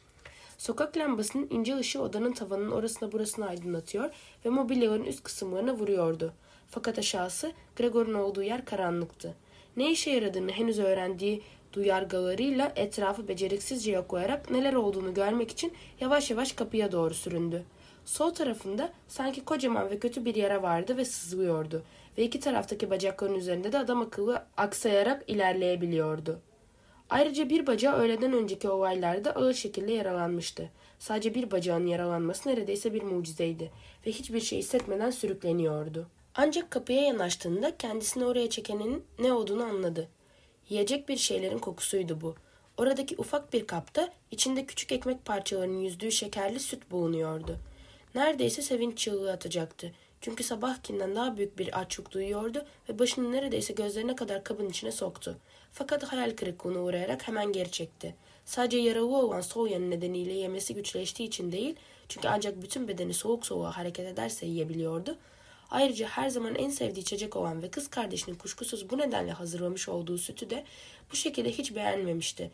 Sokak 0.57 0.97
lambasının 0.97 1.47
ince 1.49 1.77
ışığı 1.77 2.01
odanın 2.01 2.31
tavanının 2.31 2.71
orasına 2.71 3.11
burasına 3.11 3.47
aydınlatıyor 3.47 4.09
ve 4.45 4.49
mobilyaların 4.49 5.05
üst 5.05 5.23
kısımlarına 5.23 5.73
vuruyordu. 5.73 6.33
Fakat 6.69 6.99
aşağısı 6.99 7.51
Gregor'un 7.75 8.13
olduğu 8.13 8.43
yer 8.43 8.65
karanlıktı. 8.65 9.35
Ne 9.77 9.91
işe 9.91 10.11
yaradığını 10.11 10.51
henüz 10.51 10.79
öğrendiği 10.79 11.43
duyargalarıyla 11.73 12.73
etrafı 12.75 13.27
beceriksizce 13.27 13.91
yoklayarak 13.91 14.51
neler 14.51 14.73
olduğunu 14.73 15.13
görmek 15.13 15.51
için 15.51 15.73
yavaş 15.99 16.31
yavaş 16.31 16.51
kapıya 16.51 16.91
doğru 16.91 17.13
süründü. 17.13 17.63
Sol 18.05 18.29
tarafında 18.29 18.93
sanki 19.07 19.45
kocaman 19.45 19.89
ve 19.89 19.99
kötü 19.99 20.25
bir 20.25 20.35
yara 20.35 20.61
vardı 20.61 20.97
ve 20.97 21.05
sızlıyordu 21.05 21.83
ve 22.17 22.23
iki 22.23 22.39
taraftaki 22.39 22.89
bacakların 22.89 23.35
üzerinde 23.35 23.71
de 23.71 23.77
adam 23.77 24.01
akıllı 24.01 24.45
aksayarak 24.57 25.23
ilerleyebiliyordu. 25.27 26.41
Ayrıca 27.09 27.49
bir 27.49 27.67
bacağı 27.67 27.97
öğleden 27.97 28.33
önceki 28.33 28.69
olaylarda 28.69 29.35
ağır 29.35 29.53
şekilde 29.53 29.91
yaralanmıştı. 29.91 30.69
Sadece 30.99 31.35
bir 31.35 31.51
bacağın 31.51 31.87
yaralanması 31.87 32.49
neredeyse 32.49 32.93
bir 32.93 33.01
mucizeydi 33.01 33.71
ve 34.05 34.11
hiçbir 34.11 34.41
şey 34.41 34.59
hissetmeden 34.59 35.11
sürükleniyordu. 35.11 36.07
Ancak 36.35 36.71
kapıya 36.71 37.01
yanaştığında 37.01 37.77
kendisini 37.77 38.25
oraya 38.25 38.49
çekenin 38.49 39.03
ne 39.19 39.33
olduğunu 39.33 39.63
anladı. 39.63 40.07
Yiyecek 40.69 41.09
bir 41.09 41.17
şeylerin 41.17 41.59
kokusuydu 41.59 42.21
bu. 42.21 42.35
Oradaki 42.77 43.15
ufak 43.17 43.53
bir 43.53 43.67
kapta 43.67 44.09
içinde 44.31 44.65
küçük 44.65 44.91
ekmek 44.91 45.25
parçalarının 45.25 45.79
yüzdüğü 45.79 46.11
şekerli 46.11 46.59
süt 46.59 46.91
bulunuyordu. 46.91 47.57
Neredeyse 48.15 48.61
sevinç 48.61 48.97
çığlığı 48.97 49.31
atacaktı. 49.31 49.91
Çünkü 50.21 50.43
sabahkinden 50.43 51.15
daha 51.15 51.37
büyük 51.37 51.59
bir 51.59 51.79
açlık 51.79 52.11
duyuyordu 52.11 52.65
ve 52.89 52.99
başını 52.99 53.31
neredeyse 53.31 53.73
gözlerine 53.73 54.15
kadar 54.15 54.43
kabın 54.43 54.69
içine 54.69 54.91
soktu. 54.91 55.37
Fakat 55.71 56.03
hayal 56.03 56.35
kırıklığına 56.35 56.79
uğrayarak 56.79 57.27
hemen 57.27 57.51
geri 57.51 57.71
çekti. 57.71 58.15
Sadece 58.45 58.77
yaralı 58.77 59.17
olan 59.17 59.41
sol 59.41 59.67
yanı 59.67 59.89
nedeniyle 59.89 60.33
yemesi 60.33 60.73
güçleştiği 60.73 61.27
için 61.27 61.51
değil, 61.51 61.75
çünkü 62.09 62.27
ancak 62.27 62.61
bütün 62.61 62.87
bedeni 62.87 63.13
soğuk 63.13 63.45
soğuğa 63.45 63.77
hareket 63.77 64.07
ederse 64.07 64.45
yiyebiliyordu. 64.45 65.17
Ayrıca 65.71 66.07
her 66.07 66.29
zaman 66.29 66.55
en 66.55 66.69
sevdiği 66.69 67.01
içecek 67.01 67.35
olan 67.35 67.61
ve 67.61 67.71
kız 67.71 67.87
kardeşinin 67.87 68.35
kuşkusuz 68.35 68.89
bu 68.89 68.97
nedenle 68.97 69.31
hazırlamış 69.31 69.89
olduğu 69.89 70.17
sütü 70.17 70.49
de 70.49 70.63
bu 71.11 71.15
şekilde 71.15 71.51
hiç 71.51 71.75
beğenmemişti. 71.75 72.51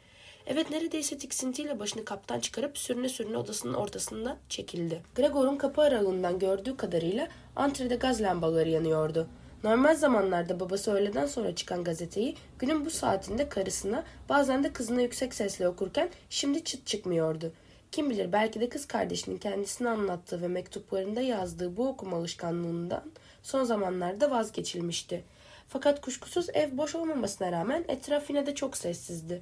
Evet 0.50 0.70
neredeyse 0.70 1.18
tiksintiyle 1.18 1.80
başını 1.80 2.06
kaptan 2.06 2.40
çıkarıp 2.40 2.78
sürüne 2.78 3.10
sürüne 3.10 3.38
odasının 3.38 3.74
ortasında 3.74 4.38
çekildi. 4.50 5.02
Gregor'un 5.16 5.58
kapı 5.58 5.82
aralığından 5.82 6.40
gördüğü 6.40 6.78
kadarıyla 6.78 7.28
antrede 7.56 7.96
gaz 7.96 8.22
lambaları 8.22 8.70
yanıyordu. 8.70 9.28
Normal 9.64 9.96
zamanlarda 9.96 10.60
babası 10.60 10.92
öğleden 10.92 11.26
sonra 11.26 11.56
çıkan 11.56 11.84
gazeteyi 11.84 12.36
günün 12.60 12.86
bu 12.86 12.90
saatinde 12.90 13.50
karısına 13.50 14.04
bazen 14.30 14.64
de 14.64 14.74
kızına 14.74 15.02
yüksek 15.02 15.34
sesle 15.34 15.68
okurken 15.68 16.10
şimdi 16.30 16.64
çıt 16.64 16.88
çıkmıyordu. 16.88 17.52
Kim 17.92 18.10
bilir 18.10 18.32
belki 18.32 18.60
de 18.60 18.70
kız 18.70 18.86
kardeşinin 18.86 19.38
kendisine 19.38 19.90
anlattığı 19.90 20.42
ve 20.42 20.48
mektuplarında 20.48 21.22
yazdığı 21.22 21.78
bu 21.78 21.88
okuma 21.88 22.18
alışkanlığından 22.18 23.04
son 23.44 23.64
zamanlarda 23.64 24.32
vazgeçilmişti. 24.32 25.24
Fakat 25.68 26.02
kuşkusuz 26.02 26.48
ev 26.54 26.78
boş 26.78 26.96
olmamasına 26.96 27.52
rağmen 27.52 27.86
etraf 27.88 28.30
yine 28.30 28.46
de 28.46 28.56
çok 28.56 28.78
sessizdi. 28.78 29.42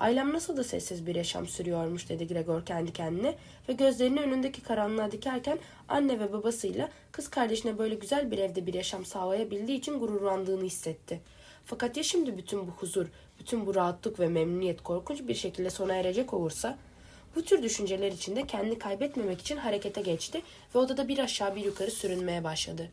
Ailem 0.00 0.32
nasıl 0.32 0.56
da 0.56 0.64
sessiz 0.64 1.06
bir 1.06 1.14
yaşam 1.14 1.46
sürüyormuş 1.46 2.08
dedi 2.08 2.26
Gregor 2.26 2.66
kendi 2.66 2.92
kendine 2.92 3.34
ve 3.68 3.72
gözlerini 3.72 4.20
önündeki 4.20 4.60
karanlığa 4.60 5.12
dikerken 5.12 5.58
anne 5.88 6.20
ve 6.20 6.32
babasıyla 6.32 6.88
kız 7.12 7.28
kardeşine 7.28 7.78
böyle 7.78 7.94
güzel 7.94 8.30
bir 8.30 8.38
evde 8.38 8.66
bir 8.66 8.74
yaşam 8.74 9.04
sağlayabildiği 9.04 9.78
için 9.78 9.98
gururlandığını 9.98 10.64
hissetti. 10.64 11.20
Fakat 11.64 11.96
ya 11.96 12.02
şimdi 12.02 12.38
bütün 12.38 12.66
bu 12.66 12.70
huzur, 12.70 13.06
bütün 13.38 13.66
bu 13.66 13.74
rahatlık 13.74 14.20
ve 14.20 14.28
memnuniyet 14.28 14.82
korkunç 14.82 15.20
bir 15.28 15.34
şekilde 15.34 15.70
sona 15.70 15.94
erecek 15.94 16.34
olursa? 16.34 16.78
Bu 17.36 17.42
tür 17.42 17.62
düşünceler 17.62 18.12
içinde 18.12 18.46
kendini 18.46 18.78
kaybetmemek 18.78 19.40
için 19.40 19.56
harekete 19.56 20.00
geçti 20.00 20.42
ve 20.74 20.78
odada 20.78 21.08
bir 21.08 21.18
aşağı 21.18 21.56
bir 21.56 21.64
yukarı 21.64 21.90
sürünmeye 21.90 22.44
başladı. 22.44 22.88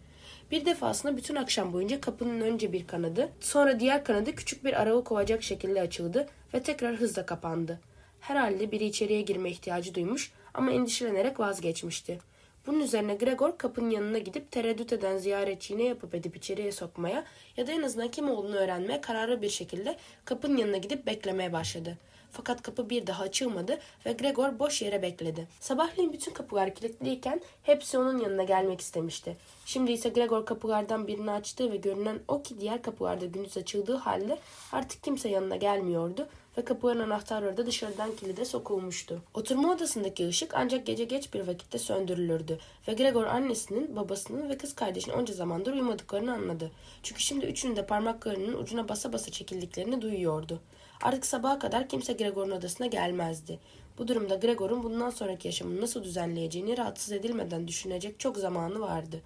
Bir 0.51 0.65
defasında 0.65 1.17
bütün 1.17 1.35
akşam 1.35 1.73
boyunca 1.73 2.01
kapının 2.01 2.41
önce 2.41 2.73
bir 2.73 2.87
kanadı, 2.87 3.29
sonra 3.39 3.79
diğer 3.79 4.03
kanadı 4.03 4.35
küçük 4.35 4.65
bir 4.65 4.81
aralık 4.81 5.11
olacak 5.11 5.43
şekilde 5.43 5.81
açıldı 5.81 6.27
ve 6.53 6.63
tekrar 6.63 6.95
hızla 6.95 7.25
kapandı. 7.25 7.79
Herhalde 8.19 8.71
biri 8.71 8.85
içeriye 8.85 9.21
girme 9.21 9.49
ihtiyacı 9.49 9.95
duymuş 9.95 10.31
ama 10.53 10.71
endişelenerek 10.71 11.39
vazgeçmişti. 11.39 12.19
Bunun 12.67 12.79
üzerine 12.79 13.15
Gregor 13.15 13.57
kapının 13.57 13.89
yanına 13.89 14.17
gidip 14.17 14.51
tereddüt 14.51 14.93
eden 14.93 15.17
ziyaretçiyi 15.17 15.79
ne 15.79 15.83
yapıp 15.83 16.15
edip 16.15 16.35
içeriye 16.35 16.71
sokmaya 16.71 17.23
ya 17.57 17.67
da 17.67 17.71
en 17.71 17.81
azından 17.81 18.07
kim 18.07 18.29
olduğunu 18.29 18.55
öğrenmeye 18.55 19.01
kararlı 19.01 19.41
bir 19.41 19.49
şekilde 19.49 19.97
kapının 20.25 20.57
yanına 20.57 20.77
gidip 20.77 21.05
beklemeye 21.05 21.53
başladı. 21.53 21.97
Fakat 22.37 22.61
kapı 22.61 22.89
bir 22.89 23.07
daha 23.07 23.23
açılmadı 23.23 23.79
ve 24.05 24.13
Gregor 24.13 24.59
boş 24.59 24.81
yere 24.81 25.01
bekledi. 25.01 25.47
Sabahleyin 25.59 26.13
bütün 26.13 26.33
kapılar 26.33 26.75
kilitliyken 26.75 27.41
hepsi 27.63 27.97
onun 27.97 28.17
yanına 28.17 28.43
gelmek 28.43 28.81
istemişti. 28.81 29.37
Şimdi 29.65 29.91
ise 29.91 30.09
Gregor 30.09 30.45
kapılardan 30.45 31.07
birini 31.07 31.31
açtı 31.31 31.71
ve 31.71 31.75
görünen 31.75 32.19
o 32.27 32.43
ki 32.43 32.59
diğer 32.59 32.81
kapılarda 32.81 33.25
gündüz 33.25 33.57
açıldığı 33.57 33.95
halde 33.95 34.37
artık 34.71 35.03
kimse 35.03 35.29
yanına 35.29 35.55
gelmiyordu 35.55 36.27
ve 36.57 36.65
kapıların 36.65 36.99
anahtarları 36.99 37.57
da 37.57 37.65
dışarıdan 37.65 38.15
kilide 38.15 38.45
sokulmuştu. 38.45 39.21
Oturma 39.33 39.71
odasındaki 39.71 40.27
ışık 40.27 40.53
ancak 40.53 40.85
gece 40.85 41.03
geç 41.03 41.33
bir 41.33 41.47
vakitte 41.47 41.77
söndürülürdü 41.77 42.59
ve 42.87 42.93
Gregor 42.93 43.25
annesinin, 43.25 43.95
babasının 43.95 44.49
ve 44.49 44.57
kız 44.57 44.75
kardeşinin 44.75 45.15
onca 45.15 45.33
zamandır 45.33 45.73
uyumadıklarını 45.73 46.33
anladı. 46.33 46.71
Çünkü 47.03 47.21
şimdi 47.21 47.45
üçünün 47.45 47.75
de 47.75 47.85
parmaklarının 47.85 48.53
ucuna 48.53 48.89
basa 48.89 49.13
basa 49.13 49.31
çekildiklerini 49.31 50.01
duyuyordu. 50.01 50.59
Artık 51.01 51.25
sabaha 51.25 51.59
kadar 51.59 51.89
kimse 51.89 52.13
Gregor'un 52.13 52.51
odasına 52.51 52.87
gelmezdi. 52.87 53.59
Bu 53.97 54.07
durumda 54.07 54.35
Gregor'un 54.35 54.83
bundan 54.83 55.09
sonraki 55.09 55.47
yaşamını 55.47 55.81
nasıl 55.81 56.03
düzenleyeceğini 56.03 56.77
rahatsız 56.77 57.11
edilmeden 57.11 57.67
düşünecek 57.67 58.19
çok 58.19 58.37
zamanı 58.37 58.79
vardı. 58.79 59.21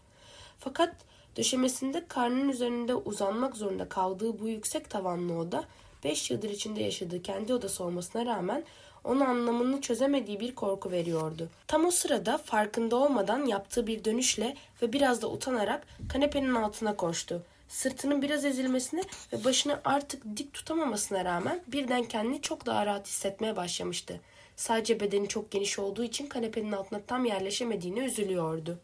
Fakat 0.60 0.96
döşemesinde 1.38 2.08
karnının 2.08 2.50
üzerinde 2.50 2.96
uzanmak 2.96 3.56
zorunda 3.56 3.90
kaldığı 3.90 4.40
bu 4.40 4.48
yüksek 4.48 4.90
tavanlı 4.90 5.38
oda 5.38 5.64
5 6.04 6.32
yıldır 6.32 6.50
içinde 6.50 6.84
yaşadığı 6.84 7.22
kendi 7.22 7.54
odası 7.54 7.84
olmasına 7.84 8.26
rağmen 8.26 8.64
ona 9.04 9.28
anlamını 9.28 9.82
çözemediği 9.82 10.40
bir 10.40 10.56
korku 10.56 10.92
veriyordu. 10.92 11.50
Tam 11.68 11.86
o 11.86 11.92
sırada 11.92 12.38
farkında 12.38 12.96
olmadan 12.96 13.46
yaptığı 13.46 13.88
bir 13.88 14.04
dönüşle 14.04 14.56
ve 14.82 14.94
biraz 14.94 15.22
da 15.22 15.30
utanarak 15.30 15.88
kanepenin 16.10 16.56
altına 16.56 16.96
koştu. 16.96 17.44
Sırtının 17.72 18.22
biraz 18.22 18.46
ezilmesine 18.46 19.02
ve 19.34 19.44
başını 19.44 19.80
artık 19.86 20.38
dik 20.38 20.54
tutamamasına 20.54 21.26
rağmen 21.26 21.62
birden 21.68 22.04
kendini 22.04 22.42
çok 22.42 22.66
daha 22.66 22.86
rahat 22.86 23.08
hissetmeye 23.08 23.56
başlamıştı. 23.56 24.20
Sadece 24.56 25.00
bedeni 25.00 25.28
çok 25.28 25.52
geniş 25.52 25.80
olduğu 25.80 26.04
için 26.04 26.28
kanepenin 26.28 26.72
altına 26.72 27.02
tam 27.08 27.26
yerleşemediğine 27.26 28.00
üzülüyordu. 28.00 28.80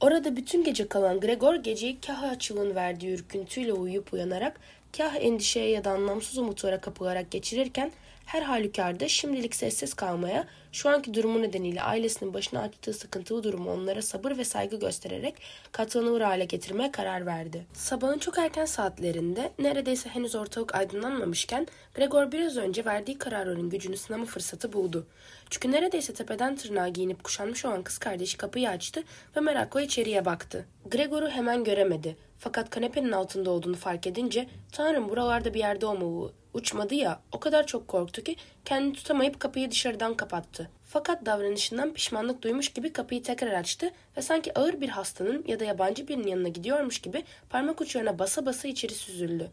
Orada 0.00 0.36
bütün 0.36 0.64
gece 0.64 0.88
kalan 0.88 1.20
Gregor 1.20 1.54
geceyi 1.54 2.00
kah 2.00 2.22
açılın 2.22 2.74
verdiği 2.74 3.14
ürküntüyle 3.14 3.72
uyuyup 3.72 4.12
uyanarak 4.12 4.60
kah 4.96 5.16
endişeye 5.16 5.70
ya 5.70 5.84
da 5.84 5.90
anlamsız 5.90 6.38
umutlara 6.38 6.80
kapılarak 6.80 7.30
geçirirken 7.30 7.92
her 8.24 8.42
halükarda 8.42 9.08
şimdilik 9.08 9.54
sessiz 9.54 9.94
kalmaya, 9.94 10.46
şu 10.72 10.88
anki 10.88 11.14
durumu 11.14 11.42
nedeniyle 11.42 11.82
ailesinin 11.82 12.34
başına 12.34 12.60
açtığı 12.60 12.92
sıkıntılı 12.92 13.42
durumu 13.42 13.72
onlara 13.72 14.02
sabır 14.02 14.38
ve 14.38 14.44
saygı 14.44 14.76
göstererek 14.76 15.34
katlanılır 15.72 16.20
hale 16.20 16.44
getirmeye 16.44 16.92
karar 16.92 17.26
verdi. 17.26 17.66
Sabahın 17.72 18.18
çok 18.18 18.38
erken 18.38 18.64
saatlerinde 18.64 19.52
neredeyse 19.58 20.08
henüz 20.08 20.34
ortalık 20.34 20.74
aydınlanmamışken 20.74 21.66
Gregor 21.94 22.32
biraz 22.32 22.56
önce 22.56 22.84
verdiği 22.84 23.18
kararların 23.18 23.70
gücünü 23.70 23.96
sınama 23.96 24.24
fırsatı 24.24 24.72
buldu. 24.72 25.06
Çünkü 25.50 25.72
neredeyse 25.72 26.14
tepeden 26.14 26.56
tırnağa 26.56 26.88
giyinip 26.88 27.24
kuşanmış 27.24 27.64
olan 27.64 27.82
kız 27.82 27.98
kardeşi 27.98 28.36
kapıyı 28.36 28.70
açtı 28.70 29.02
ve 29.36 29.40
merakla 29.40 29.82
içeriye 29.82 30.24
baktı. 30.24 30.66
Gregor'u 30.90 31.28
hemen 31.28 31.64
göremedi. 31.64 32.16
Fakat 32.38 32.70
kanepenin 32.70 33.12
altında 33.12 33.50
olduğunu 33.50 33.76
fark 33.76 34.06
edince 34.06 34.48
Tanrım 34.72 35.08
buralarda 35.08 35.54
bir 35.54 35.58
yerde 35.58 35.86
olmalı 35.86 36.32
uçmadı 36.54 36.94
ya 36.94 37.20
o 37.32 37.40
kadar 37.40 37.66
çok 37.66 37.88
korktu 37.88 38.22
ki 38.22 38.36
kendini 38.64 38.92
tutamayıp 38.92 39.40
kapıyı 39.40 39.70
dışarıdan 39.70 40.14
kapattı. 40.14 40.70
Fakat 40.88 41.26
davranışından 41.26 41.92
pişmanlık 41.92 42.42
duymuş 42.42 42.68
gibi 42.68 42.92
kapıyı 42.92 43.22
tekrar 43.22 43.52
açtı 43.52 43.90
ve 44.16 44.22
sanki 44.22 44.58
ağır 44.58 44.80
bir 44.80 44.88
hastanın 44.88 45.44
ya 45.48 45.60
da 45.60 45.64
yabancı 45.64 46.08
birinin 46.08 46.26
yanına 46.26 46.48
gidiyormuş 46.48 46.98
gibi 46.98 47.24
parmak 47.50 47.80
uçlarına 47.80 48.18
basa 48.18 48.46
basa 48.46 48.68
içeri 48.68 48.94
süzüldü. 48.94 49.50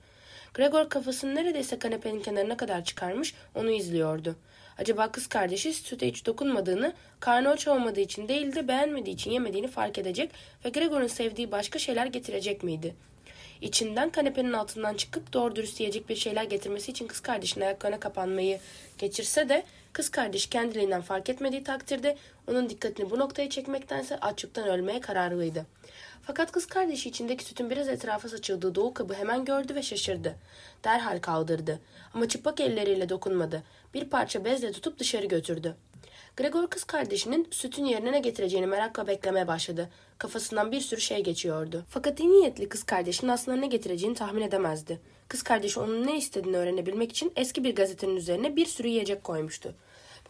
Gregor 0.54 0.90
kafasını 0.90 1.36
neredeyse 1.36 1.80
kanepenin 1.80 2.22
kenarına 2.22 2.58
kadar 2.58 2.84
çıkarmış 2.84 3.34
onu 3.56 3.72
izliyordu. 3.72 4.36
Acaba 4.78 5.12
kız 5.12 5.28
kardeşi 5.28 5.74
süte 5.74 6.08
hiç 6.08 6.26
dokunmadığını, 6.26 6.94
karnı 7.20 7.50
aç 7.50 7.68
olmadığı 7.68 8.00
için 8.00 8.28
değil 8.28 8.56
de 8.56 8.68
beğenmediği 8.68 9.16
için 9.16 9.32
yemediğini 9.32 9.68
fark 9.68 9.98
edecek 9.98 10.32
ve 10.66 10.70
Gregor'un 10.70 11.08
sevdiği 11.08 11.52
başka 11.52 11.80
şeyler 11.80 12.06
getirecek 12.06 12.64
miydi? 12.64 12.96
İçinden 13.62 14.10
kanepenin 14.10 14.54
altından 14.54 14.94
çıkıp 14.94 15.34
doğru 15.34 15.56
dürüst 15.56 15.80
yiyecek 15.80 16.10
bir 16.10 16.16
şeyler 16.16 16.44
getirmesi 16.44 16.92
için 16.92 17.08
kız 17.08 17.20
kardeşinin 17.20 17.66
ayaklarına 17.66 18.00
kapanmayı 18.00 18.60
geçirse 18.98 19.50
de 19.50 19.64
kız 19.94 20.10
kardeş 20.10 20.48
kendiliğinden 20.48 21.02
fark 21.02 21.30
etmediği 21.30 21.64
takdirde 21.64 22.18
onun 22.48 22.70
dikkatini 22.70 23.10
bu 23.10 23.20
noktaya 23.20 23.50
çekmektense 23.50 24.20
açlıktan 24.20 24.68
ölmeye 24.68 25.02
kararlıydı. 25.02 25.66
Fakat 26.24 26.52
kız 26.52 26.66
kardeşi 26.66 27.10
içindeki 27.10 27.44
sütün 27.44 27.70
biraz 27.70 27.88
etrafa 27.88 28.30
saçıldığı 28.30 28.76
doğu 28.76 28.94
kabı 28.94 29.14
hemen 29.14 29.46
gördü 29.46 29.76
ve 29.76 29.84
şaşırdı. 29.84 30.36
Derhal 30.84 31.20
kaldırdı. 31.20 31.80
Ama 32.14 32.28
çıplak 32.28 32.60
elleriyle 32.60 33.10
dokunmadı. 33.10 33.64
Bir 33.94 34.10
parça 34.10 34.46
bezle 34.46 34.72
tutup 34.72 35.00
dışarı 35.00 35.26
götürdü. 35.26 35.76
Gregor 36.38 36.68
kız 36.68 36.84
kardeşinin 36.84 37.48
sütün 37.52 37.86
yerine 37.86 38.12
ne 38.12 38.20
getireceğini 38.20 38.68
merakla 38.68 39.08
beklemeye 39.08 39.48
başladı. 39.48 39.90
Kafasından 40.18 40.72
bir 40.72 40.82
sürü 40.82 41.02
şey 41.02 41.24
geçiyordu. 41.24 41.86
Fakat 41.90 42.20
iyi 42.20 42.30
niyetli 42.30 42.70
kız 42.70 42.84
kardeşinin 42.84 43.32
aslında 43.32 43.58
ne 43.58 43.68
getireceğini 43.68 44.16
tahmin 44.16 44.42
edemezdi. 44.42 45.00
Kız 45.28 45.44
kardeşi 45.44 45.80
onun 45.80 46.08
ne 46.08 46.18
istediğini 46.18 46.58
öğrenebilmek 46.58 47.12
için 47.12 47.34
eski 47.36 47.64
bir 47.64 47.76
gazetenin 47.76 48.16
üzerine 48.16 48.56
bir 48.56 48.66
sürü 48.66 48.88
yiyecek 48.88 49.24
koymuştu. 49.24 49.74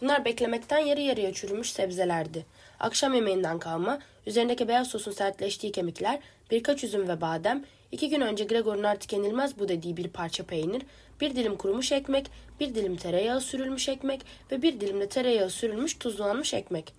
Bunlar 0.02 0.26
beklemekten 0.26 0.80
yarı 0.80 1.02
yarıya 1.02 1.34
çürümüş 1.34 1.72
sebzelerdi. 1.72 2.46
Akşam 2.82 3.14
yemeğinden 3.14 3.60
kalma, 3.60 4.00
üzerindeki 4.26 4.68
beyaz 4.68 4.88
sosun 4.88 5.12
sertleştiği 5.12 5.72
kemikler, 5.72 6.20
birkaç 6.52 6.84
üzüm 6.84 7.08
ve 7.08 7.22
badem, 7.22 7.66
iki 7.92 8.10
gün 8.10 8.22
önce 8.22 8.44
Gregor'un 8.44 8.84
artık 8.84 9.14
yenilmez 9.14 9.60
bu 9.60 9.68
dediği 9.68 9.98
bir 9.98 10.08
parça 10.08 10.44
peynir, 10.44 10.82
bir 11.22 11.36
dilim 11.36 11.56
kurumuş 11.56 11.92
ekmek, 11.92 12.28
bir 12.60 12.76
dilim 12.76 12.96
tereyağı 12.96 13.42
sürülmüş 13.42 13.90
ekmek 13.90 14.22
ve 14.52 14.62
bir 14.62 14.80
dilim 14.80 15.02
de 15.02 15.10
tereyağı 15.10 15.50
sürülmüş 15.50 15.98
tuzlanmış 15.98 16.54
ekmek. 16.54 16.94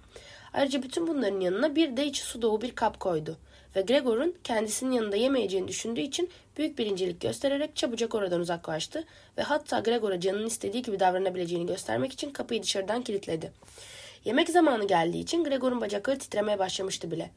Ayrıca 0.52 0.82
bütün 0.82 1.06
bunların 1.06 1.40
yanına 1.40 1.76
bir 1.76 1.96
de 1.96 2.06
içi 2.06 2.22
su 2.22 2.42
dolu 2.42 2.62
bir 2.62 2.74
kap 2.74 3.00
koydu 3.00 3.36
ve 3.76 3.80
Gregor'un 3.82 4.34
kendisinin 4.44 4.92
yanında 4.92 5.16
yemeyeceğini 5.16 5.68
düşündüğü 5.68 6.00
için 6.00 6.30
büyük 6.56 6.78
bir 6.78 6.86
incelik 6.86 7.20
göstererek 7.20 7.76
çabucak 7.76 8.14
oradan 8.14 8.40
uzaklaştı 8.40 9.04
ve 9.38 9.42
hatta 9.42 9.80
Gregor'a 9.80 10.20
canının 10.20 10.46
istediği 10.46 10.82
gibi 10.82 11.00
davranabileceğini 11.00 11.66
göstermek 11.66 12.12
için 12.12 12.30
kapıyı 12.30 12.62
dışarıdan 12.62 13.02
kilitledi. 13.02 13.52
Yemek 14.24 14.50
zamanı 14.50 14.86
geldiği 14.86 15.20
için 15.20 15.44
Gregor'un 15.44 15.80
bacakları 15.80 16.18
titremeye 16.18 16.58
başlamıştı 16.58 17.10
bile. 17.10 17.30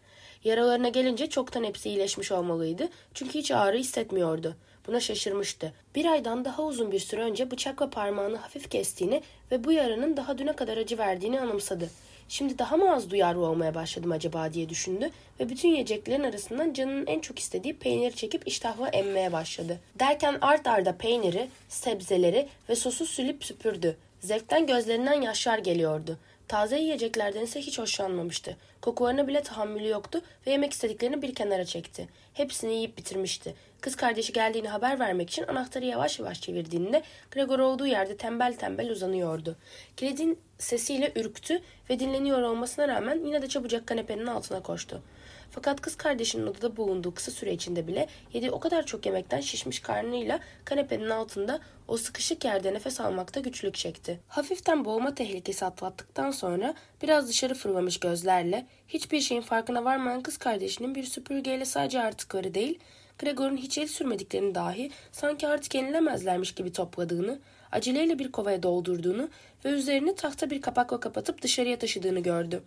Yaralarına 0.44 0.90
gelince 0.90 1.30
çoktan 1.30 1.64
hepsi 1.64 1.90
iyileşmiş 1.90 2.32
olmalıydı 2.32 2.90
çünkü 3.14 3.34
hiç 3.34 3.52
ağrı 3.52 3.78
hissetmiyordu. 3.78 4.56
Buna 4.88 5.00
şaşırmıştı. 5.00 5.74
Bir 5.96 6.06
aydan 6.06 6.46
daha 6.46 6.64
uzun 6.64 6.92
bir 6.92 7.00
süre 7.00 7.22
önce 7.22 7.52
bıçakla 7.52 7.90
parmağını 7.90 8.38
hafif 8.38 8.70
kestiğini 8.70 9.22
ve 9.52 9.64
bu 9.64 9.72
yaranın 9.72 10.18
daha 10.18 10.38
düne 10.38 10.54
kadar 10.54 10.78
acı 10.78 10.98
verdiğini 10.98 11.42
anımsadı. 11.42 11.90
Şimdi 12.30 12.58
daha 12.58 12.78
mı 12.78 12.96
az 12.96 13.10
duyarlı 13.10 13.46
olmaya 13.46 13.76
başladım 13.76 14.12
acaba 14.12 14.54
diye 14.54 14.70
düşündü 14.70 15.10
ve 15.40 15.50
bütün 15.50 15.70
yiyeceklerin 15.70 16.24
arasından 16.24 16.74
canının 16.74 17.08
en 17.08 17.20
çok 17.20 17.40
istediği 17.40 17.78
peyniri 17.78 18.16
çekip 18.16 18.48
iştahla 18.48 18.88
emmeye 18.88 19.32
başladı. 19.32 19.80
Derken 20.00 20.38
art 20.42 20.68
arda 20.68 20.98
peyniri, 20.98 21.48
sebzeleri 21.70 22.48
ve 22.70 22.76
sosu 22.76 23.06
sülüp 23.06 23.46
süpürdü. 23.46 23.98
Zevkten 24.20 24.68
gözlerinden 24.68 25.22
yaşlar 25.22 25.58
geliyordu. 25.58 26.18
Taze 26.48 26.80
yiyeceklerden 26.80 27.42
ise 27.42 27.62
hiç 27.62 27.80
hoşlanmamıştı. 27.80 28.58
Kokularına 28.82 29.28
bile 29.28 29.42
tahammülü 29.42 29.88
yoktu 29.88 30.22
ve 30.48 30.52
yemek 30.52 30.74
istediklerini 30.74 31.22
bir 31.22 31.36
kenara 31.36 31.66
çekti. 31.66 32.08
Hepsini 32.34 32.74
yiyip 32.74 32.98
bitirmişti. 32.98 33.56
Kız 33.82 33.96
kardeşi 33.96 34.34
geldiğini 34.34 34.68
haber 34.68 35.00
vermek 35.00 35.30
için 35.30 35.48
anahtarı 35.48 35.86
yavaş 35.86 36.20
yavaş 36.20 36.42
çevirdiğinde 36.42 37.04
Gregor 37.32 37.60
olduğu 37.60 37.88
yerde 37.88 38.18
tembel 38.18 38.56
tembel 38.56 38.90
uzanıyordu. 38.90 39.56
Kilidin 39.98 40.40
sesiyle 40.58 41.12
ürktü 41.16 41.62
ve 41.90 42.00
dinleniyor 42.00 42.42
olmasına 42.42 42.88
rağmen 42.88 43.26
yine 43.26 43.42
de 43.42 43.48
çabucak 43.48 43.88
kanepenin 43.88 44.26
altına 44.26 44.64
koştu. 44.64 45.02
Fakat 45.56 45.82
kız 45.82 45.96
kardeşinin 45.96 46.48
odada 46.48 46.78
bulunduğu 46.78 47.14
kısa 47.14 47.32
süre 47.32 47.54
içinde 47.54 47.88
bile 47.88 48.08
yediği 48.34 48.52
o 48.52 48.60
kadar 48.60 48.86
çok 48.86 49.06
yemekten 49.06 49.42
şişmiş 49.42 49.80
karnıyla 49.80 50.40
kanepenin 50.66 51.10
altında 51.10 51.60
o 51.88 51.98
sıkışık 51.98 52.46
yerde 52.46 52.74
nefes 52.74 53.00
almakta 53.00 53.40
güçlük 53.40 53.76
çekti. 53.76 54.20
Hafiften 54.28 54.86
boğulma 54.86 55.16
tehlikesi 55.16 55.66
atlattıktan 55.66 56.32
sonra 56.32 56.74
biraz 57.02 57.30
dışarı 57.30 57.54
fırlamış 57.54 58.00
gözlerle 58.00 58.66
hiçbir 58.88 59.22
şeyin 59.22 59.42
farkına 59.42 59.86
varmayan 59.86 60.24
kız 60.24 60.38
kardeşinin 60.38 60.96
bir 60.96 61.04
süpürgeyle 61.04 61.66
sadece 61.66 62.02
artıkları 62.02 62.54
değil 62.54 62.80
Gregor'un 63.20 63.58
hiç 63.58 63.78
el 63.78 63.88
sürmediklerini 63.88 64.56
dahi 64.56 64.92
sanki 65.12 65.48
artık 65.48 65.76
yenilemezlermiş 65.76 66.56
gibi 66.56 66.72
topladığını, 66.72 67.40
aceleyle 67.72 68.20
bir 68.20 68.32
kovaya 68.32 68.64
doldurduğunu 68.64 69.30
ve 69.66 69.70
üzerini 69.70 70.16
tahta 70.16 70.50
bir 70.50 70.62
kapakla 70.62 71.00
kapatıp 71.00 71.42
dışarıya 71.42 71.80
taşıdığını 71.80 72.20
gördü. 72.20 72.64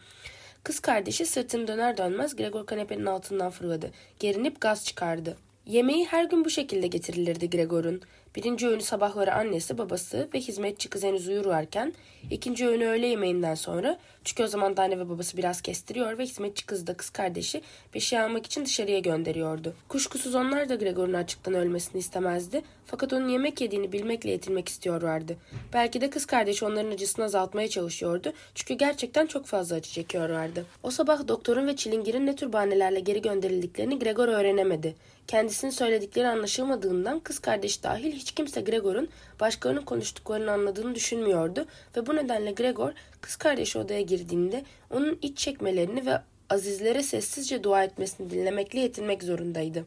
Kız 0.65 0.81
kardeşi 0.81 1.27
sırtını 1.27 1.69
döner 1.69 1.97
dönmez 1.97 2.37
Gregor 2.37 2.67
kanepenin 2.67 3.07
altından 3.07 3.51
fırladı. 3.51 3.91
Gerinip 4.19 4.61
gaz 4.61 4.85
çıkardı. 4.85 5.37
Yemeği 5.67 6.07
her 6.07 6.25
gün 6.25 6.45
bu 6.45 6.51
şekilde 6.51 6.87
getirilirdi 6.87 7.51
Gregor'un. 7.51 8.03
Birinci 8.37 8.69
öğünü 8.69 8.83
sabahları 8.83 9.35
annesi, 9.35 9.79
babası 9.79 10.29
ve 10.35 10.41
hizmetçi 10.41 10.91
kız 10.91 11.05
henüz 11.05 11.29
uyurlarken, 11.29 11.95
ikinci 12.31 12.67
öğünü 12.67 12.87
öğle 12.87 13.07
yemeğinden 13.07 13.55
sonra, 13.55 13.99
çünkü 14.25 14.43
o 14.43 14.47
zaman 14.47 14.77
da 14.77 14.83
anne 14.83 14.99
ve 14.99 15.09
babası 15.09 15.37
biraz 15.37 15.61
kestiriyor 15.61 16.19
ve 16.19 16.23
hizmetçi 16.23 16.67
kız 16.67 16.87
da 16.87 16.95
kız 16.95 17.11
kardeşi 17.11 17.63
şey 17.99 18.21
almak 18.21 18.47
için 18.47 18.65
dışarıya 18.65 18.99
gönderiyordu. 18.99 19.75
Kuşkusuz 19.89 20.35
onlar 20.35 20.69
da 20.69 20.75
Gregor'un 20.75 21.13
açıktan 21.13 21.55
ölmesini 21.55 21.99
istemezdi 21.99 22.63
fakat 22.87 23.13
onun 23.13 23.29
yemek 23.29 23.61
yediğini 23.61 23.93
bilmekle 23.93 24.31
yetinmek 24.31 24.69
istiyorlardı. 24.69 25.37
Belki 25.73 26.01
de 26.01 26.11
kız 26.11 26.27
kardeşi 26.27 26.65
onların 26.65 26.91
acısını 26.91 27.25
azaltmaya 27.25 27.69
çalışıyordu 27.69 28.33
çünkü 28.55 28.75
gerçekten 28.75 29.27
çok 29.27 29.47
fazla 29.47 29.77
acı 29.77 29.91
çekiyorlardı. 29.91 30.67
O 30.83 30.91
sabah 30.91 31.29
doktorun 31.29 31.67
ve 31.67 31.77
çilingirin 31.77 32.27
ne 32.27 32.37
tür 32.37 32.53
bahanelerle 32.53 33.01
geri 33.01 33.23
gönderildiklerini 33.23 33.99
Gregor 33.99 34.29
öğrenemedi. 34.29 34.95
Kendisinin 35.27 35.71
söyledikleri 35.71 36.29
anlaşılmadığından 36.29 37.21
kız 37.21 37.39
kardeş 37.39 37.83
dahil 37.83 38.13
hiç 38.13 38.33
kimse 38.33 38.61
Gregor'un 38.61 39.09
başkalarının 39.41 39.85
konuştuklarını 39.85 40.53
anladığını 40.53 40.95
düşünmüyordu 40.95 41.67
ve 41.97 42.07
bu 42.07 42.17
nedenle 42.19 42.53
Gregor 42.53 42.93
kız 43.21 43.37
kardeşi 43.37 43.79
odaya 43.79 44.01
girdiğinde 44.01 44.65
onun 44.91 45.19
iç 45.23 45.39
çekmelerini 45.39 46.07
ve 46.07 46.21
azizlere 46.51 47.03
sessizce 47.03 47.65
dua 47.65 47.85
etmesini 47.85 48.31
dinlemekle 48.31 48.81
yetinmek 48.81 49.23
zorundaydı. 49.23 49.85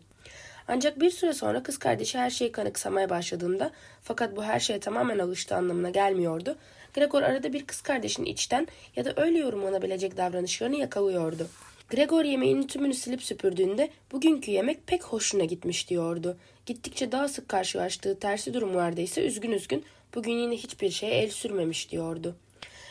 Ancak 0.67 0.99
bir 0.99 1.09
süre 1.09 1.33
sonra 1.33 1.63
kız 1.63 1.77
kardeşi 1.77 2.17
her 2.17 2.29
şeyi 2.29 2.51
kanıksamaya 2.51 3.09
başladığında 3.09 3.71
fakat 4.03 4.35
bu 4.35 4.43
her 4.43 4.59
şeye 4.59 4.79
tamamen 4.79 5.19
alıştığı 5.19 5.55
anlamına 5.55 5.89
gelmiyordu. 5.89 6.55
Gregor 6.93 7.21
arada 7.21 7.53
bir 7.53 7.65
kız 7.65 7.81
kardeşinin 7.81 8.27
içten 8.27 8.67
ya 8.95 9.05
da 9.05 9.13
öyle 9.15 9.39
yorumlanabilecek 9.39 10.17
davranışlarını 10.17 10.75
yakalıyordu. 10.75 11.47
Gregor 11.91 12.25
yemeğinin 12.25 12.67
tümünü 12.67 12.93
silip 12.93 13.23
süpürdüğünde 13.23 13.89
bugünkü 14.11 14.51
yemek 14.51 14.87
pek 14.87 15.03
hoşuna 15.03 15.45
gitmiş 15.45 15.89
diyordu. 15.89 16.37
Gittikçe 16.65 17.11
daha 17.11 17.27
sık 17.27 17.49
karşılaştığı 17.49 18.19
tersi 18.19 18.53
durumlarda 18.53 19.01
ise 19.01 19.25
üzgün 19.25 19.51
üzgün 19.51 19.83
bugün 20.15 20.31
yine 20.31 20.55
hiçbir 20.55 20.89
şeye 20.89 21.13
el 21.13 21.29
sürmemiş 21.29 21.91
diyordu. 21.91 22.35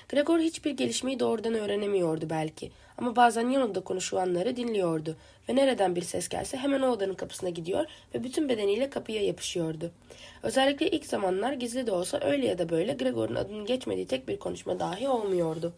Gregor 0.09 0.39
hiçbir 0.39 0.71
gelişmeyi 0.71 1.21
doğrudan 1.21 1.55
öğrenemiyordu 1.55 2.31
belki 2.31 2.71
ama 2.99 3.17
bazen 3.17 3.49
yan 3.49 3.63
odada 3.63 3.81
konuşulanları 3.81 4.57
dinliyordu 4.57 5.17
ve 5.49 5.57
nereden 5.57 5.97
bir 5.97 6.03
ses 6.03 6.29
gelse 6.29 6.57
hemen 6.57 6.81
o 6.81 6.91
odanın 6.91 7.15
kapısına 7.15 7.51
gidiyor 7.51 7.85
ve 8.15 8.25
bütün 8.25 8.49
bedeniyle 8.49 8.91
kapıya 8.91 9.23
yapışıyordu. 9.23 9.91
Özellikle 10.43 10.91
ilk 10.91 11.07
zamanlar 11.07 11.53
gizli 11.53 11.87
de 11.87 11.93
olsa 11.93 12.21
öyle 12.23 12.47
ya 12.47 12.59
da 12.59 12.69
böyle 12.69 12.93
Gregor'un 12.93 13.35
adının 13.35 13.67
geçmediği 13.67 14.07
tek 14.07 14.29
bir 14.29 14.39
konuşma 14.39 14.81
dahi 14.81 15.09
olmuyordu. 15.09 15.73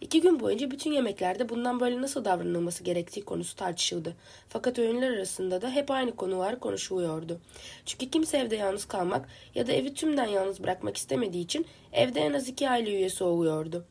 İki 0.00 0.20
gün 0.20 0.40
boyunca 0.40 0.70
bütün 0.70 0.92
yemeklerde 0.92 1.48
bundan 1.48 1.80
böyle 1.80 2.02
nasıl 2.02 2.24
davranılması 2.24 2.84
gerektiği 2.84 3.24
konusu 3.24 3.56
tartışıldı. 3.56 4.16
Fakat 4.48 4.78
öğünler 4.78 5.10
arasında 5.10 5.62
da 5.62 5.70
hep 5.70 5.90
aynı 5.90 6.16
konular 6.16 6.60
konuşuluyordu. 6.60 7.40
Çünkü 7.86 8.10
kimse 8.10 8.38
evde 8.38 8.56
yalnız 8.56 8.84
kalmak 8.84 9.28
ya 9.54 9.66
da 9.66 9.72
evi 9.72 9.94
tümden 9.94 10.26
yalnız 10.26 10.62
bırakmak 10.62 10.96
istemediği 10.96 11.44
için 11.44 11.66
evde 11.92 12.20
en 12.20 12.32
az 12.32 12.48
iki 12.48 12.70
aile 12.70 12.90
üyesi 12.90 13.24
oluyordu. 13.24 13.84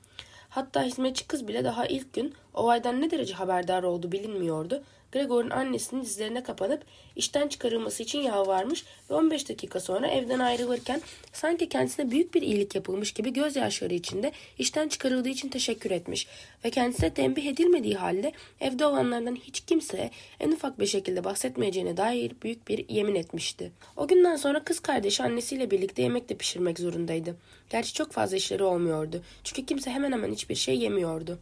Hatta 0.49 0.83
hizmetçi 0.83 1.27
kız 1.27 1.47
bile 1.47 1.63
daha 1.63 1.85
ilk 1.85 2.13
gün 2.13 2.33
olaydan 2.53 3.01
ne 3.01 3.11
derece 3.11 3.33
haberdar 3.33 3.83
oldu 3.83 4.11
bilinmiyordu 4.11 4.83
Gregor'un 5.11 5.49
annesinin 5.49 6.01
dizlerine 6.01 6.43
kapanıp 6.43 6.83
işten 7.15 7.47
çıkarılması 7.47 8.03
için 8.03 8.19
yalvarmış 8.19 8.85
ve 9.09 9.13
15 9.13 9.49
dakika 9.49 9.79
sonra 9.79 10.07
evden 10.07 10.39
ayrılırken 10.39 11.01
sanki 11.33 11.69
kendisine 11.69 12.11
büyük 12.11 12.33
bir 12.33 12.41
iyilik 12.41 12.75
yapılmış 12.75 13.11
gibi 13.11 13.33
gözyaşları 13.33 13.93
içinde 13.93 14.31
işten 14.57 14.87
çıkarıldığı 14.87 15.29
için 15.29 15.49
teşekkür 15.49 15.91
etmiş 15.91 16.27
ve 16.65 16.69
kendisine 16.69 17.13
tembih 17.13 17.45
edilmediği 17.45 17.95
halde 17.95 18.31
evde 18.61 18.85
olanlardan 18.85 19.35
hiç 19.35 19.59
kimseye 19.59 20.11
en 20.39 20.51
ufak 20.51 20.79
bir 20.79 20.85
şekilde 20.85 21.23
bahsetmeyeceğine 21.23 21.97
dair 21.97 22.31
büyük 22.43 22.67
bir 22.67 22.89
yemin 22.89 23.15
etmişti. 23.15 23.71
O 23.97 24.07
günden 24.07 24.35
sonra 24.35 24.63
kız 24.63 24.79
kardeşi 24.79 25.23
annesiyle 25.23 25.71
birlikte 25.71 26.01
yemek 26.01 26.29
de 26.29 26.35
pişirmek 26.35 26.79
zorundaydı. 26.79 27.35
Gerçi 27.69 27.93
çok 27.93 28.11
fazla 28.11 28.37
işleri 28.37 28.63
olmuyordu. 28.63 29.21
Çünkü 29.43 29.65
kimse 29.65 29.91
hemen 29.91 30.11
hemen 30.11 30.31
hiçbir 30.31 30.55
şey 30.55 30.77
yemiyordu. 30.77 31.39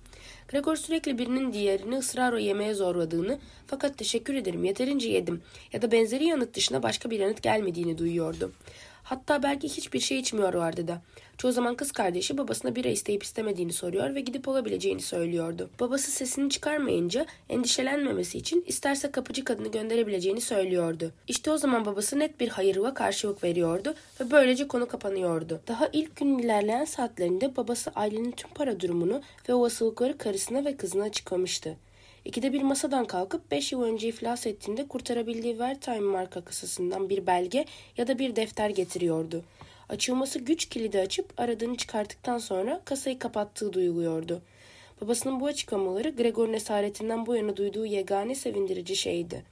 Gregor 0.47 0.75
sürekli 0.75 1.17
birinin 1.17 1.53
diğerini 1.53 1.97
ısrarla 1.97 2.39
yemeye 2.39 2.73
zorladığını 2.73 3.39
fakat 3.67 3.97
teşekkür 3.97 4.33
ederim 4.33 4.63
yeterince 4.63 5.09
yedim 5.09 5.41
ya 5.73 5.81
da 5.81 5.91
benzeri 5.91 6.25
yanıt 6.25 6.53
dışında 6.53 6.83
başka 6.83 7.09
bir 7.09 7.19
yanıt 7.19 7.41
gelmediğini 7.41 7.97
duyuyordu. 7.97 8.51
Hatta 9.05 9.43
belki 9.43 9.69
hiçbir 9.69 9.99
şey 9.99 10.19
içmiyorlardı 10.19 10.87
da. 10.87 11.01
Çoğu 11.37 11.51
zaman 11.51 11.75
kız 11.75 11.91
kardeşi 11.91 12.37
babasına 12.37 12.75
bira 12.75 12.89
isteyip 12.89 13.23
istemediğini 13.23 13.73
soruyor 13.73 14.15
ve 14.15 14.21
gidip 14.21 14.47
olabileceğini 14.47 15.01
söylüyordu. 15.01 15.69
Babası 15.79 16.11
sesini 16.11 16.49
çıkarmayınca 16.49 17.25
endişelenmemesi 17.49 18.37
için 18.37 18.63
isterse 18.67 19.11
kapıcı 19.11 19.43
kadını 19.43 19.67
gönderebileceğini 19.67 20.41
söylüyordu. 20.41 21.11
İşte 21.27 21.51
o 21.51 21.57
zaman 21.57 21.85
babası 21.85 22.19
net 22.19 22.39
bir 22.39 22.49
hayırla 22.49 22.93
karşılık 22.93 23.43
veriyordu 23.43 23.95
ve 24.21 24.31
böylece 24.31 24.67
konu 24.67 24.87
kapanıyordu. 24.87 25.61
Daha 25.67 25.89
ilk 25.93 26.15
gün 26.15 26.37
ilerleyen 26.37 26.85
saatlerinde 26.85 27.55
babası 27.55 27.91
ailenin 27.95 28.31
tüm 28.31 28.49
para 28.49 28.79
durumunu 28.79 29.21
ve 29.49 29.53
olasılıkları 29.53 30.17
karısına 30.17 30.65
ve 30.65 30.77
kızına 30.77 31.03
açıklamıştı. 31.03 31.75
İkide 32.25 32.53
bir 32.53 32.61
masadan 32.61 33.05
kalkıp 33.05 33.51
5 33.51 33.71
yıl 33.71 33.83
önce 33.83 34.07
iflas 34.07 34.47
ettiğinde 34.47 34.87
kurtarabildiği 34.87 35.53
Wertheim 35.53 36.03
marka 36.03 36.41
kasasından 36.41 37.09
bir 37.09 37.27
belge 37.27 37.65
ya 37.97 38.07
da 38.07 38.19
bir 38.19 38.35
defter 38.35 38.69
getiriyordu. 38.69 39.43
Açılması 39.89 40.39
güç 40.39 40.65
kilidi 40.69 40.99
açıp 40.99 41.33
aradığını 41.37 41.77
çıkarttıktan 41.77 42.37
sonra 42.37 42.81
kasayı 42.85 43.19
kapattığı 43.19 43.73
duyuluyordu. 43.73 44.41
Babasının 45.01 45.39
bu 45.39 45.45
açıklamaları 45.45 46.09
Gregor'un 46.09 46.53
esaretinden 46.53 47.25
bu 47.25 47.35
yana 47.35 47.57
duyduğu 47.57 47.85
yegane 47.85 48.35
sevindirici 48.35 48.95
şeydi. 48.95 49.43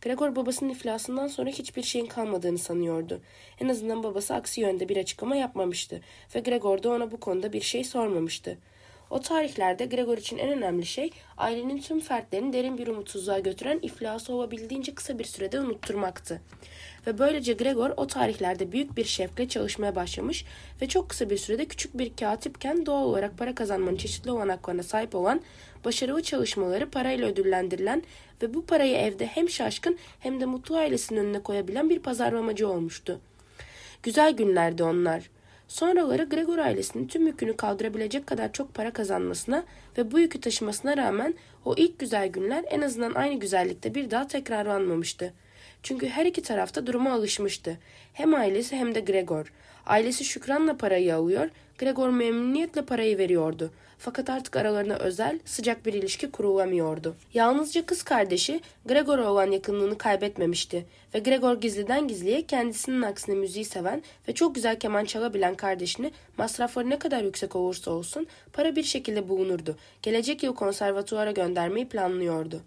Gregor 0.00 0.36
babasının 0.36 0.70
iflasından 0.70 1.26
sonra 1.26 1.50
hiçbir 1.50 1.82
şeyin 1.82 2.06
kalmadığını 2.06 2.58
sanıyordu. 2.58 3.20
En 3.60 3.68
azından 3.68 4.02
babası 4.02 4.34
aksi 4.34 4.60
yönde 4.60 4.88
bir 4.88 4.96
açıklama 4.96 5.36
yapmamıştı 5.36 6.00
ve 6.34 6.40
Gregor 6.40 6.82
da 6.82 6.90
ona 6.90 7.10
bu 7.10 7.20
konuda 7.20 7.52
bir 7.52 7.60
şey 7.60 7.84
sormamıştı. 7.84 8.58
O 9.10 9.20
tarihlerde 9.20 9.86
Gregor 9.86 10.18
için 10.18 10.38
en 10.38 10.48
önemli 10.48 10.86
şey 10.86 11.10
ailenin 11.36 11.80
tüm 11.80 12.00
fertlerini 12.00 12.52
derin 12.52 12.78
bir 12.78 12.86
umutsuzluğa 12.86 13.38
götüren 13.38 13.78
iflası 13.82 14.32
olabildiğince 14.32 14.94
kısa 14.94 15.18
bir 15.18 15.24
sürede 15.24 15.60
unutturmaktı. 15.60 16.40
Ve 17.06 17.18
böylece 17.18 17.52
Gregor 17.52 17.90
o 17.96 18.06
tarihlerde 18.06 18.72
büyük 18.72 18.96
bir 18.96 19.04
şevkle 19.04 19.48
çalışmaya 19.48 19.96
başlamış 19.96 20.44
ve 20.82 20.88
çok 20.88 21.08
kısa 21.08 21.30
bir 21.30 21.36
sürede 21.36 21.64
küçük 21.64 21.98
bir 21.98 22.16
katipken 22.16 22.86
doğal 22.86 23.04
olarak 23.04 23.38
para 23.38 23.54
kazanmanın 23.54 23.96
çeşitli 23.96 24.30
olanaklarına 24.30 24.82
sahip 24.82 25.14
olan 25.14 25.40
başarılı 25.84 26.22
çalışmaları 26.22 26.90
parayla 26.90 27.28
ödüllendirilen 27.28 28.02
ve 28.42 28.54
bu 28.54 28.66
parayı 28.66 28.96
evde 28.96 29.26
hem 29.26 29.50
şaşkın 29.50 29.98
hem 30.20 30.40
de 30.40 30.46
mutlu 30.46 30.76
ailesinin 30.76 31.20
önüne 31.20 31.42
koyabilen 31.42 31.90
bir 31.90 31.98
pazarlamacı 31.98 32.68
olmuştu. 32.68 33.20
Güzel 34.02 34.32
günlerdi 34.32 34.82
onlar. 34.82 35.33
Sonraları 35.68 36.24
Gregor 36.24 36.58
ailesinin 36.58 37.06
tüm 37.06 37.26
yükünü 37.26 37.56
kaldırabilecek 37.56 38.26
kadar 38.26 38.52
çok 38.52 38.74
para 38.74 38.92
kazanmasına 38.92 39.64
ve 39.98 40.10
bu 40.12 40.20
yükü 40.20 40.40
taşımasına 40.40 40.96
rağmen 40.96 41.34
o 41.64 41.74
ilk 41.76 41.98
güzel 41.98 42.28
günler 42.28 42.64
en 42.70 42.80
azından 42.80 43.14
aynı 43.14 43.40
güzellikte 43.40 43.94
bir 43.94 44.10
daha 44.10 44.26
tekrarlanmamıştı. 44.26 45.32
Çünkü 45.82 46.08
her 46.08 46.26
iki 46.26 46.42
tarafta 46.42 46.86
duruma 46.86 47.12
alışmıştı. 47.12 47.78
Hem 48.12 48.34
ailesi 48.34 48.76
hem 48.76 48.94
de 48.94 49.00
Gregor. 49.00 49.52
Ailesi 49.86 50.24
şükranla 50.24 50.76
parayı 50.76 51.16
alıyor, 51.16 51.50
Gregor 51.78 52.08
memnuniyetle 52.08 52.82
parayı 52.82 53.18
veriyordu. 53.18 53.70
Fakat 53.98 54.30
artık 54.30 54.56
aralarına 54.56 54.94
özel, 54.96 55.38
sıcak 55.44 55.86
bir 55.86 55.92
ilişki 55.92 56.30
kurulamıyordu. 56.30 57.16
Yalnızca 57.34 57.86
kız 57.86 58.02
kardeşi 58.02 58.60
Gregor'a 58.86 59.30
olan 59.30 59.50
yakınlığını 59.50 59.98
kaybetmemişti 59.98 60.86
ve 61.14 61.18
Gregor 61.18 61.60
gizliden 61.60 62.08
gizliye 62.08 62.46
kendisinin 62.46 63.02
aksine 63.02 63.34
müziği 63.34 63.64
seven 63.64 64.02
ve 64.28 64.34
çok 64.34 64.54
güzel 64.54 64.78
keman 64.78 65.04
çalabilen 65.04 65.54
kardeşini 65.54 66.12
masrafları 66.38 66.90
ne 66.90 66.98
kadar 66.98 67.22
yüksek 67.22 67.56
olursa 67.56 67.90
olsun 67.90 68.26
para 68.52 68.76
bir 68.76 68.82
şekilde 68.82 69.28
bulunurdu. 69.28 69.76
Gelecek 70.02 70.42
yıl 70.42 70.54
konservatuvara 70.54 71.30
göndermeyi 71.30 71.88
planlıyordu. 71.88 72.60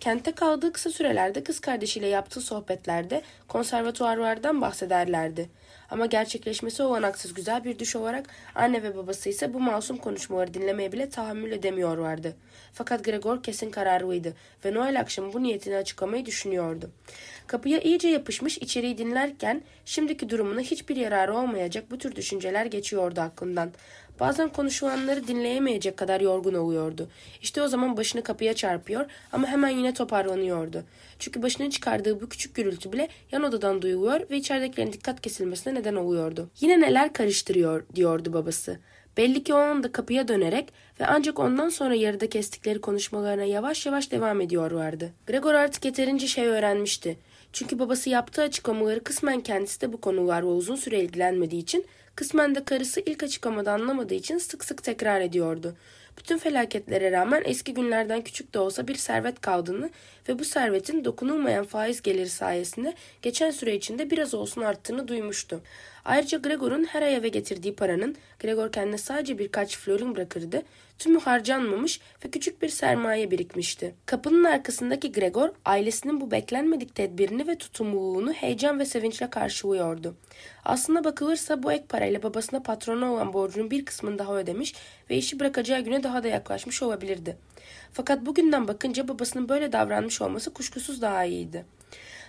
Kentte 0.00 0.32
kaldığı 0.32 0.72
kısa 0.72 0.90
sürelerde 0.90 1.44
kız 1.44 1.60
kardeşiyle 1.60 2.06
yaptığı 2.06 2.40
sohbetlerde 2.40 3.22
konservatuarlardan 3.48 4.60
bahsederlerdi. 4.60 5.48
Ama 5.90 6.06
gerçekleşmesi 6.06 6.82
olanaksız 6.82 7.34
güzel 7.34 7.64
bir 7.64 7.78
düş 7.78 7.96
olarak 7.96 8.26
anne 8.54 8.82
ve 8.82 8.96
babası 8.96 9.28
ise 9.28 9.54
bu 9.54 9.60
masum 9.60 9.96
konuşmaları 9.96 10.54
dinlemeye 10.54 10.92
bile 10.92 11.10
tahammül 11.10 11.52
edemiyorlardı. 11.52 12.36
Fakat 12.72 13.04
Gregor 13.04 13.42
kesin 13.42 13.70
kararlıydı 13.70 14.34
ve 14.64 14.74
Noel 14.74 15.00
akşamı 15.00 15.32
bu 15.32 15.42
niyetini 15.42 15.76
açıklamayı 15.76 16.26
düşünüyordu. 16.26 16.90
Kapıya 17.46 17.80
iyice 17.80 18.08
yapışmış 18.08 18.58
içeriği 18.58 18.98
dinlerken 18.98 19.62
şimdiki 19.84 20.30
durumuna 20.30 20.60
hiçbir 20.60 20.96
yararı 20.96 21.36
olmayacak 21.36 21.84
bu 21.90 21.98
tür 21.98 22.16
düşünceler 22.16 22.66
geçiyordu 22.66 23.20
aklından. 23.20 23.72
Bazen 24.20 24.48
konuşulanları 24.48 25.26
dinleyemeyecek 25.28 25.96
kadar 25.96 26.20
yorgun 26.20 26.54
oluyordu. 26.54 27.08
İşte 27.42 27.62
o 27.62 27.68
zaman 27.68 27.96
başını 27.96 28.22
kapıya 28.22 28.54
çarpıyor 28.54 29.06
ama 29.32 29.48
hemen 29.48 29.68
yine 29.68 29.94
toparlanıyordu. 29.94 30.84
Çünkü 31.18 31.42
başının 31.42 31.70
çıkardığı 31.70 32.20
bu 32.20 32.28
küçük 32.28 32.54
gürültü 32.54 32.92
bile 32.92 33.08
yan 33.32 33.42
odadan 33.42 33.82
duyuluyor 33.82 34.30
ve 34.30 34.36
içeridekilerin 34.36 34.92
dikkat 34.92 35.20
kesilmesine 35.20 35.74
neden 35.74 35.94
oluyordu. 35.94 36.50
Yine 36.60 36.80
neler 36.80 37.12
karıştırıyor 37.12 37.84
diyordu 37.94 38.32
babası. 38.32 38.78
Belli 39.16 39.44
ki 39.44 39.54
o 39.54 39.56
anda 39.56 39.92
kapıya 39.92 40.28
dönerek 40.28 40.72
ve 41.00 41.06
ancak 41.06 41.38
ondan 41.38 41.68
sonra 41.68 41.94
yarıda 41.94 42.28
kestikleri 42.28 42.80
konuşmalarına 42.80 43.44
yavaş 43.44 43.86
yavaş 43.86 44.10
devam 44.10 44.40
ediyorlardı. 44.40 45.12
Gregor 45.26 45.54
artık 45.54 45.84
yeterince 45.84 46.26
şey 46.26 46.46
öğrenmişti. 46.46 47.18
Çünkü 47.52 47.78
babası 47.78 48.10
yaptığı 48.10 48.42
açıklamaları 48.42 49.04
kısmen 49.04 49.40
kendisi 49.40 49.80
de 49.80 49.92
bu 49.92 50.00
konularla 50.00 50.48
uzun 50.48 50.76
süre 50.76 51.00
ilgilenmediği 51.00 51.62
için, 51.62 51.86
kısmen 52.16 52.54
de 52.54 52.64
karısı 52.64 53.00
ilk 53.06 53.22
açıklamada 53.22 53.72
anlamadığı 53.72 54.14
için 54.14 54.38
sık 54.38 54.64
sık 54.64 54.82
tekrar 54.82 55.20
ediyordu. 55.20 55.76
Bütün 56.18 56.38
felaketlere 56.38 57.12
rağmen 57.12 57.42
eski 57.44 57.74
günlerden 57.74 58.22
küçük 58.22 58.54
de 58.54 58.58
olsa 58.58 58.88
bir 58.88 58.94
servet 58.94 59.40
kaldığını 59.40 59.90
ve 60.28 60.38
bu 60.38 60.44
servetin 60.44 61.04
dokunulmayan 61.04 61.64
faiz 61.64 62.02
geliri 62.02 62.28
sayesinde 62.28 62.94
geçen 63.22 63.50
süre 63.50 63.74
içinde 63.74 64.10
biraz 64.10 64.34
olsun 64.34 64.60
arttığını 64.60 65.08
duymuştu. 65.08 65.60
Ayrıca 66.06 66.38
Gregor'un 66.38 66.84
her 66.84 67.02
ay 67.02 67.14
eve 67.14 67.28
getirdiği 67.28 67.74
paranın 67.74 68.16
Gregor 68.38 68.72
kendine 68.72 68.98
sadece 68.98 69.38
birkaç 69.38 69.78
florin 69.78 70.14
bırakırdı. 70.14 70.62
Tümü 70.98 71.18
harcanmamış 71.18 72.00
ve 72.24 72.30
küçük 72.30 72.62
bir 72.62 72.68
sermaye 72.68 73.30
birikmişti. 73.30 73.94
Kapının 74.06 74.44
arkasındaki 74.44 75.12
Gregor 75.12 75.48
ailesinin 75.64 76.20
bu 76.20 76.30
beklenmedik 76.30 76.94
tedbirini 76.94 77.46
ve 77.46 77.58
tutumluluğunu 77.58 78.32
heyecan 78.32 78.78
ve 78.78 78.84
sevinçle 78.84 79.30
karşılıyordu. 79.30 80.16
Aslında 80.64 81.04
bakılırsa 81.04 81.62
bu 81.62 81.72
ek 81.72 81.84
parayla 81.88 82.22
babasına 82.22 82.62
patrona 82.62 83.12
olan 83.12 83.32
borcunun 83.32 83.70
bir 83.70 83.84
kısmını 83.84 84.18
daha 84.18 84.36
ödemiş 84.36 84.74
ve 85.10 85.16
işi 85.16 85.40
bırakacağı 85.40 85.80
güne 85.80 86.02
daha 86.02 86.22
da 86.22 86.28
yaklaşmış 86.28 86.82
olabilirdi. 86.82 87.36
Fakat 87.92 88.26
bugünden 88.26 88.68
bakınca 88.68 89.08
babasının 89.08 89.48
böyle 89.48 89.72
davranmış 89.72 90.22
olması 90.22 90.52
kuşkusuz 90.52 91.02
daha 91.02 91.24
iyiydi. 91.24 91.64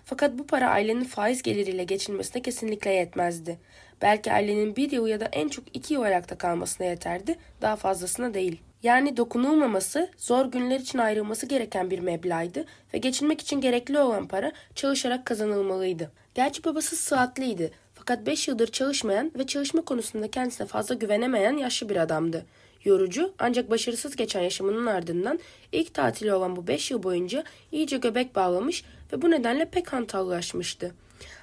Fakat 0.10 0.38
bu 0.38 0.48
para 0.48 0.70
ailenin 0.70 1.04
faiz 1.04 1.42
geliriyle 1.42 1.84
geçinmesine 1.84 2.42
kesinlikle 2.42 2.92
yetmezdi. 2.92 3.60
Belki 4.02 4.34
ailenin 4.34 4.76
bir 4.76 4.92
yıl 4.92 5.08
ya 5.08 5.20
da 5.20 5.26
en 5.26 5.50
çok 5.50 5.64
iki 5.74 5.94
yıl 5.94 6.02
ayakta 6.02 6.38
kalmasına 6.38 6.88
yeterdi, 6.88 7.36
daha 7.62 7.76
fazlasına 7.76 8.34
değil. 8.34 8.62
Yani 8.84 9.18
dokunulmaması, 9.18 10.10
zor 10.18 10.46
günler 10.46 10.80
için 10.80 11.00
ayrılması 11.00 11.46
gereken 11.46 11.92
bir 11.92 12.00
meblağdı 12.00 12.66
ve 12.94 12.98
geçinmek 12.98 13.42
için 13.42 13.62
gerekli 13.62 14.00
olan 14.00 14.28
para 14.28 14.52
çalışarak 14.76 15.26
kazanılmalıydı. 15.26 16.12
Gerçi 16.36 16.64
babası 16.64 16.96
sıhhatliydi 16.96 17.72
fakat 17.94 18.26
5 18.26 18.48
yıldır 18.48 18.68
çalışmayan 18.68 19.32
ve 19.38 19.48
çalışma 19.48 19.82
konusunda 19.82 20.32
kendisine 20.32 20.68
fazla 20.68 20.96
güvenemeyen 20.96 21.58
yaşlı 21.58 21.90
bir 21.90 21.96
adamdı. 21.96 22.46
Yorucu 22.84 23.34
ancak 23.40 23.70
başarısız 23.70 24.16
geçen 24.16 24.42
yaşamının 24.42 24.86
ardından 24.86 25.40
ilk 25.72 25.94
tatili 25.94 26.34
olan 26.34 26.56
bu 26.56 26.68
5 26.68 26.92
yıl 26.92 27.04
boyunca 27.04 27.44
iyice 27.72 27.98
göbek 27.98 28.36
bağlamış 28.36 28.84
ve 29.14 29.22
bu 29.22 29.32
nedenle 29.32 29.66
pek 29.66 29.94
hantallaşmıştı. 29.94 30.92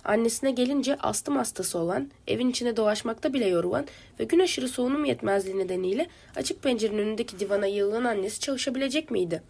Annesine 0.04 0.50
gelince 0.50 0.96
astım 0.96 1.36
hastası 1.36 1.78
olan, 1.78 2.10
evin 2.28 2.50
içinde 2.50 2.76
dolaşmakta 2.76 3.32
bile 3.32 3.46
yorulan 3.46 3.86
ve 4.20 4.24
gün 4.24 4.38
aşırı 4.38 4.68
soğunum 4.68 5.04
yetmezliği 5.04 5.58
nedeniyle 5.58 6.06
açık 6.36 6.62
pencerenin 6.62 6.98
önündeki 6.98 7.38
divana 7.38 7.66
yığılan 7.66 8.04
annesi 8.04 8.40
çalışabilecek 8.40 9.10
miydi? 9.10 9.42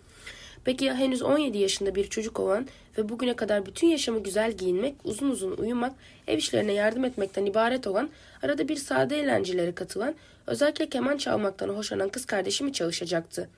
Peki 0.64 0.84
ya 0.84 0.94
henüz 0.94 1.22
17 1.22 1.58
yaşında 1.58 1.94
bir 1.94 2.10
çocuk 2.10 2.40
olan 2.40 2.66
ve 2.98 3.08
bugüne 3.08 3.36
kadar 3.36 3.66
bütün 3.66 3.86
yaşamı 3.86 4.22
güzel 4.22 4.52
giyinmek, 4.52 4.94
uzun 5.04 5.30
uzun 5.30 5.56
uyumak, 5.56 5.92
ev 6.26 6.38
işlerine 6.38 6.72
yardım 6.72 7.04
etmekten 7.04 7.46
ibaret 7.46 7.86
olan, 7.86 8.10
arada 8.42 8.68
bir 8.68 8.76
sade 8.76 9.20
eğlencelere 9.20 9.72
katılan, 9.72 10.14
özellikle 10.46 10.88
keman 10.88 11.16
çalmaktan 11.16 11.68
hoşlanan 11.68 12.08
kız 12.08 12.24
kardeşi 12.24 12.64
mi 12.64 12.72
çalışacaktı? 12.72 13.48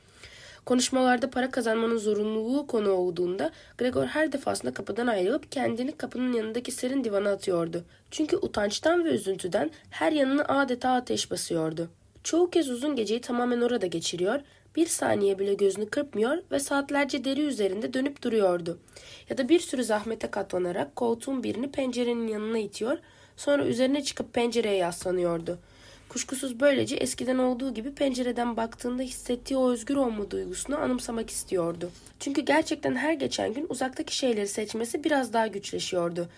Konuşmalarda 0.67 1.31
para 1.31 1.51
kazanmanın 1.51 1.99
zorunluluğu 1.99 2.67
konu 2.67 2.91
olduğunda 2.91 3.51
Gregor 3.79 4.07
her 4.07 4.33
defasında 4.33 4.75
kapıdan 4.75 5.07
ayrılıp 5.07 5.53
kendini 5.53 5.93
kapının 5.93 6.33
yanındaki 6.33 6.73
serin 6.73 7.05
divana 7.05 7.31
atıyordu. 7.31 7.85
Çünkü 8.11 8.37
utançtan 8.37 9.05
ve 9.05 9.09
üzüntüden 9.09 9.71
her 9.91 10.13
yanını 10.13 10.45
adeta 10.45 10.91
ateş 10.91 11.31
basıyordu. 11.31 11.91
Çoğu 12.25 12.51
kez 12.51 12.71
uzun 12.71 12.97
geceyi 12.97 13.21
tamamen 13.21 13.61
orada 13.61 13.87
geçiriyor, 13.87 14.41
bir 14.77 14.87
saniye 14.87 15.39
bile 15.39 15.55
gözünü 15.55 15.87
kırpmıyor 15.91 16.39
ve 16.51 16.61
saatlerce 16.61 17.25
deri 17.25 17.41
üzerinde 17.41 17.95
dönüp 17.95 18.23
duruyordu. 18.23 18.79
Ya 19.31 19.39
da 19.39 19.49
bir 19.49 19.61
sürü 19.61 19.85
zahmete 19.85 20.31
katlanarak 20.31 20.97
koltuğun 20.97 21.43
birini 21.43 21.71
pencerenin 21.71 22.29
yanına 22.29 22.59
itiyor, 22.59 22.99
sonra 23.37 23.65
üzerine 23.65 24.03
çıkıp 24.05 24.35
pencereye 24.35 24.77
yaslanıyordu. 24.77 25.59
Kuşkusuz 26.09 26.61
böylece 26.61 26.97
eskiden 26.97 27.39
olduğu 27.39 27.75
gibi 27.75 27.95
pencereden 27.95 28.57
baktığında 28.57 29.03
hissettiği 29.03 29.57
o 29.57 29.71
özgür 29.71 29.97
olma 29.97 30.31
duygusunu 30.31 30.79
anımsamak 30.79 31.31
istiyordu. 31.31 31.91
Çünkü 32.21 32.41
gerçekten 32.41 32.95
her 32.95 33.13
geçen 33.13 33.55
gün 33.55 33.67
uzaktaki 33.69 34.17
şeyleri 34.17 34.49
seçmesi 34.49 35.05
biraz 35.05 35.33
daha 35.33 35.47
güçleşiyordu. 35.47 36.29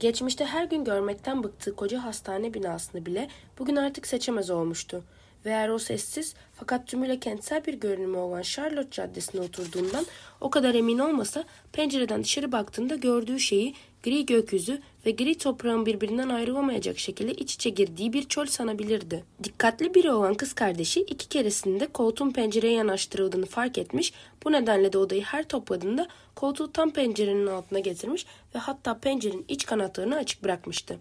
Geçmişte 0.00 0.44
her 0.44 0.64
gün 0.64 0.84
görmekten 0.84 1.42
bıktığı 1.42 1.76
koca 1.76 2.04
hastane 2.04 2.54
binasını 2.54 3.06
bile 3.06 3.28
bugün 3.58 3.76
artık 3.76 4.06
seçemez 4.06 4.50
olmuştu. 4.50 5.04
Ve 5.44 5.50
eğer 5.50 5.68
o 5.68 5.78
sessiz 5.78 6.34
fakat 6.54 6.86
tümüyle 6.86 7.20
kentsel 7.20 7.66
bir 7.66 7.74
görünümü 7.74 8.16
olan 8.16 8.42
Charlotte 8.42 8.90
Caddesi'ne 8.90 9.40
oturduğundan 9.40 10.06
o 10.40 10.50
kadar 10.50 10.74
emin 10.74 10.98
olmasa 10.98 11.44
pencereden 11.72 12.24
dışarı 12.24 12.52
baktığında 12.52 12.94
gördüğü 12.94 13.40
şeyi 13.40 13.74
gri 14.02 14.26
gökyüzü 14.26 14.80
ve 15.06 15.10
gri 15.10 15.38
toprağın 15.38 15.86
birbirinden 15.86 16.28
ayrılamayacak 16.28 16.98
şekilde 16.98 17.32
iç 17.32 17.54
içe 17.54 17.70
girdiği 17.70 18.12
bir 18.12 18.28
çöl 18.28 18.46
sanabilirdi. 18.46 19.24
Dikkatli 19.44 19.94
biri 19.94 20.12
olan 20.12 20.34
kız 20.34 20.52
kardeşi 20.52 21.00
iki 21.00 21.28
keresinde 21.28 21.86
koltuğun 21.86 22.30
pencereye 22.30 22.72
yanaştırıldığını 22.72 23.46
fark 23.46 23.78
etmiş, 23.78 24.12
bu 24.44 24.52
nedenle 24.52 24.92
de 24.92 24.98
odayı 24.98 25.22
her 25.22 25.48
topladığında 25.48 26.08
koltuğu 26.34 26.72
tam 26.72 26.90
pencerenin 26.90 27.46
altına 27.46 27.78
getirmiş 27.78 28.26
ve 28.54 28.58
hatta 28.58 28.98
pencerenin 28.98 29.44
iç 29.48 29.66
kanatlarını 29.66 30.16
açık 30.16 30.44
bırakmıştı. 30.44 30.98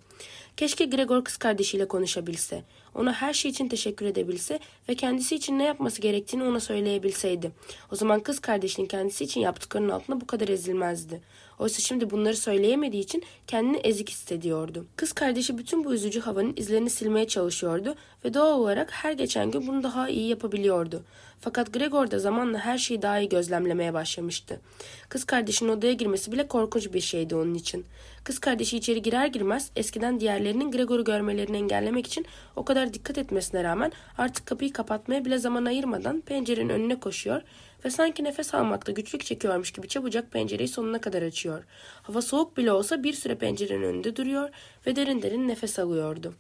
Keşke 0.58 0.86
Gregor 0.86 1.24
kız 1.24 1.38
kardeşiyle 1.38 1.88
konuşabilse, 1.88 2.64
ona 2.96 3.14
her 3.14 3.34
şey 3.34 3.52
için 3.52 3.68
teşekkür 3.68 4.06
edebilse 4.06 4.60
ve 4.90 4.96
kendisi 4.96 5.36
için 5.36 5.60
ne 5.60 5.64
yapması 5.64 6.02
gerektiğini 6.02 6.44
ona 6.44 6.60
söyleyebilseydi. 6.60 7.52
O 7.92 7.96
zaman 7.96 8.20
kız 8.20 8.40
kardeşinin 8.40 8.88
kendisi 8.88 9.24
için 9.24 9.42
yaptıklarının 9.42 9.90
altında 9.90 10.22
bu 10.22 10.28
kadar 10.28 10.48
ezilmezdi. 10.48 11.22
Oysa 11.60 11.82
şimdi 11.82 12.10
bunları 12.10 12.36
söyleyemediği 12.36 13.04
için 13.04 13.24
kendini 13.48 13.78
ezik 13.90 14.10
hissediyordu. 14.10 14.86
Kız 14.96 15.14
kardeşi 15.14 15.58
bütün 15.58 15.86
bu 15.86 15.94
üzücü 15.94 16.20
havanın 16.20 16.54
izlerini 16.56 16.90
silmeye 16.90 17.28
çalışıyordu 17.28 17.96
ve 18.26 18.34
doğal 18.34 18.60
olarak 18.60 18.92
her 18.92 19.12
geçen 19.12 19.52
gün 19.52 19.68
bunu 19.68 19.84
daha 19.84 20.10
iyi 20.10 20.28
yapabiliyordu. 20.30 21.04
Fakat 21.42 21.74
Gregor 21.74 22.12
da 22.12 22.20
zamanla 22.20 22.60
her 22.60 22.78
şeyi 22.78 23.02
daha 23.02 23.20
iyi 23.20 23.30
gözlemlemeye 23.30 23.94
başlamıştı. 23.94 24.62
Kız 25.10 25.24
kardeşinin 25.24 25.70
odaya 25.70 25.94
girmesi 25.94 26.32
bile 26.32 26.48
korkunç 26.48 26.94
bir 26.94 27.02
şeydi 27.02 27.36
onun 27.36 27.54
için. 27.54 27.86
Kız 28.24 28.40
kardeşi 28.40 28.78
içeri 28.78 29.02
girer 29.02 29.26
girmez 29.26 29.72
eskiden 29.76 30.20
diğerlerinin 30.20 30.72
Gregor'u 30.72 31.04
görmelerini 31.04 31.58
engellemek 31.58 32.08
için 32.08 32.26
o 32.56 32.66
kadar 32.66 32.94
dikkat 32.94 33.18
etmesine 33.18 33.64
rağmen 33.64 33.92
artık 34.18 34.46
kapıyı 34.46 34.74
kapatmaya 34.74 35.26
bile 35.26 35.38
zaman 35.38 35.66
ayırmadan 35.66 36.22
pencerenin 36.22 36.70
önüne 36.70 37.00
koşuyor 37.00 37.42
ve 37.86 37.90
sanki 37.90 38.24
nefes 38.24 38.54
almakta 38.54 38.92
güçlük 38.92 39.26
çekiyormuş 39.26 39.72
gibi 39.72 39.88
çabucak 39.88 40.32
pencereyi 40.32 40.68
sonuna 40.68 41.02
kadar 41.02 41.22
açıyor. 41.22 41.64
Hava 42.02 42.22
soğuk 42.22 42.58
bile 42.58 42.72
olsa 42.72 43.04
bir 43.04 43.14
süre 43.14 43.36
pencerenin 43.36 43.84
önünde 43.84 44.16
duruyor 44.16 44.50
ve 44.88 44.96
derin 44.96 45.22
derin 45.22 45.48
nefes 45.48 45.80
alıyordu. 45.80 46.34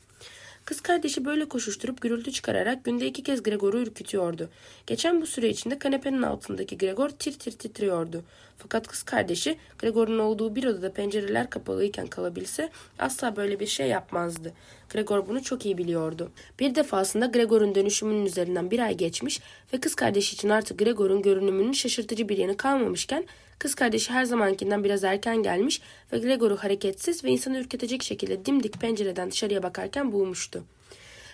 Kız 0.69 0.81
kardeşi 0.81 1.25
böyle 1.25 1.45
koşuşturup 1.45 2.01
gürültü 2.01 2.31
çıkararak 2.31 2.83
günde 2.83 3.07
iki 3.07 3.23
kez 3.23 3.43
Gregor'u 3.43 3.79
ürkütüyordu. 3.79 4.49
Geçen 4.87 5.21
bu 5.21 5.27
süre 5.27 5.49
içinde 5.49 5.79
kanepenin 5.79 6.21
altındaki 6.21 6.77
Gregor 6.77 7.09
tir 7.09 7.33
tir 7.33 7.51
titriyordu. 7.51 8.23
Fakat 8.57 8.87
kız 8.87 9.03
kardeşi 9.03 9.57
Gregor'un 9.77 10.19
olduğu 10.19 10.55
bir 10.55 10.65
odada 10.65 10.93
pencereler 10.93 11.49
kapalıyken 11.49 12.07
kalabilse 12.07 12.69
asla 12.99 13.35
böyle 13.35 13.59
bir 13.59 13.67
şey 13.67 13.87
yapmazdı. 13.87 14.53
Gregor 14.89 15.27
bunu 15.27 15.43
çok 15.43 15.65
iyi 15.65 15.77
biliyordu. 15.77 16.31
Bir 16.59 16.75
defasında 16.75 17.25
Gregor'un 17.25 17.75
dönüşümünün 17.75 18.25
üzerinden 18.25 18.71
bir 18.71 18.79
ay 18.79 18.97
geçmiş 18.97 19.41
ve 19.73 19.79
kız 19.79 19.95
kardeşi 19.95 20.35
için 20.35 20.49
artık 20.49 20.79
Gregor'un 20.79 21.21
görünümünün 21.21 21.73
şaşırtıcı 21.73 22.29
bir 22.29 22.37
yanı 22.37 22.57
kalmamışken 22.57 23.25
Kız 23.59 23.75
kardeşi 23.75 24.11
her 24.11 24.23
zamankinden 24.23 24.83
biraz 24.83 25.03
erken 25.03 25.43
gelmiş 25.43 25.81
ve 26.13 26.17
Gregor'u 26.17 26.57
hareketsiz 26.57 27.23
ve 27.23 27.29
insanı 27.29 27.59
ürkütecek 27.59 28.03
şekilde 28.03 28.45
dimdik 28.45 28.81
pencereden 28.81 29.31
dışarıya 29.31 29.63
bakarken 29.63 30.11
bulmuştu. 30.11 30.63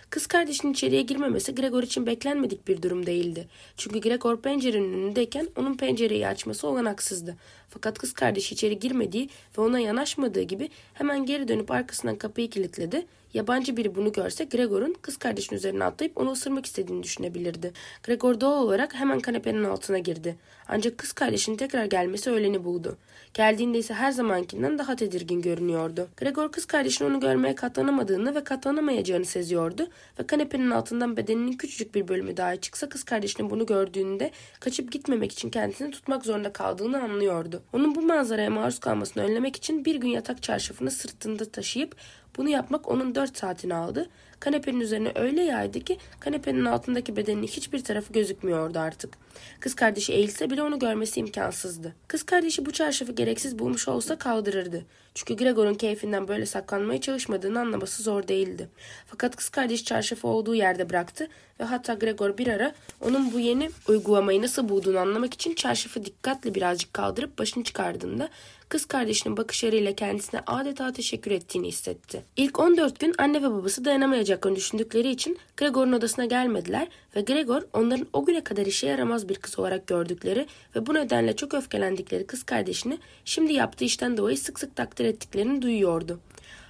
Kız 0.09 0.27
kardeşinin 0.27 0.73
içeriye 0.73 1.01
girmemesi 1.01 1.55
Gregor 1.55 1.83
için 1.83 2.05
beklenmedik 2.05 2.67
bir 2.67 2.81
durum 2.81 3.05
değildi. 3.05 3.47
Çünkü 3.77 3.99
Gregor 3.99 4.41
pencerenin 4.41 4.93
önündeyken 4.93 5.47
onun 5.55 5.77
pencereyi 5.77 6.27
açması 6.27 6.67
olanaksızdı. 6.67 7.35
Fakat 7.69 7.97
kız 7.97 8.13
kardeşi 8.13 8.53
içeri 8.53 8.79
girmediği 8.79 9.29
ve 9.57 9.61
ona 9.61 9.79
yanaşmadığı 9.79 10.41
gibi 10.41 10.69
hemen 10.93 11.25
geri 11.25 11.47
dönüp 11.47 11.71
arkasından 11.71 12.15
kapıyı 12.15 12.49
kilitledi 12.49 13.05
Yabancı 13.35 13.77
biri 13.77 13.95
bunu 13.95 14.11
görse 14.11 14.43
Gregor'un 14.45 14.95
kız 15.01 15.17
kardeşinin 15.17 15.57
üzerine 15.57 15.83
atlayıp 15.83 16.17
onu 16.17 16.31
ısırmak 16.31 16.65
istediğini 16.65 17.03
düşünebilirdi. 17.03 17.73
Gregor 18.03 18.39
doğal 18.41 18.63
olarak 18.63 18.95
hemen 18.95 19.19
kanepenin 19.19 19.63
altına 19.63 19.99
girdi. 19.99 20.35
Ancak 20.67 20.97
kız 20.97 21.13
kardeşinin 21.13 21.57
tekrar 21.57 21.85
gelmesi 21.85 22.31
öğleni 22.31 22.63
buldu. 22.63 22.97
Geldiğinde 23.33 23.77
ise 23.77 23.93
her 23.93 24.11
zamankinden 24.11 24.77
daha 24.77 24.95
tedirgin 24.95 25.41
görünüyordu. 25.41 26.07
Gregor 26.17 26.51
kız 26.51 26.65
kardeşinin 26.65 27.09
onu 27.09 27.19
görmeye 27.19 27.55
katlanamadığını 27.55 28.35
ve 28.35 28.43
katlanamayacağını 28.43 29.25
seziyordu 29.25 29.87
ve 30.19 30.27
kanepenin 30.27 30.71
altından 30.71 31.17
bedeninin 31.17 31.57
küçücük 31.57 31.95
bir 31.95 32.07
bölümü 32.07 32.37
dahi 32.37 32.61
çıksa 32.61 32.89
kız 32.89 33.03
kardeşinin 33.03 33.49
bunu 33.49 33.65
gördüğünde 33.65 34.31
kaçıp 34.59 34.91
gitmemek 34.91 35.31
için 35.31 35.49
kendisini 35.49 35.91
tutmak 35.91 36.25
zorunda 36.25 36.53
kaldığını 36.53 37.03
anlıyordu. 37.03 37.63
Onun 37.73 37.95
bu 37.95 38.01
manzaraya 38.01 38.49
maruz 38.49 38.79
kalmasını 38.79 39.23
önlemek 39.23 39.55
için 39.55 39.85
bir 39.85 39.95
gün 39.95 40.09
yatak 40.09 40.43
çarşafını 40.43 40.91
sırtında 40.91 41.45
taşıyıp 41.45 41.95
Bunu 42.37 42.49
yapmak 42.49 42.91
onun 42.91 43.15
4 43.15 43.37
saatini 43.37 43.75
aldı. 43.75 44.09
Kanepenin 44.39 44.79
üzerine 44.79 45.11
öyle 45.15 45.43
yaydı 45.43 45.79
ki 45.79 45.97
kanepenin 46.19 46.65
altındaki 46.65 47.15
bedeninin 47.15 47.47
hiçbir 47.47 47.83
tarafı 47.83 48.13
gözükmüyordu 48.13 48.79
artık. 48.79 49.17
Kız 49.59 49.75
kardeşi 49.75 50.13
eğilse 50.13 50.49
bile 50.49 50.63
onu 50.63 50.79
görmesi 50.79 51.19
imkansızdı. 51.19 51.95
Kız 52.07 52.23
kardeşi 52.23 52.65
bu 52.65 52.71
çarşafı 52.71 53.11
gereksiz 53.11 53.59
bulmuş 53.59 53.87
olsa 53.87 54.17
kaldırırdı. 54.17 54.85
Çünkü 55.15 55.35
Gregor'un 55.35 55.73
keyfinden 55.73 56.27
böyle 56.27 56.45
saklanmaya 56.45 57.01
çalışmadığını 57.01 57.59
anlaması 57.59 58.03
zor 58.03 58.27
değildi. 58.27 58.69
Fakat 59.07 59.35
kız 59.35 59.49
kardeş 59.49 59.83
çarşafı 59.83 60.27
olduğu 60.27 60.55
yerde 60.55 60.89
bıraktı 60.89 61.27
ve 61.59 61.63
hatta 61.63 61.93
Gregor 61.93 62.37
bir 62.37 62.47
ara 62.47 62.73
onun 63.01 63.33
bu 63.33 63.39
yeni 63.39 63.69
uygulamayı 63.87 64.41
nasıl 64.41 64.69
bulduğunu 64.69 64.99
anlamak 64.99 65.33
için 65.33 65.55
çarşafı 65.55 66.05
dikkatle 66.05 66.55
birazcık 66.55 66.93
kaldırıp 66.93 67.39
başını 67.39 67.63
çıkardığında 67.63 68.29
kız 68.69 68.85
kardeşinin 68.85 69.37
bakışlarıyla 69.37 69.95
kendisine 69.95 70.41
adeta 70.47 70.93
teşekkür 70.93 71.31
ettiğini 71.31 71.67
hissetti. 71.67 72.23
İlk 72.37 72.59
14 72.59 72.99
gün 72.99 73.15
anne 73.17 73.41
ve 73.41 73.51
babası 73.51 73.85
dayanamayacaklarını 73.85 74.57
düşündükleri 74.57 75.09
için 75.09 75.37
Gregor'un 75.57 75.91
odasına 75.91 76.25
gelmediler 76.25 76.87
ve 77.15 77.21
Gregor 77.21 77.61
onların 77.73 78.07
o 78.13 78.25
güne 78.25 78.43
kadar 78.43 78.65
işe 78.65 78.87
yaramaz 78.87 79.29
bir 79.29 79.35
kız 79.35 79.59
olarak 79.59 79.87
gördükleri 79.87 80.47
ve 80.75 80.85
bu 80.85 80.93
nedenle 80.93 81.35
çok 81.35 81.53
öfkelendikleri 81.53 82.27
kız 82.27 82.43
kardeşini 82.43 82.97
şimdi 83.25 83.53
yaptığı 83.53 83.85
işten 83.85 84.17
dolayı 84.17 84.37
sık 84.37 84.59
sık 84.59 84.75
takdir 84.75 85.05
ettiklerini 85.05 85.61
duyuyordu. 85.61 86.19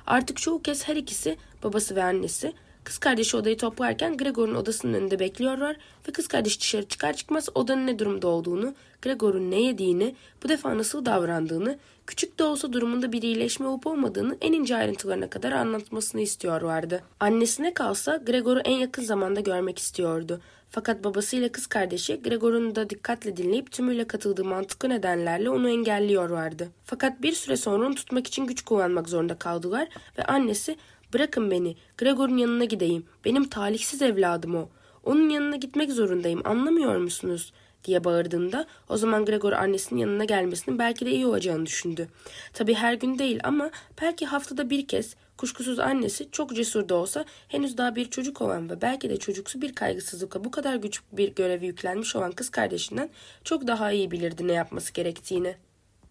Artık 0.08 0.38
çoğu 0.38 0.62
kez 0.62 0.88
her 0.88 0.96
ikisi 0.96 1.38
babası 1.64 1.96
ve 1.96 2.04
annesi 2.04 2.54
Kız 2.86 2.98
kardeşi 2.98 3.38
odayı 3.38 3.58
toplarken 3.58 4.18
Gregor'un 4.18 4.56
odasının 4.56 4.94
önünde 4.94 5.20
bekliyorlar 5.20 5.76
ve 6.08 6.12
kız 6.12 6.28
kardeş 6.28 6.62
dışarı 6.62 6.86
çıkar 6.86 7.14
çıkmaz 7.14 7.50
odanın 7.56 7.88
ne 7.88 8.00
durumda 8.00 8.28
olduğunu, 8.28 8.74
Gregor'un 9.02 9.52
ne 9.52 9.62
yediğini, 9.62 10.16
bu 10.44 10.50
defa 10.50 10.78
nasıl 10.78 11.06
davrandığını, 11.06 11.80
küçük 12.08 12.40
de 12.40 12.44
olsa 12.44 12.74
durumunda 12.74 13.12
bir 13.12 13.22
iyileşme 13.22 13.68
olup 13.68 13.88
olmadığını 13.88 14.38
en 14.42 14.54
ince 14.54 14.76
ayrıntılarına 14.76 15.30
kadar 15.30 15.52
anlatmasını 15.52 16.22
istiyorlardı. 16.22 17.04
Annesine 17.20 17.74
kalsa 17.74 18.18
Gregor'u 18.18 18.60
en 18.60 18.78
yakın 18.78 19.04
zamanda 19.04 19.40
görmek 19.40 19.80
istiyordu. 19.80 20.42
Fakat 20.70 21.04
babasıyla 21.04 21.50
kız 21.52 21.68
kardeşi 21.68 22.22
Gregor'un 22.22 22.76
da 22.76 22.90
dikkatle 22.90 23.38
dinleyip 23.38 23.72
tümüyle 23.72 24.08
katıldığı 24.08 24.46
mantıklı 24.46 24.90
nedenlerle 24.90 25.50
onu 25.50 25.70
engelliyorlardı. 25.70 26.70
Fakat 26.84 27.22
bir 27.22 27.34
süre 27.34 27.58
sonra 27.58 27.86
onu 27.86 27.96
tutmak 27.96 28.28
için 28.28 28.48
güç 28.48 28.62
kullanmak 28.62 29.10
zorunda 29.10 29.36
kaldılar 29.36 29.88
ve 30.18 30.24
annesi 30.24 30.78
Bırakın 31.16 31.52
beni. 31.52 31.76
Gregor'un 31.98 32.38
yanına 32.38 32.66
gideyim. 32.66 33.06
Benim 33.26 33.50
talihsiz 33.50 34.02
evladım 34.02 34.56
o. 34.56 34.70
Onun 35.04 35.30
yanına 35.30 35.56
gitmek 35.56 35.92
zorundayım. 35.92 36.42
Anlamıyor 36.46 36.98
musunuz? 36.98 37.54
diye 37.84 38.04
bağırdığında 38.04 38.66
o 38.90 38.98
zaman 38.98 39.26
Gregor 39.26 39.52
annesinin 39.52 40.00
yanına 40.00 40.26
gelmesinin 40.26 40.80
belki 40.80 41.06
de 41.06 41.12
iyi 41.12 41.26
olacağını 41.26 41.66
düşündü. 41.66 42.08
Tabi 42.54 42.74
her 42.74 42.94
gün 42.94 43.20
değil 43.20 43.40
ama 43.44 43.72
belki 44.02 44.26
haftada 44.26 44.70
bir 44.70 44.88
kez 44.88 45.16
kuşkusuz 45.38 45.80
annesi 45.80 46.32
çok 46.32 46.56
cesur 46.56 46.90
da 46.90 46.96
olsa 46.96 47.26
henüz 47.48 47.78
daha 47.78 47.96
bir 47.96 48.10
çocuk 48.10 48.42
olan 48.42 48.70
ve 48.70 48.82
belki 48.82 49.10
de 49.10 49.18
çocuksu 49.18 49.62
bir 49.62 49.76
kaygısızlıkla 49.76 50.44
bu 50.44 50.52
kadar 50.52 50.76
güç 50.76 51.02
bir 51.12 51.36
görevi 51.36 51.66
yüklenmiş 51.66 52.16
olan 52.16 52.32
kız 52.32 52.50
kardeşinden 52.50 53.10
çok 53.44 53.68
daha 53.68 53.92
iyi 53.92 54.12
bilirdi 54.12 54.48
ne 54.48 54.54
yapması 54.54 54.94
gerektiğini. 54.94 55.56